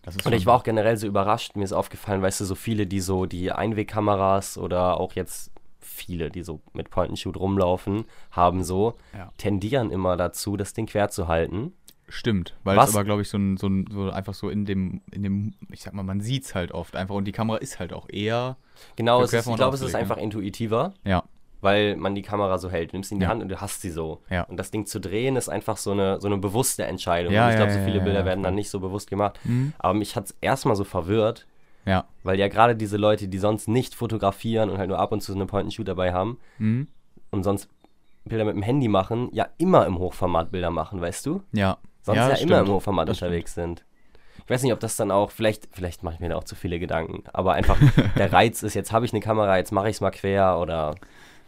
Das 0.01 0.15
ist 0.15 0.25
Und 0.25 0.33
ich 0.33 0.45
war 0.45 0.55
auch 0.55 0.63
generell 0.63 0.95
so 0.95 1.07
überrascht, 1.07 1.55
mir 1.55 1.63
ist 1.63 1.73
aufgefallen, 1.73 2.21
weißt 2.21 2.39
du, 2.41 2.45
so 2.45 2.55
viele, 2.55 2.87
die 2.87 3.01
so 3.01 3.25
die 3.25 3.51
Einwegkameras 3.51 4.57
oder 4.57 4.99
auch 4.99 5.13
jetzt 5.13 5.51
viele, 5.81 6.29
die 6.29 6.43
so 6.43 6.61
mit 6.73 6.89
Point-and-Shoot 6.89 7.35
rumlaufen, 7.37 8.05
haben 8.31 8.63
so, 8.63 8.95
Ja. 9.17 9.31
tendieren 9.37 9.91
immer 9.91 10.15
dazu, 10.17 10.55
das 10.55 10.73
Ding 10.73 10.85
quer 10.85 11.09
zu 11.09 11.27
halten. 11.27 11.73
Stimmt, 12.07 12.55
weil 12.63 12.77
Was? 12.77 12.89
es 12.89 12.95
aber, 12.95 13.03
glaube 13.03 13.21
ich, 13.21 13.29
so 13.29 13.37
ein, 13.37 13.57
so 13.57 13.67
ein, 13.67 13.85
so 13.91 14.09
einfach 14.09 14.33
so 14.33 14.49
in 14.49 14.65
dem, 14.65 15.01
in 15.11 15.21
dem, 15.23 15.53
ich 15.69 15.81
sag 15.83 15.93
mal, 15.93 16.03
man 16.03 16.21
sieht 16.21 16.45
es 16.45 16.55
halt 16.55 16.71
oft 16.71 16.95
einfach 16.95 17.13
und 17.15 17.25
die 17.25 17.31
Kamera 17.31 17.57
ist 17.57 17.79
halt 17.79 17.93
auch 17.93 18.07
eher, 18.09 18.57
Genau, 18.95 19.21
ist, 19.21 19.33
ich 19.33 19.43
glaube, 19.43 19.75
es 19.75 19.81
ist 19.81 19.87
ausgelegt, 19.87 19.95
einfach 20.11 20.17
intuitiver, 20.17 20.93
ja, 21.03 21.23
weil 21.61 21.95
man 21.95 22.15
die 22.15 22.21
Kamera 22.21 22.57
so 22.57 22.69
hält. 22.69 22.91
Du 22.91 22.95
nimmst 22.95 23.09
sie 23.09 23.15
in 23.15 23.19
die 23.19 23.25
Ja. 23.25 23.29
Hand 23.29 23.41
und 23.41 23.49
du 23.49 23.59
hast 23.59 23.81
sie 23.81 23.89
so. 23.91 24.21
Ja. 24.29 24.43
Und 24.43 24.57
das 24.57 24.71
Ding 24.71 24.85
zu 24.85 24.99
drehen 24.99 25.35
ist 25.35 25.49
einfach 25.49 25.77
so 25.77 25.91
eine, 25.91 26.19
so 26.21 26.27
eine 26.27 26.37
bewusste 26.37 26.85
Entscheidung. 26.85 27.33
Ja, 27.33 27.45
und 27.45 27.51
ich 27.51 27.57
glaube, 27.57 27.71
so 27.73 27.79
viele 27.79 28.01
Bilder 28.01 28.25
werden 28.25 28.43
dann 28.43 28.55
nicht 28.55 28.69
so 28.69 28.79
bewusst 28.79 29.09
gemacht. 29.09 29.39
Mhm. 29.43 29.73
Aber 29.79 29.93
mich 29.93 30.15
hat 30.15 30.25
es 30.25 30.35
erstmal 30.41 30.75
so 30.75 30.83
verwirrt, 30.83 31.45
weil 32.23 32.39
ja 32.39 32.47
gerade 32.47 32.75
diese 32.75 32.97
Leute, 32.97 33.27
die 33.27 33.37
sonst 33.39 33.67
nicht 33.67 33.95
fotografieren 33.95 34.69
und 34.69 34.77
halt 34.77 34.89
nur 34.89 34.99
ab 34.99 35.11
und 35.11 35.21
zu 35.21 35.31
so 35.33 35.37
eine 35.37 35.47
Point-and-Shoot 35.47 35.87
dabei 35.87 36.13
haben, 36.13 36.37
mhm. 36.59 36.87
und 37.31 37.43
sonst 37.43 37.67
Bilder 38.25 38.45
mit 38.45 38.55
dem 38.55 38.61
Handy 38.61 38.87
machen, 38.87 39.29
ja 39.31 39.47
immer 39.57 39.85
im 39.85 39.97
Hochformat 39.97 40.51
Bilder 40.51 40.69
machen, 40.69 41.01
weißt 41.01 41.25
du? 41.25 41.41
ja. 41.51 41.77
Sonst 42.01 42.17
ja, 42.17 42.27
immer 42.27 42.35
stimmt. 42.37 42.67
im 42.69 42.73
Hochformat 42.75 43.09
Das 43.09 43.21
unterwegs 43.21 43.53
sind. 43.55 43.83
Ich 44.43 44.49
weiß 44.49 44.63
nicht, 44.63 44.71
ob 44.71 44.79
das 44.79 44.95
dann 44.95 45.11
auch, 45.11 45.31
vielleicht, 45.31 45.67
vielleicht 45.71 46.01
mache 46.03 46.15
ich 46.15 46.19
mir 46.21 46.29
da 46.29 46.37
auch 46.37 46.43
zu 46.45 46.55
viele 46.55 46.79
Gedanken, 46.79 47.23
aber 47.33 47.53
einfach 47.53 47.77
der 48.17 48.31
Reiz 48.31 48.63
ist, 48.63 48.73
jetzt 48.73 48.91
habe 48.91 49.05
ich 49.05 49.11
eine 49.13 49.19
Kamera, 49.19 49.57
jetzt 49.57 49.71
mache 49.71 49.89
ich 49.89 49.97
es 49.97 50.01
mal 50.01 50.11
quer 50.11 50.59
oder 50.59 50.95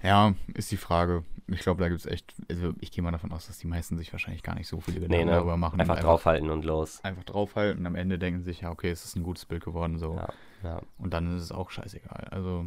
Ja, 0.04 0.34
ist 0.54 0.72
die 0.72 0.78
Frage. 0.78 1.24
Ich 1.47 1.60
glaube, 1.60 1.82
da 1.82 1.89
gibt 1.89 1.99
es 1.99 2.06
echt, 2.06 2.34
also 2.49 2.74
ich 2.80 2.91
gehe 2.91 3.04
mal 3.04 3.12
davon 3.12 3.32
aus, 3.32 3.47
dass 3.47 3.58
die 3.58 3.68
meisten 3.68 3.97
sich 3.97 4.12
wahrscheinlich 4.12 4.41
gar 4.41 4.56
nicht 4.56 4.68
so 4.68 4.80
viele 4.80 5.02
Gedanken 5.02 5.26
nee, 5.26 5.26
ne? 5.26 5.38
darüber 5.38 5.58
machen. 5.58 5.76
und 5.76 5.82
einfach 5.82 5.99
draufhalten 5.99 6.49
und 6.49 6.64
los. 6.64 7.04
Einfach 7.04 7.24
draufhalten 7.24 7.82
und 7.82 7.86
am 7.88 7.95
Ende 7.95 8.18
denken 8.18 8.41
sich, 8.41 8.62
ja, 8.62 8.72
okay, 8.72 8.89
es 8.89 9.04
ist 9.04 9.16
ein 9.16 9.24
gutes 9.24 9.45
Bild 9.45 9.64
geworden, 9.64 9.97
so. 9.97 10.16
Ja, 10.16 10.30
ja. 10.64 10.82
Und 10.97 11.14
dann 11.14 11.36
ist 11.36 11.43
es 11.43 11.52
auch 11.52 11.70
scheißegal. 11.70 12.28
Also, 12.32 12.66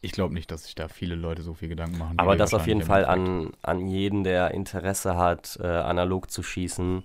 ich 0.00 0.12
glaube 0.12 0.34
nicht, 0.34 0.50
dass 0.50 0.64
sich 0.64 0.74
da 0.74 0.88
viele 0.88 1.14
Leute 1.14 1.42
so 1.42 1.54
viel 1.54 1.68
Gedanken 1.68 1.98
machen. 1.98 2.18
Aber 2.18 2.36
das 2.36 2.52
auf 2.52 2.66
jeden 2.66 2.82
Fall 2.82 3.04
an, 3.04 3.52
an 3.62 3.86
jeden, 3.86 4.24
der 4.24 4.50
Interesse 4.50 5.16
hat, 5.16 5.58
äh, 5.62 5.66
analog 5.66 6.30
zu 6.30 6.42
schießen. 6.42 7.04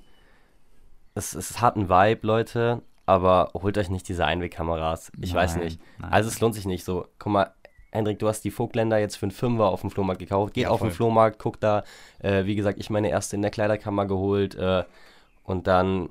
Es, 1.14 1.36
es 1.36 1.62
hat 1.62 1.76
einen 1.76 1.90
Vibe, 1.90 2.26
Leute, 2.26 2.82
aber 3.06 3.52
holt 3.54 3.78
euch 3.78 3.90
nicht 3.90 4.08
diese 4.08 4.26
Einwegkameras. 4.26 5.12
Ich 5.22 5.34
weiß 5.34 5.56
Nein, 5.56 5.64
nicht. 5.66 5.82
nein. 6.00 6.12
Also 6.12 6.30
es 6.30 6.40
lohnt 6.40 6.56
sich 6.56 6.66
nicht 6.66 6.84
so. 6.84 7.08
Guck 7.20 7.32
mal, 7.32 7.54
Hendrik, 7.92 8.20
du 8.20 8.28
hast 8.28 8.42
die 8.44 8.52
Vogtländer 8.52 8.98
jetzt 9.00 9.16
für 9.16 9.24
einen 9.26 9.32
Fünfer 9.32 9.66
auf 9.70 9.82
dem 9.82 9.90
Flohmarkt 9.92 10.20
gekauft. 10.20 10.54
Geht 10.54 10.64
Ja, 10.66 10.70
auf 10.70 10.82
den. 10.82 10.92
Flohmarkt, 10.92 11.40
guck 11.40 11.60
da. 11.60 11.84
Äh, 12.20 12.46
wie 12.46 12.56
gesagt, 12.56 12.80
ich 12.80 12.90
meine 12.90 13.10
erste 13.10 13.36
in 13.36 13.42
der 13.42 13.52
Kleiderkammer 13.52 14.06
geholt. 14.06 14.56
Äh, 14.56 14.84
und 15.44 15.68
dann 15.68 16.10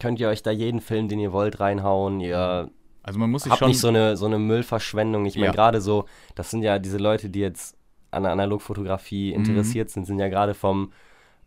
könnt 0.00 0.20
ihr 0.20 0.28
euch 0.28 0.42
da 0.42 0.50
jeden 0.50 0.80
Film, 0.80 1.08
den 1.08 1.18
ihr 1.20 1.32
wollt, 1.32 1.60
reinhauen. 1.60 2.20
Ihr 2.20 2.70
Also 3.02 3.18
man 3.18 3.30
muss 3.30 3.42
sich 3.42 3.52
habt 3.52 3.58
schon. 3.58 3.68
nicht 3.68 3.80
so 3.80 3.88
eine, 3.88 4.16
so 4.16 4.26
eine 4.26 4.38
Müllverschwendung. 4.38 5.26
Ich 5.26 5.34
meine, 5.36 5.46
Ja. 5.46 5.52
gerade 5.52 5.80
so, 5.80 6.06
das 6.34 6.50
sind 6.50 6.62
ja 6.62 6.78
diese 6.78 6.98
Leute, 6.98 7.28
die 7.28 7.40
jetzt 7.40 7.76
an 8.10 8.22
der 8.22 8.32
Analogfotografie 8.32 9.30
Mhm. 9.36 9.44
interessiert 9.46 9.90
sind, 9.90 10.06
sind 10.06 10.18
ja 10.18 10.28
gerade 10.28 10.54
vom 10.54 10.92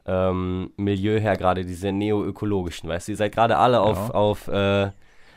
ähm, 0.08 0.72
Milieu 0.78 1.20
her 1.20 1.38
gerade 1.38 1.64
diese 1.64 1.92
neo-ökologischen, 1.92 2.90
weißt 2.90 3.08
du, 3.08 3.12
ihr 3.12 3.18
seid 3.18 3.34
gerade 3.36 3.58
alle 3.58 3.82
auf, 3.82 3.98
Ja. 4.10 4.14
auf 4.16 4.48
äh, 4.48 4.90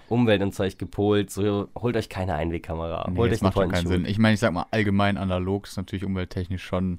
Umwelt 0.09 0.43
und 0.43 0.55
Zeug 0.55 0.79
gepolt, 0.79 1.31
so 1.31 1.69
holt 1.79 1.97
euch 1.97 2.09
keine 2.09 2.35
Einwegkamera, 2.35 3.09
Nee, 3.11 3.17
holt 3.19 3.33
das 3.33 3.41
macht 3.41 3.55
schon 3.55 3.71
keinen. 3.71 3.87
Sinn. 3.87 4.05
Ich 4.05 4.19
meine, 4.19 4.35
ich 4.35 4.41
sag 4.41 4.53
mal, 4.53 4.67
allgemein 4.71 5.17
analog 5.17 5.67
ist 5.67 5.77
natürlich 5.77 6.05
umwelttechnisch 6.05 6.63
schon 6.65 6.99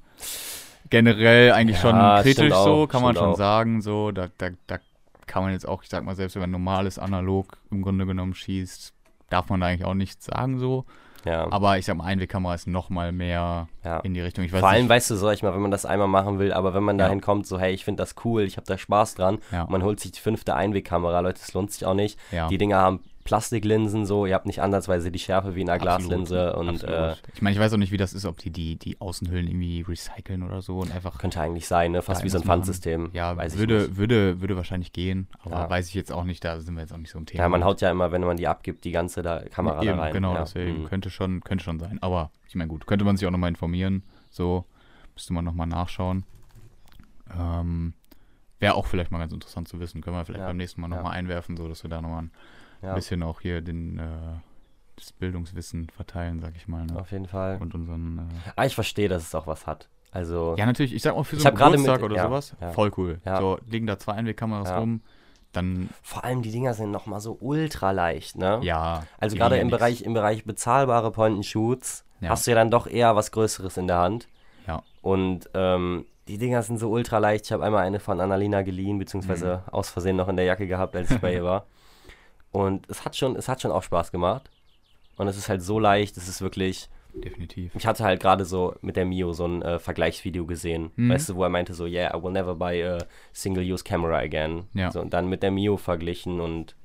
generell 0.90 1.52
eigentlich 1.52 1.82
Ja, 1.82 2.16
schon 2.16 2.22
kritisch 2.22 2.52
so, 2.52 2.58
auch, 2.58 2.86
kann 2.86 3.02
man 3.02 3.14
schon 3.16 3.30
auch. 3.30 3.36
sagen. 3.36 3.80
So, 3.82 4.12
da, 4.12 4.28
da, 4.38 4.50
da 4.66 4.78
kann 5.26 5.42
man 5.42 5.52
jetzt 5.52 5.66
auch, 5.66 5.82
ich 5.82 5.88
sag 5.88 6.04
mal, 6.04 6.14
selbst 6.14 6.34
wenn 6.34 6.42
man 6.42 6.50
normales 6.50 6.98
Analog 6.98 7.58
im 7.70 7.82
Grunde 7.82 8.06
genommen 8.06 8.34
schießt, 8.34 8.92
darf 9.30 9.48
man 9.48 9.60
da 9.60 9.66
eigentlich 9.66 9.84
auch 9.84 9.94
nichts 9.94 10.26
sagen 10.26 10.58
so. 10.58 10.84
Ja, 11.26 11.50
Aber 11.50 11.76
ich 11.76 11.84
sag 11.84 11.96
mal, 11.96 12.04
Einwegkamera 12.04 12.54
ist 12.54 12.66
noch 12.66 12.88
mal 12.88 13.12
mehr 13.12 13.68
ja. 13.84 13.98
in 14.00 14.14
die 14.14 14.20
Richtung. 14.20 14.44
Ich 14.44 14.52
weiß 14.52 14.60
Vor 14.60 14.68
allem, 14.68 14.82
nicht, 14.82 14.90
weißt 14.90 15.10
du, 15.10 15.16
sag 15.16 15.34
ich 15.34 15.42
mal, 15.42 15.52
wenn 15.52 15.60
man 15.60 15.70
das 15.70 15.84
einmal 15.84 16.08
machen 16.08 16.38
will, 16.38 16.52
aber 16.52 16.72
wenn 16.72 16.82
man 16.84 16.98
Ja. 16.98 17.06
dahin 17.06 17.20
kommt, 17.20 17.46
so, 17.46 17.58
hey, 17.58 17.72
ich 17.74 17.84
finde 17.84 18.02
das 18.02 18.14
cool, 18.24 18.42
ich 18.42 18.56
habe 18.56 18.66
da 18.66 18.78
Spaß 18.78 19.16
dran, 19.16 19.38
ja, 19.50 19.66
man 19.68 19.82
holt 19.82 19.98
sich 20.00 20.12
die 20.12 20.20
fünfte 20.20 20.54
Einwegkamera, 20.54 21.20
Leute, 21.20 21.40
das 21.40 21.52
lohnt 21.52 21.72
sich 21.72 21.84
auch 21.84 21.94
nicht. 21.94 22.18
ja, 22.30 22.48
Die 22.48 22.58
Dinger 22.58 22.78
haben 22.78 23.00
Plastiklinsen 23.26 24.06
so, 24.06 24.24
ihr 24.24 24.34
habt 24.34 24.46
nicht 24.46 24.62
ansatzweise 24.62 25.10
die 25.10 25.18
Schärfe 25.18 25.54
wie 25.54 25.60
in 25.60 25.68
einer 25.68 25.78
Glaslinse 25.78 26.56
und 26.56 26.84
äh, 26.84 26.86
Absolut. 26.86 27.22
ich 27.34 27.42
meine, 27.42 27.54
ich 27.54 27.60
weiß 27.60 27.72
auch 27.74 27.76
nicht, 27.76 27.92
wie 27.92 27.98
das 27.98 28.14
ist, 28.14 28.24
ob 28.24 28.38
die, 28.38 28.50
die 28.50 28.76
die 28.76 29.00
Außenhüllen 29.00 29.46
irgendwie 29.46 29.82
recyceln 29.86 30.42
oder 30.42 30.62
so 30.62 30.78
und 30.78 30.94
einfach 30.94 31.18
könnte 31.18 31.40
eigentlich 31.40 31.66
sein, 31.66 31.92
ne? 31.92 32.00
Fast 32.00 32.24
wie 32.24 32.28
so 32.28 32.38
ein. 32.38 32.44
Pfandsystem. 32.44 33.10
Ja, 33.12 33.36
weiß 33.36 33.54
ich 33.54 33.58
würde, 33.58 33.82
nicht. 33.82 33.96
würde, 33.96 34.40
würde 34.40 34.56
wahrscheinlich 34.56 34.92
gehen, 34.92 35.28
aber 35.40 35.56
Ja. 35.56 35.70
weiß 35.70 35.88
ich 35.88 35.94
jetzt 35.94 36.12
auch 36.12 36.24
nicht, 36.24 36.44
da 36.44 36.60
sind 36.60 36.74
wir 36.74 36.80
jetzt 36.80 36.92
auch 36.92 36.98
nicht 36.98 37.10
so 37.10 37.18
im 37.18 37.26
Thema. 37.26 37.42
Ja, 37.42 37.48
man 37.48 37.64
haut 37.64 37.80
ja 37.80 37.90
immer, 37.90 38.12
wenn 38.12 38.22
man 38.22 38.36
die 38.36 38.46
abgibt, 38.46 38.84
die 38.84 38.92
ganze 38.92 39.22
da 39.22 39.40
Kamera 39.40 39.82
Eben, 39.82 39.96
da 39.96 40.02
rein. 40.04 40.12
Genau, 40.12 40.34
ja. 40.34 40.40
deswegen 40.40 40.82
mhm. 40.82 40.86
könnte 40.86 41.10
schon, 41.10 41.40
könnte 41.42 41.64
schon 41.64 41.78
sein. 41.78 41.98
Aber 42.00 42.30
ich 42.48 42.54
meine, 42.54 42.68
gut, 42.68 42.86
könnte 42.86 43.04
man 43.04 43.16
sich 43.16 43.26
auch 43.26 43.32
nochmal 43.32 43.50
informieren. 43.50 44.02
So, 44.30 44.64
müsste 45.14 45.32
man 45.32 45.44
nochmal 45.44 45.66
nachschauen. 45.66 46.24
Ähm, 47.36 47.94
Wäre 48.58 48.74
auch 48.74 48.86
vielleicht 48.86 49.10
mal 49.10 49.18
ganz 49.18 49.32
interessant 49.32 49.68
zu 49.68 49.80
wissen. 49.80 50.00
Können 50.00 50.16
wir 50.16 50.24
vielleicht 50.24 50.40
Ja, 50.40 50.46
beim 50.46 50.56
nächsten 50.56 50.80
Mal 50.80 50.90
ja. 50.90 50.96
nochmal 50.96 51.12
einwerfen, 51.12 51.56
so 51.56 51.68
dass 51.68 51.82
wir 51.82 51.90
da 51.90 52.00
nochmal 52.00 52.22
ein 52.22 52.30
Ja, 52.82 52.94
bisschen 52.94 53.22
auch 53.22 53.40
hier 53.40 53.60
den, 53.62 53.98
äh, 53.98 54.02
das 54.96 55.12
Bildungswissen 55.12 55.88
verteilen, 55.90 56.40
sag 56.40 56.56
ich 56.56 56.68
mal. 56.68 56.86
Ne? 56.86 56.98
auf 56.98 57.10
jeden 57.12 57.26
Fall. 57.26 57.58
Und 57.60 57.74
unseren. 57.74 58.18
Äh, 58.18 58.50
Ah, 58.56 58.64
ich 58.66 58.74
verstehe, 58.74 59.08
dass 59.08 59.22
es 59.22 59.34
auch 59.34 59.46
was 59.46 59.66
hat. 59.66 59.88
Also, 60.12 60.54
ja, 60.56 60.64
natürlich, 60.64 60.94
ich 60.94 61.02
sag 61.02 61.14
mal, 61.14 61.24
für 61.24 61.36
so 61.36 61.46
einen 61.48 61.56
Geburtstag 61.56 61.96
mit- 62.00 62.04
oder 62.04 62.16
ja, 62.16 62.22
sowas, 62.24 62.56
ja. 62.60 62.70
voll 62.72 62.90
cool. 62.96 63.20
So, 63.24 63.58
liegen 63.66 63.86
da 63.86 63.98
zwei 63.98 64.12
Einwegkameras 64.14 64.70
Ja. 64.70 64.78
rum, 64.78 65.02
dann, 65.52 65.90
vor 66.02 66.24
allem 66.24 66.40
die 66.42 66.50
Dinger 66.50 66.72
sind 66.74 66.90
nochmal 66.90 67.20
so 67.20 67.36
ultra 67.40 67.90
leicht, 67.90 68.36
ne? 68.38 68.60
ja. 68.62 69.04
Also 69.18 69.36
gerade 69.36 69.58
im 69.58 69.68
Bereich, 69.70 70.02
im 70.02 70.14
Bereich 70.14 70.44
bezahlbare 70.44 71.10
Point-and-Shoots 71.12 72.04
hast 72.24 72.46
du 72.46 72.50
ja 72.50 72.54
dann 72.54 72.70
doch 72.70 72.86
eher 72.86 73.14
was 73.16 73.30
Größeres 73.32 73.76
in 73.76 73.86
der 73.88 73.98
Hand. 73.98 74.28
Ja. 74.66 74.82
Und 75.02 75.50
ähm, 75.54 76.06
die 76.28 76.38
Dinger 76.38 76.62
sind 76.62 76.78
so 76.78 76.90
ultra 76.90 77.18
leicht. 77.18 77.44
Ich 77.46 77.52
habe 77.52 77.64
einmal 77.64 77.84
eine 77.84 78.00
von 78.00 78.20
Annalena 78.20 78.62
geliehen, 78.62 78.98
beziehungsweise 78.98 79.62
Mhm. 79.66 79.72
aus 79.74 79.90
Versehen 79.90 80.16
noch 80.16 80.28
in 80.28 80.36
der 80.36 80.44
Jacke 80.46 80.66
gehabt, 80.66 80.96
als 80.96 81.10
ich 81.10 81.18
bei 81.20 81.34
ihr 81.34 81.44
war. 81.44 81.66
Und 82.56 82.88
es 82.88 83.04
hat 83.04 83.14
schon, 83.16 83.36
es 83.36 83.48
hat 83.48 83.60
schon 83.60 83.70
auch 83.70 83.82
Spaß 83.82 84.12
gemacht. 84.12 84.48
Und 85.18 85.28
es 85.28 85.36
ist 85.36 85.48
halt 85.50 85.60
so 85.62 85.78
leicht, 85.78 86.16
es 86.16 86.26
ist 86.28 86.40
wirklich. 86.40 86.88
Definitiv. 87.12 87.74
Ich 87.74 87.86
hatte 87.86 88.04
halt 88.04 88.20
gerade 88.20 88.44
so 88.44 88.74
mit 88.82 88.96
der 88.96 89.04
Mio 89.06 89.32
so 89.32 89.46
ein 89.46 89.62
äh, 89.62 89.78
Vergleichsvideo 89.78 90.44
gesehen, 90.46 90.90
Mhm. 90.96 91.10
weißt 91.10 91.28
du, 91.30 91.36
wo 91.36 91.42
er 91.44 91.48
meinte 91.50 91.72
so, 91.74 91.86
yeah, 91.86 92.14
I 92.16 92.22
will 92.22 92.32
never 92.32 92.54
buy 92.54 92.82
a 92.84 92.98
single-use 93.32 93.84
camera 93.84 94.18
again. 94.18 94.64
Ja. 94.74 94.90
So, 94.90 95.00
und 95.00 95.12
dann 95.14 95.28
mit 95.28 95.42
der 95.42 95.50
Mio 95.50 95.76
verglichen 95.76 96.40
und 96.40 96.76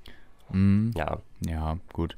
Mhm. 0.49 0.91
ja, 0.97 1.19
Ja, 1.45 1.77
gut. 1.93 2.17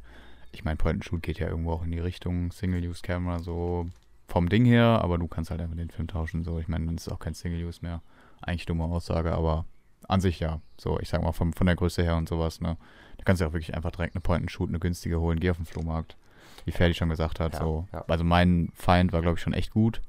Ich 0.52 0.64
meine, 0.64 0.78
Point 0.78 0.96
and 0.96 1.06
Shoot 1.06 1.22
geht 1.24 1.40
ja 1.40 1.48
irgendwo 1.48 1.74
auch 1.74 1.84
in 1.84 1.92
die 1.92 2.00
Richtung 2.00 2.52
Single-Use-Camera, 2.52 3.40
so 3.40 3.88
vom 4.28 4.50
Ding 4.50 4.66
her, 4.66 5.00
aber 5.04 5.18
du 5.18 5.28
kannst 5.28 5.50
halt 5.52 5.62
einfach 5.62 5.76
den 5.76 5.90
Film 5.90 6.08
tauschen, 6.08 6.44
so. 6.44 6.60
Ich 6.60 6.68
meine, 6.68 6.86
dann 6.86 6.96
ist 6.96 7.08
es 7.08 7.14
auch 7.14 7.20
kein 7.20 7.34
Single-Use 7.34 7.80
mehr. 7.82 8.02
Eigentlich 8.42 8.66
dumme 8.68 8.84
Aussage, 8.86 9.32
aber 9.34 9.66
an 10.08 10.22
sich 10.22 10.40
ja. 10.40 10.60
So, 10.80 11.00
ich 11.00 11.10
sag 11.10 11.22
mal, 11.24 11.32
vom, 11.32 11.54
von 11.54 11.66
der 11.68 11.76
Größe 11.76 12.04
her 12.04 12.16
und 12.18 12.30
sowas, 12.30 12.62
ne. 12.62 12.78
Da 13.24 13.26
kannst 13.26 13.42
du 13.42 13.46
auch 13.46 13.54
wirklich 13.54 13.74
einfach 13.74 13.92
direkt 13.92 14.16
eine 14.16 14.22
Point 14.22 14.42
and 14.42 14.52
Shoot, 14.52 14.68
eine 14.68 14.80
günstige 14.80 15.22
holen, 15.22 15.40
geh 15.40 15.50
auf 15.50 15.56
den 15.56 15.66
Flohmarkt. 15.66 16.18
Wie 16.66 16.72
Ferdi 16.72 16.94
schon 16.94 17.08
gesagt 17.08 17.40
hat, 17.40 17.54
Ja, 17.54 17.60
so. 17.62 17.88
ja. 17.94 18.04
Also 18.10 18.26
mein 18.26 18.70
Feind 18.76 19.14
war, 19.14 19.22
glaube 19.22 19.38
ich, 19.38 19.42
schon 19.42 19.54
echt 19.54 19.72
gut. 19.72 20.02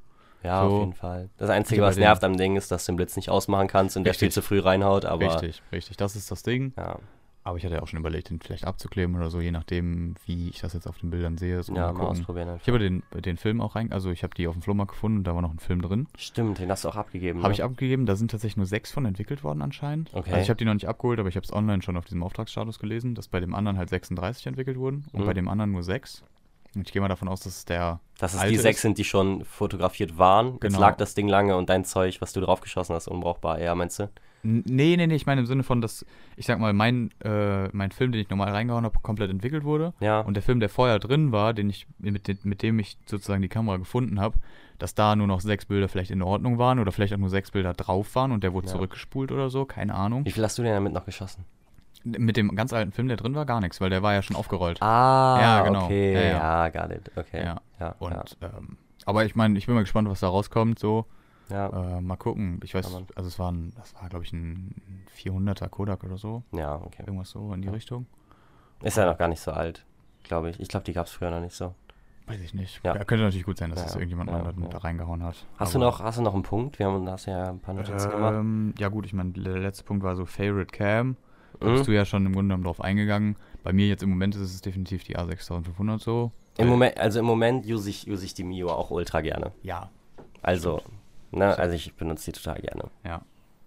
Ja, 0.43 0.69
So. 0.69 0.75
auf 0.75 0.81
jeden 0.81 0.95
Fall. 0.95 1.29
Das 1.39 1.49
Einzige, 1.49 1.81
was 1.83 1.97
nervt 1.97 2.25
am 2.25 2.37
Ding, 2.37 2.57
ist, 2.57 2.73
dass 2.73 2.85
du 2.87 2.91
den 2.93 2.97
Blitz 2.97 3.15
nicht 3.15 3.31
ausmachen 3.31 3.69
kannst 3.69 3.97
und 3.97 4.03
der 4.03 4.15
viel 4.15 4.27
Richtig. 4.27 4.35
zu 4.35 4.43
früh 4.43 4.59
reinhaut, 4.59 5.05
aber 5.05 5.33
richtig, 5.33 5.63
richtig. 5.71 5.97
Das 5.97 6.17
ist 6.17 6.29
das 6.33 6.43
Ding. 6.43 6.73
ja, 6.77 6.99
Aber 7.47 7.59
ich 7.59 7.65
hatte 7.65 7.75
ja 7.75 7.83
auch 7.83 7.89
schon 7.89 7.99
überlegt, 7.99 8.31
den 8.31 8.41
vielleicht 8.41 8.65
abzukleben 8.65 9.15
oder 9.17 9.29
so, 9.29 9.39
je 9.39 9.51
nachdem, 9.51 10.15
wie 10.25 10.49
ich 10.49 10.63
das 10.63 10.73
jetzt 10.73 10.87
auf 10.87 10.99
den 10.99 11.11
Bildern 11.11 11.37
sehe. 11.37 11.63
So, 11.63 11.75
ja, 11.75 11.93
mal 11.93 11.99
mal 11.99 12.07
ausprobieren. 12.07 12.49
Einfach. 12.49 12.63
Ich 12.63 12.69
habe 12.69 12.79
den, 12.79 13.03
den 13.13 13.37
Film 13.37 13.61
auch 13.61 13.77
rein, 13.77 13.93
also 13.93 14.11
ich 14.11 14.23
habe 14.23 14.35
die 14.35 14.49
auf 14.49 14.55
dem 14.55 14.63
Flohmarkt 14.63 14.93
gefunden 14.93 15.19
und 15.19 15.25
da 15.25 15.35
war 15.35 15.43
noch 15.43 15.53
ein 15.53 15.59
Film 15.59 15.83
drin. 15.83 16.09
Stimmt, 16.17 16.59
den 16.59 16.71
hast 16.71 16.85
du 16.85 16.89
auch 16.89 16.97
abgegeben. 16.97 17.41
Habe 17.41 17.49
ne? 17.49 17.55
ich 17.55 17.63
abgegeben, 17.63 18.07
da 18.07 18.17
sind 18.17 18.31
tatsächlich 18.31 18.57
nur 18.57 18.65
sechs 18.65 18.91
von 18.93 19.05
entwickelt 19.05 19.45
worden 19.45 19.61
anscheinend. 19.61 20.09
Okay. 20.15 20.31
Also 20.31 20.43
ich 20.43 20.49
habe 20.49 20.57
die 20.57 20.65
noch 20.65 20.73
nicht 20.73 20.89
abgeholt, 20.89 21.19
aber 21.21 21.29
ich 21.29 21.37
habe 21.37 21.45
es 21.45 21.53
online 21.53 21.83
schon 21.83 21.99
auf 21.99 22.07
diesem 22.07 22.23
Auftragsstatus 22.23 22.79
gelesen, 22.79 23.15
dass 23.15 23.29
bei 23.29 23.41
dem 23.41 23.55
anderen 23.55 23.77
halt 23.77 23.91
36 23.91 24.47
entwickelt 24.47 24.79
wurden 24.79 25.05
und 25.13 25.21
Mhm. 25.21 25.27
bei 25.27 25.35
dem 25.35 25.49
anderen 25.49 25.71
nur 25.73 25.83
sechs. 25.83 26.25
Und 26.75 26.87
ich 26.87 26.93
gehe 26.93 27.03
mal 27.03 27.09
davon 27.09 27.29
aus, 27.29 27.41
dass 27.41 27.59
es 27.59 27.65
der 27.67 28.01
Dass 28.19 28.33
es 28.35 28.41
die 28.49 28.57
sechs 28.57 28.79
ist. 28.79 28.83
sind, 28.83 28.97
die 28.99 29.05
schon 29.05 29.45
fotografiert 29.45 30.17
waren. 30.17 30.53
Jetzt 30.55 30.61
Genau. 30.63 30.81
lag 30.81 30.97
das 30.97 31.15
Ding 31.15 31.29
lange 31.29 31.57
und 31.57 31.69
dein 31.69 31.85
Zeug, 31.85 32.21
was 32.23 32.33
du 32.33 32.41
draufgeschossen 32.41 32.95
hast, 32.95 33.07
unbrauchbar. 33.07 33.61
Ja, 33.61 33.75
meinst 33.75 33.99
du? 34.01 34.09
Nee, 34.45 34.97
nee, 34.97 35.07
nee, 35.07 35.15
ich 35.15 35.25
meine 35.27 35.41
im 35.41 35.47
Sinne 35.47 35.63
von, 35.63 35.81
dass, 35.81 36.05
ich 36.37 36.45
sag 36.45 36.59
mal, 36.61 36.73
mein, 36.75 37.11
äh, 37.25 37.69
mein 37.69 37.91
Film, 37.93 38.13
den 38.13 38.21
ich 38.21 38.29
normal 38.29 38.51
reingehauen 38.51 38.85
habe, 38.85 38.99
komplett 39.01 39.31
entwickelt 39.31 39.65
wurde. 39.65 39.95
Ja. 40.01 40.21
Und 40.21 40.35
der 40.35 40.43
Film, 40.43 40.61
der 40.61 40.69
vorher 40.69 40.99
drin 40.99 41.33
war, 41.33 41.55
den 41.55 41.71
ich, 41.71 41.87
mit, 41.99 42.45
mit 42.45 42.63
dem 42.63 42.79
ich 42.79 42.99
sozusagen 43.07 43.41
die 43.41 43.49
Kamera 43.49 43.79
gefunden 43.79 44.21
habe, 44.21 44.37
dass 44.79 44.95
da 44.95 45.17
nur 45.17 45.27
noch 45.27 45.41
sechs 45.41 45.65
Bilder 45.65 45.89
vielleicht 45.89 46.11
in 46.11 46.21
Ordnung 46.21 46.59
waren 46.59 46.79
oder 46.79 46.93
vielleicht 46.93 47.15
auch 47.15 47.19
nur 47.19 47.31
sechs 47.31 47.51
Bilder 47.53 47.73
drauf 47.73 48.15
waren 48.17 48.33
und 48.33 48.45
der 48.45 48.53
wurde 48.53 48.67
Ja. 48.67 48.73
zurückgespult 48.75 49.33
oder 49.33 49.49
so, 49.49 49.65
keine 49.65 49.95
Ahnung. 49.95 50.25
Wie 50.27 50.31
viel 50.31 50.45
hast 50.45 50.59
du 50.59 50.63
denn 50.63 50.75
damit 50.75 50.93
noch 50.93 51.07
geschossen? 51.07 51.45
Mit 52.05 52.37
dem 52.37 52.55
ganz 52.55 52.75
alten 52.75 52.93
Film, 52.93 53.09
der 53.09 53.17
drin 53.17 53.35
war, 53.35 53.47
gar 53.47 53.61
nichts, 53.63 53.81
weil 53.81 53.89
der 53.89 54.03
war 54.03 54.13
ja 54.13 54.21
schon 54.21 54.37
aufgerollt. 54.37 54.83
Ah, 54.83 55.39
Ja, 55.41 55.63
genau. 55.63 55.85
okay. 55.87 56.13
Ja, 56.13 56.21
Ja, 56.21 56.67
ja. 56.67 56.69
got 56.69 56.91
it. 56.95 57.11
Okay. 57.17 57.43
Ja. 57.45 57.61
ja. 57.81 57.95
Und, 57.99 58.13
ja, 58.13 58.49
ähm, 58.59 58.77
aber 59.07 59.25
ich 59.25 59.35
meine, 59.37 59.57
ich 59.59 59.65
bin 59.65 59.75
mal 59.75 59.81
gespannt, 59.81 60.09
was 60.11 60.21
da 60.21 60.29
rauskommt, 60.29 60.79
so. 60.79 61.07
Ja. 61.51 61.97
Äh, 61.99 62.01
mal 62.01 62.17
gucken. 62.17 62.61
Ich 62.65 62.75
weiß, 62.75 62.87
also 63.15 63.29
es 63.29 63.39
war 63.39 63.53
ein, 63.53 63.73
das 63.77 63.95
war, 63.95 64.09
glaube 64.09 64.25
ich, 64.25 64.33
ein 64.33 64.75
400er 65.17 65.69
Kodak 65.69 66.05
oder 66.05 66.17
so. 66.19 66.43
ja, 66.53 66.77
okay. 66.77 67.03
Irgendwas 67.07 67.31
so 67.31 67.53
in 67.53 67.63
die 67.63 67.67
Ja. 67.69 67.73
Richtung. 67.75 68.07
Ist 68.83 68.97
ja 68.97 69.07
noch 69.07 69.19
gar 69.19 69.29
nicht 69.29 69.41
so 69.41 69.51
alt, 69.53 69.85
glaube 70.25 70.51
ich. 70.51 70.61
Ich 70.61 70.69
glaube, 70.69 70.85
die 70.85 70.93
gab 70.93 71.07
es 71.07 71.13
früher 71.13 71.31
noch 71.31 71.41
nicht 71.41 71.55
so. 71.55 71.75
Weiß 72.27 72.41
ich 72.41 72.55
nicht. 72.55 72.81
Ja. 72.85 72.95
Ja. 72.97 73.05
könnte 73.05 73.25
natürlich 73.25 73.45
gut 73.45 73.59
sein, 73.59 73.69
dass 73.71 73.81
Ja, 73.81 73.85
das 73.85 73.95
irgendjemand 73.97 74.31
ja, 74.31 74.39
mal 74.43 74.55
da, 74.71 74.79
reingehauen 74.79 75.23
hat. 75.23 75.45
Hast 75.59 75.75
du, 75.75 75.79
noch, 75.79 76.01
hast 76.01 76.19
du 76.19 76.23
noch 76.23 76.33
einen 76.35 76.43
Punkt? 76.43 76.79
Wir 76.79 76.87
haben, 76.87 77.07
hast 77.09 77.27
ja 77.27 77.51
ein 77.51 77.61
paar 77.61 77.75
Notizen 77.75 78.11
gemacht. 78.11 78.35
Ähm, 78.35 78.75
ja 78.79 78.89
gut, 78.89 79.05
ich 79.05 79.13
meine, 79.13 79.31
der 79.33 79.59
letzte 79.59 79.85
Punkt 79.85 80.03
war 80.03 80.17
so 80.17 80.25
Favorite 80.25 80.73
Cam. 80.73 81.17
Da 81.61 81.67
Mhm. 81.69 81.73
bist 81.75 81.87
du 81.87 81.93
ja 81.93 82.05
schon 82.07 82.25
im 82.27 82.33
Grunde 82.33 82.49
genommen 82.49 82.65
drauf 82.65 82.81
eingegangen. 82.81 83.37
Bei 83.63 83.73
mir 83.73 83.87
jetzt 83.87 84.03
im 84.03 84.09
Moment 84.11 84.35
ist 84.35 84.41
es 84.41 84.61
definitiv 84.63 85.05
die 85.05 85.17
A6500 85.19 85.99
so. 86.01 86.33
Im 86.57 86.69
Moment, 86.69 86.99
also 86.99 87.19
im 87.21 87.27
Moment 87.27 87.67
use 87.67 87.89
ich, 87.91 88.09
use 88.11 88.25
ich 88.25 88.33
die 88.35 88.45
Mio 88.45 88.71
auch 88.71 88.91
ultra 88.91 89.21
gerne. 89.21 89.53
Ja, 89.63 89.91
Also, 90.43 90.81
ne, 91.35 91.59
also 91.59 91.75
ich 91.75 91.95
benutze 91.95 92.31
die 92.33 92.41
total 92.41 92.61
gerne. 92.61 92.85
ja. 93.05 93.23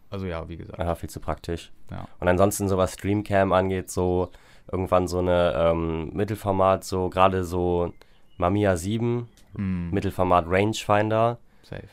Also 0.09 0.25
ja, 0.25 0.47
wie 0.47 0.55
gesagt. 0.55 0.79
Ja, 0.79 0.95
viel 0.95 1.09
zu 1.09 1.19
praktisch. 1.19 1.69
Ja. 1.91 2.07
Und 2.21 2.29
ansonsten, 2.29 2.69
so 2.69 2.77
was 2.77 2.93
Streamcam 2.93 3.51
angeht, 3.51 3.91
so 3.91 4.31
irgendwann 4.71 5.05
so 5.09 5.19
eine 5.19 5.53
ähm, 5.53 6.11
Mittelformat, 6.13 6.85
so 6.85 7.09
gerade 7.09 7.43
so 7.43 7.91
Mamiya 8.37 8.77
7, 8.77 9.27
Hm, 9.55 9.89
Mittelformat 9.91 10.45
Rangefinder, 10.47 11.39
safe. 11.61 11.89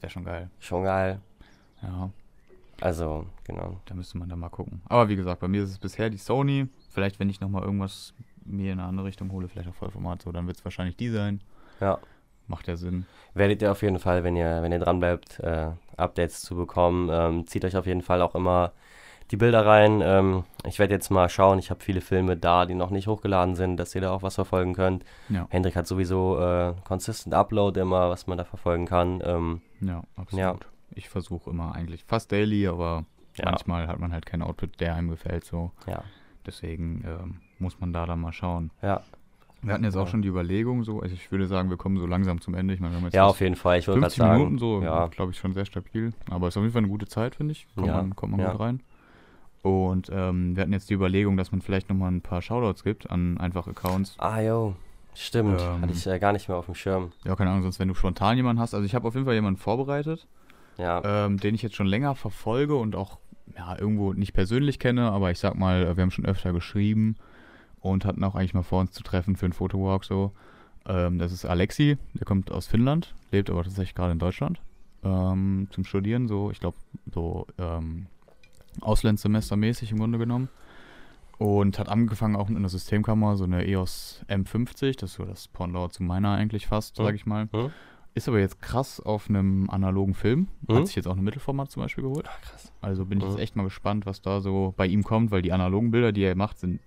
Wäre 0.00 0.10
schon 0.10 0.24
geil. 0.24 0.48
schon 0.60 0.84
geil. 0.84 1.20
Ja, 1.82 2.10
Also, 2.80 3.26
genau. 3.44 3.80
da 3.86 3.94
müsste 3.94 4.18
man 4.18 4.28
dann 4.28 4.38
mal 4.38 4.48
gucken. 4.48 4.80
Aber 4.88 5.08
wie 5.08 5.16
gesagt, 5.16 5.40
bei 5.40 5.48
mir 5.48 5.62
ist 5.64 5.70
es 5.70 5.78
bisher 5.78 6.08
die 6.08 6.18
Sony. 6.18 6.68
Vielleicht, 6.90 7.18
wenn 7.18 7.28
ich 7.30 7.40
nochmal 7.40 7.62
irgendwas 7.64 8.14
mir 8.44 8.72
in 8.72 8.78
eine 8.78 8.88
andere 8.88 9.06
Richtung 9.06 9.30
hole, 9.32 9.48
vielleicht 9.48 9.68
auch 9.68 9.74
Vollformat 9.74 10.22
so, 10.22 10.30
dann 10.32 10.46
wird 10.46 10.56
es 10.56 10.64
wahrscheinlich 10.64 10.96
die 10.96 11.08
sein. 11.10 11.40
Ja. 11.80 11.98
Macht 12.50 12.66
ja 12.68 12.76
Sinn. 12.76 13.06
Werdet 13.32 13.62
ihr 13.62 13.70
auf 13.70 13.80
jeden 13.82 13.98
Fall, 14.00 14.24
wenn 14.24 14.34
ihr, 14.36 14.60
wenn 14.62 14.72
ihr 14.72 14.80
dran 14.80 14.98
bleibt, 14.98 15.38
äh, 15.40 15.68
Updates 15.96 16.42
zu 16.42 16.56
bekommen. 16.56 17.08
Ähm, 17.12 17.46
zieht 17.46 17.64
euch 17.64 17.76
auf 17.76 17.86
jeden 17.86 18.02
Fall 18.02 18.20
auch 18.22 18.34
immer 18.34 18.72
die 19.30 19.36
Bilder 19.36 19.64
rein. 19.64 20.00
Ähm, 20.04 20.42
ich 20.66 20.80
werde 20.80 20.92
jetzt 20.94 21.10
mal 21.10 21.28
schauen. 21.28 21.60
Ich 21.60 21.70
habe 21.70 21.80
viele 21.80 22.00
Filme 22.00 22.36
da, 22.36 22.66
die 22.66 22.74
noch 22.74 22.90
nicht 22.90 23.06
hochgeladen 23.06 23.54
sind, 23.54 23.76
dass 23.76 23.94
ihr 23.94 24.00
da 24.00 24.10
auch 24.10 24.22
was 24.22 24.34
verfolgen 24.34 24.74
könnt. 24.74 25.04
Ja, 25.28 25.46
Hendrik 25.50 25.76
hat 25.76 25.86
sowieso 25.86 26.40
äh, 26.40 26.74
Consistent 26.84 27.32
Upload 27.34 27.78
immer, 27.80 28.10
was 28.10 28.26
man 28.26 28.36
da 28.36 28.44
verfolgen 28.44 28.86
kann. 28.86 29.22
Ähm, 29.24 29.60
ja, 29.80 30.02
absolut. 30.16 30.40
Ja. 30.40 30.56
Ich 30.92 31.08
versuche 31.08 31.48
immer 31.50 31.72
eigentlich 31.76 32.02
fast 32.04 32.32
daily, 32.32 32.66
aber 32.66 33.04
Ja. 33.36 33.44
manchmal 33.44 33.86
hat 33.86 34.00
man 34.00 34.12
halt 34.12 34.26
keinen 34.26 34.42
Output, 34.42 34.80
der 34.80 34.96
einem 34.96 35.10
gefällt 35.10 35.44
so. 35.44 35.70
ja, 35.86 36.02
Deswegen 36.44 37.04
ähm, 37.06 37.36
muss 37.60 37.78
man 37.78 37.92
da 37.92 38.06
dann 38.06 38.20
mal 38.20 38.32
schauen. 38.32 38.72
ja. 38.82 39.02
Wir 39.62 39.74
hatten 39.74 39.84
jetzt 39.84 39.96
auch 39.96 40.06
Ja. 40.06 40.10
schon 40.10 40.22
die 40.22 40.28
Überlegung, 40.28 40.84
so, 40.84 41.00
also 41.00 41.14
ich 41.14 41.30
würde 41.30 41.46
sagen, 41.46 41.68
wir 41.68 41.76
kommen 41.76 41.98
so 41.98 42.06
langsam 42.06 42.40
zum 42.40 42.54
Ende. 42.54 42.72
Ich 42.72 42.80
meine, 42.80 42.92
wir 42.94 42.96
haben 42.98 43.04
jetzt 43.04 43.14
Ja, 43.14 43.26
auf 43.26 43.40
jeden 43.40 43.56
Fall. 43.56 43.78
Ich 43.78 43.86
wollte 43.88 44.00
gerade 44.00 44.10
50 44.12 44.18
sagen. 44.26 44.38
Minuten 44.38 44.58
so, 44.58 44.82
ja, 44.82 45.06
glaube 45.08 45.32
ich, 45.32 45.38
schon 45.38 45.52
sehr 45.52 45.66
stabil. 45.66 46.12
Aber 46.30 46.48
ist 46.48 46.56
auf 46.56 46.62
jeden 46.62 46.72
Fall 46.72 46.80
eine 46.82 46.88
gute 46.88 47.06
Zeit, 47.06 47.34
finde 47.34 47.52
ich. 47.52 47.66
Kommt 47.74 47.86
Ja, 47.88 47.96
man, 47.96 48.16
kommt 48.16 48.32
man 48.32 48.40
ja. 48.40 48.52
gut 48.52 48.60
rein. 48.60 48.80
Und 49.62 50.08
ähm, 50.10 50.56
wir 50.56 50.62
hatten 50.62 50.72
jetzt 50.72 50.88
die 50.88 50.94
Überlegung, 50.94 51.36
dass 51.36 51.52
man 51.52 51.60
vielleicht 51.60 51.90
nochmal 51.90 52.10
ein 52.10 52.22
paar 52.22 52.40
Shoutouts 52.40 52.82
gibt 52.82 53.10
an 53.10 53.36
einfach 53.38 53.66
Accounts. 53.66 54.14
Ah, 54.18 54.40
jo. 54.40 54.74
Stimmt. 55.14 55.60
Ähm. 55.60 55.82
Hatte 55.82 55.92
ich 55.92 56.06
äh, 56.06 56.18
gar 56.18 56.32
nicht 56.32 56.48
mehr 56.48 56.56
auf 56.56 56.64
dem 56.66 56.74
Schirm. 56.74 57.12
Ja, 57.24 57.36
keine 57.36 57.50
Ahnung, 57.50 57.62
sonst 57.64 57.78
wenn 57.78 57.88
du 57.88 57.94
spontan 57.94 58.36
jemanden 58.38 58.62
hast. 58.62 58.72
Also 58.74 58.86
ich 58.86 58.94
habe 58.94 59.06
auf 59.06 59.14
jeden 59.14 59.26
Fall 59.26 59.34
jemanden 59.34 59.58
vorbereitet, 59.60 60.26
Ja. 60.78 61.02
ähm, 61.26 61.36
den 61.38 61.54
ich 61.54 61.60
jetzt 61.60 61.74
schon 61.76 61.86
länger 61.86 62.14
verfolge 62.14 62.76
und 62.76 62.96
auch 62.96 63.18
ja, 63.58 63.76
irgendwo 63.78 64.12
nicht 64.14 64.32
persönlich 64.32 64.78
kenne, 64.78 65.10
aber 65.10 65.30
ich 65.32 65.38
sag 65.40 65.56
mal, 65.58 65.82
äh, 65.82 65.96
wir 65.96 66.02
haben 66.02 66.12
schon 66.12 66.24
öfter 66.24 66.52
geschrieben 66.54 67.16
und 67.80 68.04
hatten 68.04 68.22
auch 68.24 68.34
eigentlich 68.34 68.54
mal 68.54 68.62
vor, 68.62 68.80
uns 68.80 68.92
zu 68.92 69.02
treffen 69.02 69.36
für 69.36 69.46
einen 69.46 69.52
Fotowalk 69.52 70.04
so. 70.04 70.32
Ähm, 70.86 71.18
das 71.18 71.32
ist 71.32 71.44
Alexi, 71.44 71.98
der 72.14 72.24
kommt 72.24 72.50
aus 72.50 72.66
Finnland, 72.66 73.14
lebt 73.30 73.50
aber 73.50 73.62
tatsächlich 73.64 73.94
gerade 73.94 74.12
in 74.12 74.18
Deutschland 74.18 74.60
ähm, 75.02 75.68
zum 75.70 75.84
Studieren, 75.84 76.28
so, 76.28 76.50
ich 76.50 76.60
glaube, 76.60 76.76
so 77.12 77.46
ähm, 77.58 78.06
Auslandssemester-mäßig 78.80 79.92
im 79.92 79.98
Grunde 79.98 80.18
genommen. 80.18 80.48
Und 81.38 81.78
hat 81.78 81.88
angefangen 81.88 82.36
auch 82.36 82.48
mit 82.48 82.58
einer 82.58 82.68
Systemkamera, 82.68 83.34
so 83.36 83.44
eine 83.44 83.66
EOS 83.66 84.24
M50, 84.28 84.98
das 85.00 85.10
ist 85.12 85.16
so 85.16 85.24
das 85.24 85.48
Pendant 85.48 85.92
zu 85.94 86.02
meiner 86.02 86.32
eigentlich 86.32 86.66
fast, 86.66 86.98
Hm. 86.98 87.04
sag 87.06 87.14
ich 87.14 87.24
mal. 87.24 87.48
Ist 88.12 88.28
aber 88.28 88.40
jetzt 88.40 88.60
krass 88.60 89.00
auf 89.00 89.30
einem 89.30 89.70
analogen 89.70 90.14
Film. 90.14 90.48
Mhm. 90.68 90.74
Hat 90.74 90.86
sich 90.88 90.96
jetzt 90.96 91.06
auch 91.06 91.16
ein 91.16 91.22
Mittelformat 91.22 91.70
zum 91.70 91.82
Beispiel 91.82 92.02
geholt. 92.02 92.26
Ach, 92.28 92.40
krass. 92.42 92.72
Also 92.82 93.06
bin 93.06 93.20
ich 93.20 93.24
jetzt 93.24 93.38
echt 93.38 93.56
mal 93.56 93.62
gespannt, 93.62 94.04
was 94.04 94.20
da 94.20 94.40
so 94.40 94.74
bei 94.76 94.86
ihm 94.86 95.02
kommt, 95.04 95.30
weil 95.30 95.42
die 95.42 95.52
analogen 95.52 95.92
Bilder, 95.92 96.10
die 96.12 96.22
er 96.24 96.34
macht, 96.34 96.58
sind 96.58 96.80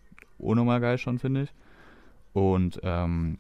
unnormal 0.44 0.80
geil 0.80 0.98
schon, 0.98 1.20
finde 1.20 1.44
ich. 1.44 1.54
Und 2.34 2.80
ähm, 2.84 3.38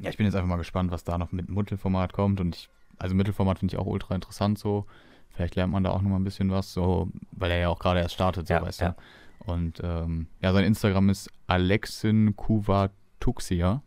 ja, 0.00 0.10
ich 0.10 0.16
bin 0.16 0.26
jetzt 0.26 0.34
einfach 0.34 0.48
mal 0.48 0.56
gespannt, 0.56 0.90
was 0.90 1.04
da 1.04 1.18
noch 1.18 1.32
mit 1.32 1.48
Mittelformat 1.48 2.12
kommt. 2.12 2.40
Und 2.40 2.56
ich, 2.56 2.68
also 2.98 3.14
Mittelformat 3.14 3.58
finde 3.58 3.74
ich 3.74 3.78
auch 3.78 3.86
ultra 3.86 4.14
interessant 4.14 4.58
so. 4.58 4.86
Vielleicht 5.30 5.56
lernt 5.56 5.72
man 5.72 5.82
da 5.84 5.90
auch 5.90 6.02
noch 6.02 6.10
mal 6.10 6.16
ein 6.16 6.24
bisschen 6.24 6.50
was, 6.50 6.72
so, 6.72 7.08
weil 7.32 7.50
er 7.50 7.58
ja 7.58 7.68
auch 7.68 7.78
gerade 7.78 8.00
erst 8.00 8.14
startet, 8.14 8.48
so 8.48 8.54
Ja, 8.54 8.62
weißt 8.62 8.80
ja. 8.82 8.90
du. 8.90 9.52
Und 9.52 9.80
ähm, 9.82 10.26
ja, 10.40 10.52
sein 10.52 10.64
Instagram 10.64 11.08
ist 11.08 11.30
Alexin 11.46 12.36
Kuvatuxia. 12.36 13.82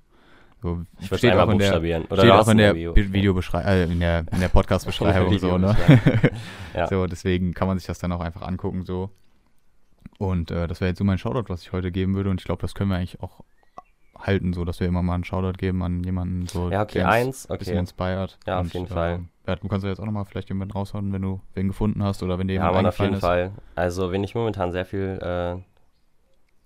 So, 0.61 0.83
Ich 0.99 1.05
steht 1.05 1.25
einmal 1.31 1.47
auch 1.47 1.51
in 1.51 1.59
der, 1.59 1.75
steht 1.77 2.31
auch 2.31 2.47
in 2.47 2.57
der 2.57 2.75
Video. 2.75 2.95
Videobeschreibung, 2.95 3.69
äh, 3.69 3.83
in 3.83 3.99
der, 3.99 4.25
in 4.31 4.39
der 4.39 4.47
Podcast-Beschreibung 4.49 5.37
so, 5.37 5.57
ne? 5.57 5.75
Ja. 6.73 6.87
So, 6.87 7.05
deswegen 7.05 7.53
kann 7.53 7.67
man 7.67 7.77
sich 7.77 7.87
das 7.87 7.99
dann 7.99 8.11
auch 8.11 8.19
einfach 8.19 8.41
angucken, 8.41 8.83
so. 8.83 9.11
Und 10.17 10.51
äh, 10.51 10.67
das 10.67 10.79
wäre 10.81 10.89
jetzt 10.89 10.99
so 10.99 11.03
mein 11.03 11.17
Shoutout, 11.17 11.49
was 11.49 11.61
ich 11.61 11.73
heute 11.73 11.91
geben 11.91 12.15
würde. 12.15 12.29
Und 12.29 12.39
ich 12.39 12.45
glaube, 12.45 12.61
das 12.61 12.73
können 12.73 12.89
wir 12.89 12.97
eigentlich 12.97 13.21
auch 13.21 13.43
halten, 14.17 14.53
so, 14.53 14.63
dass 14.63 14.79
wir 14.79 14.87
immer 14.87 15.03
mal 15.03 15.15
einen 15.15 15.23
Shoutout 15.25 15.57
geben 15.57 15.83
an 15.83 16.03
jemanden, 16.03 16.47
so, 16.47 16.69
Ja, 16.69 16.83
okay, 16.83 16.99
der 16.99 17.09
eins, 17.09 17.49
ein 17.49 17.57
bisschen 17.57 17.73
okay. 17.73 17.79
inspired. 17.81 18.37
Ja, 18.47 18.55
auf 18.57 18.63
Und, 18.65 18.73
jeden 18.73 18.85
äh, 18.85 18.89
Fall. 18.89 19.19
Ja, 19.45 19.55
du 19.57 19.67
kannst 19.67 19.83
ja 19.83 19.89
jetzt 19.89 19.99
auch 19.99 20.05
nochmal 20.05 20.25
vielleicht 20.25 20.49
jemanden 20.49 20.71
raushauen, 20.73 21.11
wenn 21.13 21.21
du 21.21 21.41
wen 21.53 21.67
gefunden 21.67 22.01
hast 22.03 22.23
oder 22.23 22.39
wenn 22.39 22.47
dir 22.47 22.55
Ja, 22.55 22.61
jemand 22.67 22.75
Mann, 22.75 22.85
auf 22.87 22.99
jeden 22.99 23.13
ist. 23.15 23.19
Fall. 23.19 23.51
Also, 23.75 24.11
wenn 24.11 24.23
ich 24.23 24.33
momentan 24.35 24.71
sehr 24.71 24.85
viel 24.85 25.19
äh, 25.21 25.57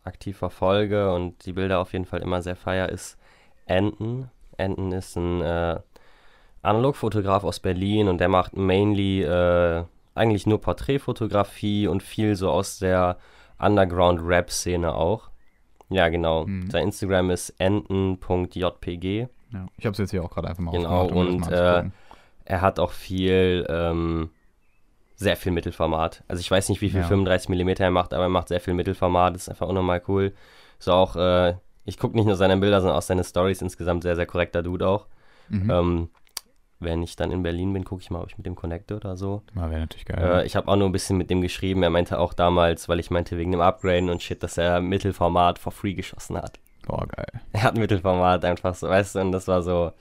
aktiv 0.08 0.38
verfolge 0.38 1.12
und 1.14 1.46
die 1.46 1.54
Bilder 1.54 1.80
auf 1.80 1.94
jeden 1.94 2.06
Fall 2.06 2.22
immer 2.22 2.42
sehr 2.42 2.56
feier, 2.56 2.90
ist 2.90 3.18
Enten. 3.66 4.30
Enten 4.58 4.92
ist 4.92 5.16
ein 5.16 5.42
äh, 5.42 5.80
Analogfotograf 6.62 7.44
aus 7.44 7.60
Berlin 7.60 8.08
und 8.08 8.20
der 8.20 8.30
macht 8.30 8.56
mainly 8.56 9.24
äh, 9.24 9.84
eigentlich 10.16 10.46
nur 10.46 10.60
Porträtfotografie 10.62 11.88
und 11.88 12.04
viel 12.04 12.36
so 12.36 12.50
aus 12.50 12.80
der 12.80 13.18
Underground-Rap-Szene 13.60 14.94
auch. 14.94 15.30
Ja, 15.90 16.10
genau. 16.10 16.46
Mhm. 16.46 16.70
Sein 16.70 16.84
Instagram 16.86 17.30
ist 17.32 17.50
enten.jpg. 17.60 19.28
Ja. 19.52 19.66
Ich 19.78 19.86
habe 19.86 19.94
es 19.94 19.98
jetzt 19.98 20.12
hier 20.12 20.24
auch 20.24 20.30
gerade 20.30 20.48
einfach 20.48 20.64
mal 20.64 20.72
Genau, 20.72 21.06
um 21.08 21.18
und, 21.18 21.40
mal 21.40 21.54
anzugucken. 21.54 21.94
Er 22.46 22.62
hat 22.62 22.80
auch 22.80 22.92
viel, 22.92 23.66
ähm, 23.70 24.30
sehr 25.16 25.36
viel 25.36 25.52
Mittelformat. 25.52 26.24
Also 26.28 26.40
ich 26.42 26.50
weiß 26.50 26.70
nicht, 26.70 26.82
wie 26.82 26.90
viel 26.90 27.02
Ja. 27.02 27.08
35 27.08 27.50
mm 27.50 27.70
er 27.80 27.92
macht, 27.92 28.14
aber 28.14 28.24
er 28.24 28.30
macht 28.30 28.48
sehr 28.48 28.60
viel 28.62 28.74
Mittelformat. 28.74 29.36
Das 29.36 29.44
ist 29.44 29.50
einfach 29.50 29.68
unnormal 29.68 30.02
cool. 30.08 30.34
So 30.80 30.94
auch, 30.94 31.16
äh, 31.16 31.56
ich 31.86 31.98
gucke 31.98 32.16
nicht 32.16 32.26
nur 32.26 32.36
seine 32.36 32.58
Bilder, 32.58 32.80
sondern 32.82 32.98
auch 32.98 33.02
seine 33.04 33.24
Stories. 33.24 33.62
Insgesamt 33.62 34.04
sehr, 34.04 34.16
sehr 34.16 34.26
korrekter 34.26 34.64
Dude 34.64 34.88
auch. 34.88 35.08
Mhm. 35.50 35.70
Ähm, 35.70 36.10
wenn 36.80 37.04
ich 37.04 37.16
dann 37.16 37.32
in 37.32 37.44
Berlin 37.44 37.74
bin, 37.74 37.84
gucke 37.84 38.02
ich 38.02 38.10
mal, 38.10 38.22
ob 38.22 38.30
ich 38.30 38.38
mit 38.38 38.46
dem 38.46 38.56
connecte 38.56 38.96
oder 38.96 39.18
so. 39.18 39.42
Ja, 39.56 39.70
wäre 39.70 39.82
natürlich 39.82 40.06
geil. 40.06 40.42
Äh, 40.42 40.46
ich 40.46 40.56
habe 40.56 40.68
auch 40.68 40.76
nur 40.76 40.88
ein 40.88 40.94
bisschen 40.94 41.18
mit 41.18 41.30
dem 41.30 41.42
geschrieben. 41.42 41.84
Er 41.84 41.90
meinte 41.90 42.20
auch 42.20 42.34
damals, 42.34 42.88
weil 42.88 43.00
ich 43.00 43.12
meinte 43.12 43.38
wegen 43.38 43.52
dem 43.52 43.62
Upgraden 43.62 44.10
und 44.10 44.22
shit, 44.22 44.42
dass 44.42 44.58
er 44.58 44.80
Mittelformat 44.80 45.60
for 45.60 45.72
free 45.72 45.94
geschossen 45.94 46.38
hat. 46.38 46.60
Boah, 46.88 47.06
geil. 47.08 47.42
Er 47.52 47.64
hat 47.64 47.78
Mittelformat 47.78 48.46
einfach 48.46 48.74
so, 48.76 48.88
weißt 48.88 49.16
du, 49.16 49.20
und 49.20 49.32
das 49.32 49.48
war 49.48 49.62
so. 49.62 49.92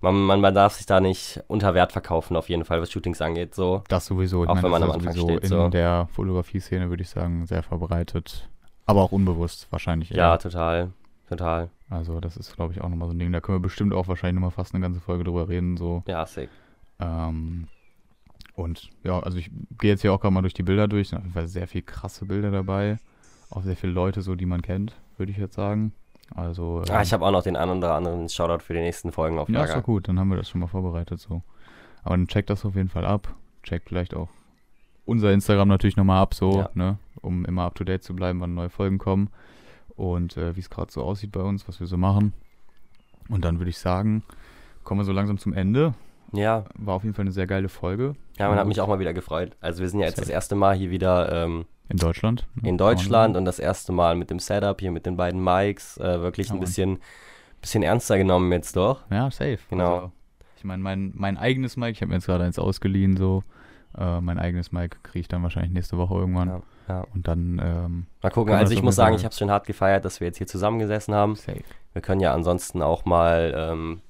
Man, 0.00 0.14
man, 0.14 0.40
man 0.40 0.54
darf 0.54 0.74
sich 0.74 0.86
da 0.86 1.00
nicht 1.00 1.40
unter 1.48 1.74
Wert 1.74 1.90
verkaufen, 1.90 2.36
auf 2.36 2.48
jeden 2.48 2.64
Fall, 2.64 2.80
was 2.80 2.92
Shootings 2.92 3.20
angeht. 3.20 3.56
So. 3.56 3.82
Das 3.88 4.06
sowieso. 4.06 4.44
Ich 4.44 4.50
Auch 4.50 4.54
meine, 4.54 4.64
wenn 4.64 4.70
man 4.70 4.82
am 4.84 4.88
ja 4.90 4.94
Anfang 4.94 5.16
steht, 5.16 5.42
in 5.42 5.48
so. 5.48 5.68
der 5.68 6.08
Fotografie-Szene, 6.12 6.88
würde 6.88 7.02
ich 7.02 7.10
sagen, 7.10 7.46
sehr 7.46 7.64
verbreitet. 7.64 8.48
Aber 8.86 9.02
auch 9.02 9.10
unbewusst 9.10 9.66
wahrscheinlich. 9.70 10.10
Ja, 10.10 10.34
eher. 10.34 10.38
total. 10.38 10.92
Total. 11.28 11.68
Also 11.90 12.20
das 12.20 12.36
ist, 12.36 12.54
glaube 12.56 12.72
ich, 12.72 12.80
auch 12.80 12.88
nochmal 12.88 13.08
so 13.08 13.14
ein 13.14 13.18
Ding. 13.18 13.32
Da 13.32 13.40
können 13.40 13.56
wir 13.58 13.62
bestimmt 13.62 13.92
auch 13.92 14.08
wahrscheinlich 14.08 14.34
nochmal 14.36 14.50
fast 14.50 14.74
eine 14.74 14.82
ganze 14.82 15.00
Folge 15.00 15.24
drüber 15.24 15.48
reden. 15.48 15.76
So. 15.76 16.02
Ja, 16.06 16.24
sick. 16.26 16.48
Ähm, 17.00 17.68
und 18.54 18.90
ja, 19.04 19.20
also 19.20 19.38
ich 19.38 19.50
gehe 19.78 19.90
jetzt 19.90 20.02
hier 20.02 20.12
auch 20.12 20.20
gerade 20.20 20.34
mal 20.34 20.40
durch 20.40 20.54
die 20.54 20.62
Bilder 20.62 20.88
durch. 20.88 21.08
Sind 21.10 21.18
auf 21.18 21.24
jeden 21.24 21.34
Fall 21.34 21.48
sehr 21.48 21.68
viel 21.68 21.82
krasse 21.82 22.24
Bilder 22.24 22.50
dabei. 22.50 22.98
Auch 23.50 23.62
sehr 23.62 23.76
viele 23.76 23.92
Leute, 23.92 24.20
so 24.22 24.34
die 24.34 24.46
man 24.46 24.62
kennt, 24.62 24.94
würde 25.16 25.32
ich 25.32 25.38
jetzt 25.38 25.54
sagen. 25.54 25.92
Also 26.34 26.82
Ah, 26.88 26.96
ähm, 26.96 27.02
ich 27.02 27.12
habe 27.12 27.24
auch 27.24 27.30
noch 27.30 27.42
den 27.42 27.56
einen 27.56 27.78
oder 27.78 27.94
anderen 27.94 28.28
Shoutout 28.28 28.62
für 28.62 28.74
die 28.74 28.80
nächsten 28.80 29.12
Folgen 29.12 29.38
auf 29.38 29.48
Ja, 29.48 29.62
ist 29.62 29.68
Lager. 29.70 29.80
doch 29.80 29.86
gut, 29.86 30.08
dann 30.08 30.18
haben 30.18 30.28
wir 30.28 30.36
das 30.36 30.48
schon 30.50 30.60
mal 30.60 30.66
vorbereitet 30.66 31.20
so. 31.20 31.42
Aber 32.02 32.16
dann 32.16 32.26
checkt 32.28 32.50
das 32.50 32.64
auf 32.66 32.74
jeden 32.74 32.88
Fall 32.90 33.06
ab. 33.06 33.34
Checkt 33.62 33.88
vielleicht 33.88 34.14
auch 34.14 34.28
unser 35.06 35.32
Instagram 35.32 35.68
natürlich 35.68 35.96
nochmal 35.96 36.20
ab, 36.20 36.34
so, 36.34 36.58
Ja. 36.60 36.70
ne? 36.74 36.98
Um 37.22 37.44
immer 37.46 37.62
up 37.64 37.74
to 37.74 37.84
date 37.84 38.02
zu 38.04 38.14
bleiben, 38.14 38.40
wann 38.40 38.54
neue 38.54 38.68
Folgen 38.70 38.98
kommen. 38.98 39.30
Und 39.98 40.36
äh, 40.36 40.54
wie 40.56 40.60
es 40.60 40.70
gerade 40.70 40.90
so 40.92 41.02
aussieht 41.02 41.32
bei 41.32 41.40
uns, 41.40 41.66
was 41.68 41.80
wir 41.80 41.86
so 41.88 41.96
machen. 41.96 42.32
Und 43.28 43.44
dann 43.44 43.58
würde 43.58 43.68
ich 43.70 43.78
sagen, 43.78 44.22
kommen 44.84 45.00
wir 45.00 45.04
so 45.04 45.12
langsam 45.12 45.36
zum 45.38 45.52
Ende. 45.52 45.92
ja, 46.32 46.64
War 46.76 46.94
auf 46.94 47.02
jeden 47.02 47.14
Fall 47.14 47.24
eine 47.24 47.32
sehr 47.32 47.46
geile 47.48 47.68
Folge. 47.68 48.14
ja, 48.38 48.48
man 48.48 48.58
hat 48.58 48.66
mich 48.68 48.80
auch 48.80 48.86
mal 48.88 49.00
wieder 49.00 49.12
gefreut. 49.12 49.56
Also 49.60 49.80
wir 49.82 49.88
sind 49.88 50.00
ja 50.00 50.06
jetzt 50.06 50.18
das 50.20 50.28
erste 50.28 50.54
Mal 50.54 50.76
hier 50.76 50.90
wieder 50.90 51.44
ähm, 51.44 51.66
In 51.88 51.96
Deutschland. 51.98 52.46
ne? 52.54 52.68
in 52.68 52.78
Deutschland 52.78 53.36
und 53.36 53.44
das 53.44 53.58
erste 53.58 53.92
Mal 53.92 54.14
mit 54.14 54.30
dem 54.30 54.38
Setup 54.38 54.80
hier 54.80 54.92
mit 54.92 55.04
den 55.04 55.16
beiden 55.16 55.42
Mics 55.42 55.98
äh, 55.98 56.20
wirklich 56.22 56.48
Ja, 56.48 56.54
ein 56.54 56.60
bisschen, 56.60 57.00
bisschen 57.60 57.82
ernster 57.82 58.16
genommen 58.16 58.52
jetzt 58.52 58.76
doch. 58.76 59.02
Ja, 59.10 59.30
safe. 59.32 59.58
Genau. 59.68 59.94
Also, 59.96 60.12
ich 60.56 60.64
meine, 60.64 60.82
mein, 60.82 61.12
mein 61.16 61.36
eigenes 61.36 61.76
Mic, 61.76 61.90
ich 61.90 62.00
habe 62.02 62.10
mir 62.10 62.14
jetzt 62.16 62.26
gerade 62.26 62.44
eins 62.44 62.58
ausgeliehen, 62.58 63.16
so. 63.16 63.42
Äh, 63.96 64.20
mein 64.20 64.38
eigenes 64.38 64.70
Mic 64.70 64.96
kriege 65.02 65.20
ich 65.20 65.28
dann 65.28 65.42
wahrscheinlich 65.42 65.72
nächste 65.72 65.98
Woche 65.98 66.14
irgendwann. 66.14 66.48
Ja, 66.48 66.62
ja. 66.88 67.04
Und 67.14 67.28
dann 67.28 67.60
ähm, 67.62 68.06
Mal 68.22 68.30
gucken. 68.30 68.52
Also 68.54 68.70
das 68.70 68.72
ich 68.72 68.82
muss 68.82 68.96
sagen, 68.96 69.14
ich 69.16 69.24
habe 69.24 69.32
es 69.32 69.38
schon 69.38 69.50
hart 69.50 69.66
gefeiert, 69.66 70.04
dass 70.04 70.20
wir 70.20 70.26
jetzt 70.26 70.38
hier 70.38 70.46
zusammengesessen 70.46 71.14
haben. 71.14 71.34
safe. 71.36 71.62
Wir 71.92 72.02
können 72.02 72.20
ja 72.20 72.32
ansonsten 72.34 72.82
auch 72.82 73.04
mal, 73.04 73.52
ähm, 73.56 74.00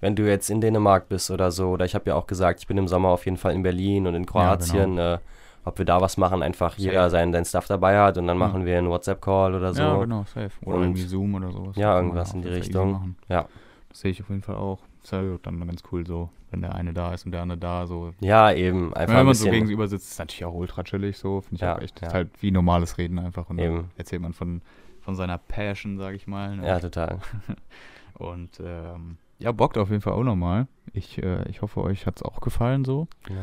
wenn 0.00 0.16
du 0.16 0.28
jetzt 0.28 0.50
in 0.50 0.60
Dänemark 0.60 1.08
bist 1.08 1.30
oder 1.30 1.50
so, 1.50 1.70
oder 1.70 1.84
ich 1.84 1.94
habe 1.94 2.08
ja 2.10 2.14
auch 2.14 2.26
gesagt, 2.26 2.60
ich 2.60 2.66
bin 2.66 2.76
im 2.78 2.88
Sommer 2.88 3.08
auf 3.10 3.24
jeden 3.24 3.36
Fall 3.36 3.52
in 3.54 3.62
Berlin 3.62 4.06
und 4.06 4.14
in 4.14 4.26
Kroatien, 4.26 4.98
äh, 4.98 5.18
ob 5.64 5.78
wir 5.78 5.84
da 5.86 6.00
was 6.00 6.16
machen, 6.18 6.42
einfach 6.42 6.76
jeder 6.76 7.04
Safe. 7.04 7.10
sein, 7.10 7.32
sein 7.32 7.44
Stuff 7.46 7.66
dabei 7.66 7.98
hat 7.98 8.18
und 8.18 8.26
dann 8.26 8.38
Ja. 8.38 8.46
machen 8.46 8.66
wir 8.66 8.76
einen 8.76 8.90
WhatsApp-Call 8.90 9.54
oder 9.54 9.72
so. 9.72 9.82
Ja, 9.82 9.96
genau, 9.98 10.24
safe. 10.24 10.50
Oder 10.64 10.76
Und- 10.76 10.82
irgendwie 10.82 11.02
Zoom 11.02 11.34
oder 11.36 11.50
sowas. 11.52 11.76
Ja, 11.76 11.96
irgendwas 11.96 12.34
in 12.34 12.42
die 12.42 12.48
Richtung. 12.48 13.16
Ja. 13.28 13.46
Das 13.88 14.00
sehe 14.00 14.10
ich 14.10 14.20
auf 14.20 14.28
jeden 14.28 14.42
Fall 14.42 14.56
auch. 14.56 14.80
Ist 15.02 15.12
ja 15.12 15.22
dann 15.42 15.66
ganz 15.66 15.82
cool 15.92 16.06
so, 16.06 16.28
wenn 16.54 16.62
der 16.62 16.74
eine 16.74 16.94
da 16.94 17.12
ist 17.12 17.26
und 17.26 17.32
der 17.32 17.42
andere 17.42 17.58
da, 17.58 17.86
so. 17.86 18.12
Ja, 18.20 18.52
eben. 18.52 18.94
Einfach 18.94 19.12
wenn 19.14 19.20
ein 19.20 19.26
man 19.26 19.34
so 19.34 19.44
bisschen. 19.44 19.60
gegenüber 19.60 19.88
sitzt, 19.88 20.12
ist 20.12 20.18
natürlich 20.18 20.44
auch 20.44 20.54
ultra 20.54 20.82
chillig 20.84 21.18
so, 21.18 21.40
finde 21.42 21.56
ich 21.56 21.60
Ja, 21.60 21.76
auch 21.76 21.80
echt. 21.82 22.00
ja. 22.00 22.06
Ist 22.08 22.14
halt 22.14 22.30
wie 22.40 22.50
normales 22.50 22.96
Reden 22.96 23.18
einfach. 23.18 23.50
Und 23.50 23.58
dann 23.58 23.66
Eben. 23.66 23.84
erzählt 23.96 24.22
man 24.22 24.32
von, 24.32 24.62
von 25.00 25.14
seiner 25.14 25.36
Passion, 25.38 25.98
sage 25.98 26.16
ich 26.16 26.26
mal. 26.26 26.56
Ne? 26.56 26.66
ja, 26.66 26.78
total. 26.80 27.18
Und 28.14 28.60
ähm, 28.64 29.16
ja, 29.38 29.52
bockt 29.52 29.76
auf 29.78 29.90
jeden 29.90 30.00
Fall 30.00 30.12
auch 30.12 30.22
nochmal. 30.22 30.68
Ich, 30.92 31.22
äh, 31.22 31.48
ich 31.48 31.60
hoffe, 31.62 31.82
euch 31.82 32.06
hat 32.06 32.16
es 32.16 32.22
auch 32.22 32.40
gefallen 32.40 32.84
so. 32.84 33.08
Genau. 33.24 33.40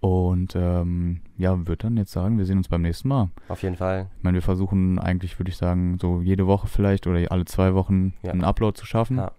Und 0.00 0.54
ähm, 0.56 1.20
ja, 1.36 1.56
würde 1.66 1.84
dann 1.84 1.96
jetzt 1.96 2.12
sagen, 2.12 2.38
wir 2.38 2.44
sehen 2.44 2.58
uns 2.58 2.68
beim 2.68 2.82
nächsten 2.82 3.08
Mal. 3.08 3.28
Auf 3.48 3.62
jeden 3.62 3.76
Fall. 3.76 4.08
Ich 4.18 4.22
meine, 4.22 4.36
wir 4.36 4.42
versuchen 4.42 4.98
eigentlich, 4.98 5.38
würde 5.38 5.50
ich 5.50 5.56
sagen, 5.56 5.98
so 6.00 6.20
jede 6.22 6.46
Woche 6.46 6.68
vielleicht 6.68 7.06
oder 7.06 7.20
alle 7.32 7.44
zwei 7.44 7.74
Wochen 7.74 8.14
Ja. 8.22 8.32
einen 8.32 8.44
Upload 8.44 8.78
zu 8.78 8.86
schaffen. 8.86 9.18
Ja. 9.18 9.32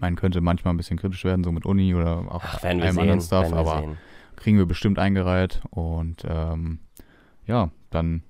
Meine, 0.00 0.16
könnte 0.16 0.40
manchmal 0.40 0.74
ein 0.74 0.76
bisschen 0.76 0.98
kritisch 0.98 1.24
werden, 1.24 1.42
so 1.44 1.52
mit 1.52 1.66
Uni 1.66 1.94
oder 1.94 2.18
auch 2.30 2.42
Ach, 2.44 2.62
allem 2.62 2.80
sehen. 2.82 2.98
anderen 2.98 3.20
Stuff, 3.20 3.52
aber 3.52 3.80
sehen. 3.80 3.96
kriegen 4.36 4.58
wir 4.58 4.66
bestimmt 4.66 4.98
eingereiht. 4.98 5.60
Und 5.70 6.24
ähm, 6.28 6.78
ja, 7.46 7.70
dann 7.90 8.22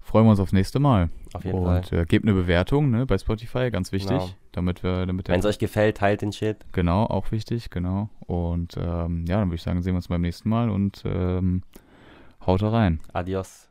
freuen 0.00 0.26
wir 0.26 0.30
uns 0.30 0.40
aufs 0.40 0.52
nächste 0.52 0.80
Mal. 0.80 1.10
Auf 1.34 1.44
jeden 1.44 1.62
Fall. 1.62 1.76
Und 1.78 1.92
äh, 1.92 2.04
gebt 2.06 2.24
eine 2.24 2.34
Bewertung 2.34 2.90
ne, 2.90 3.06
bei 3.06 3.18
Spotify, 3.18 3.70
ganz 3.70 3.92
wichtig, 3.92 4.10
Genau. 4.18 4.30
damit 4.52 4.82
wir, 4.82 5.06
damit 5.06 5.28
Wenn 5.28 5.38
es 5.40 5.46
euch 5.46 5.58
gefällt, 5.58 5.98
teilt 5.98 6.22
den 6.22 6.32
Shit. 6.32 6.56
Genau, 6.72 7.04
auch 7.04 7.30
wichtig, 7.30 7.70
genau. 7.70 8.08
Und 8.20 8.74
ähm, 8.76 9.24
ja, 9.28 9.38
dann 9.38 9.48
würde 9.48 9.56
ich 9.56 9.62
sagen, 9.62 9.82
sehen 9.82 9.92
wir 9.92 9.98
uns 9.98 10.08
beim 10.08 10.22
nächsten 10.22 10.48
Mal 10.48 10.70
und 10.70 11.02
ähm, 11.04 11.62
haut 12.46 12.62
rein. 12.62 13.00
Adios. 13.12 13.67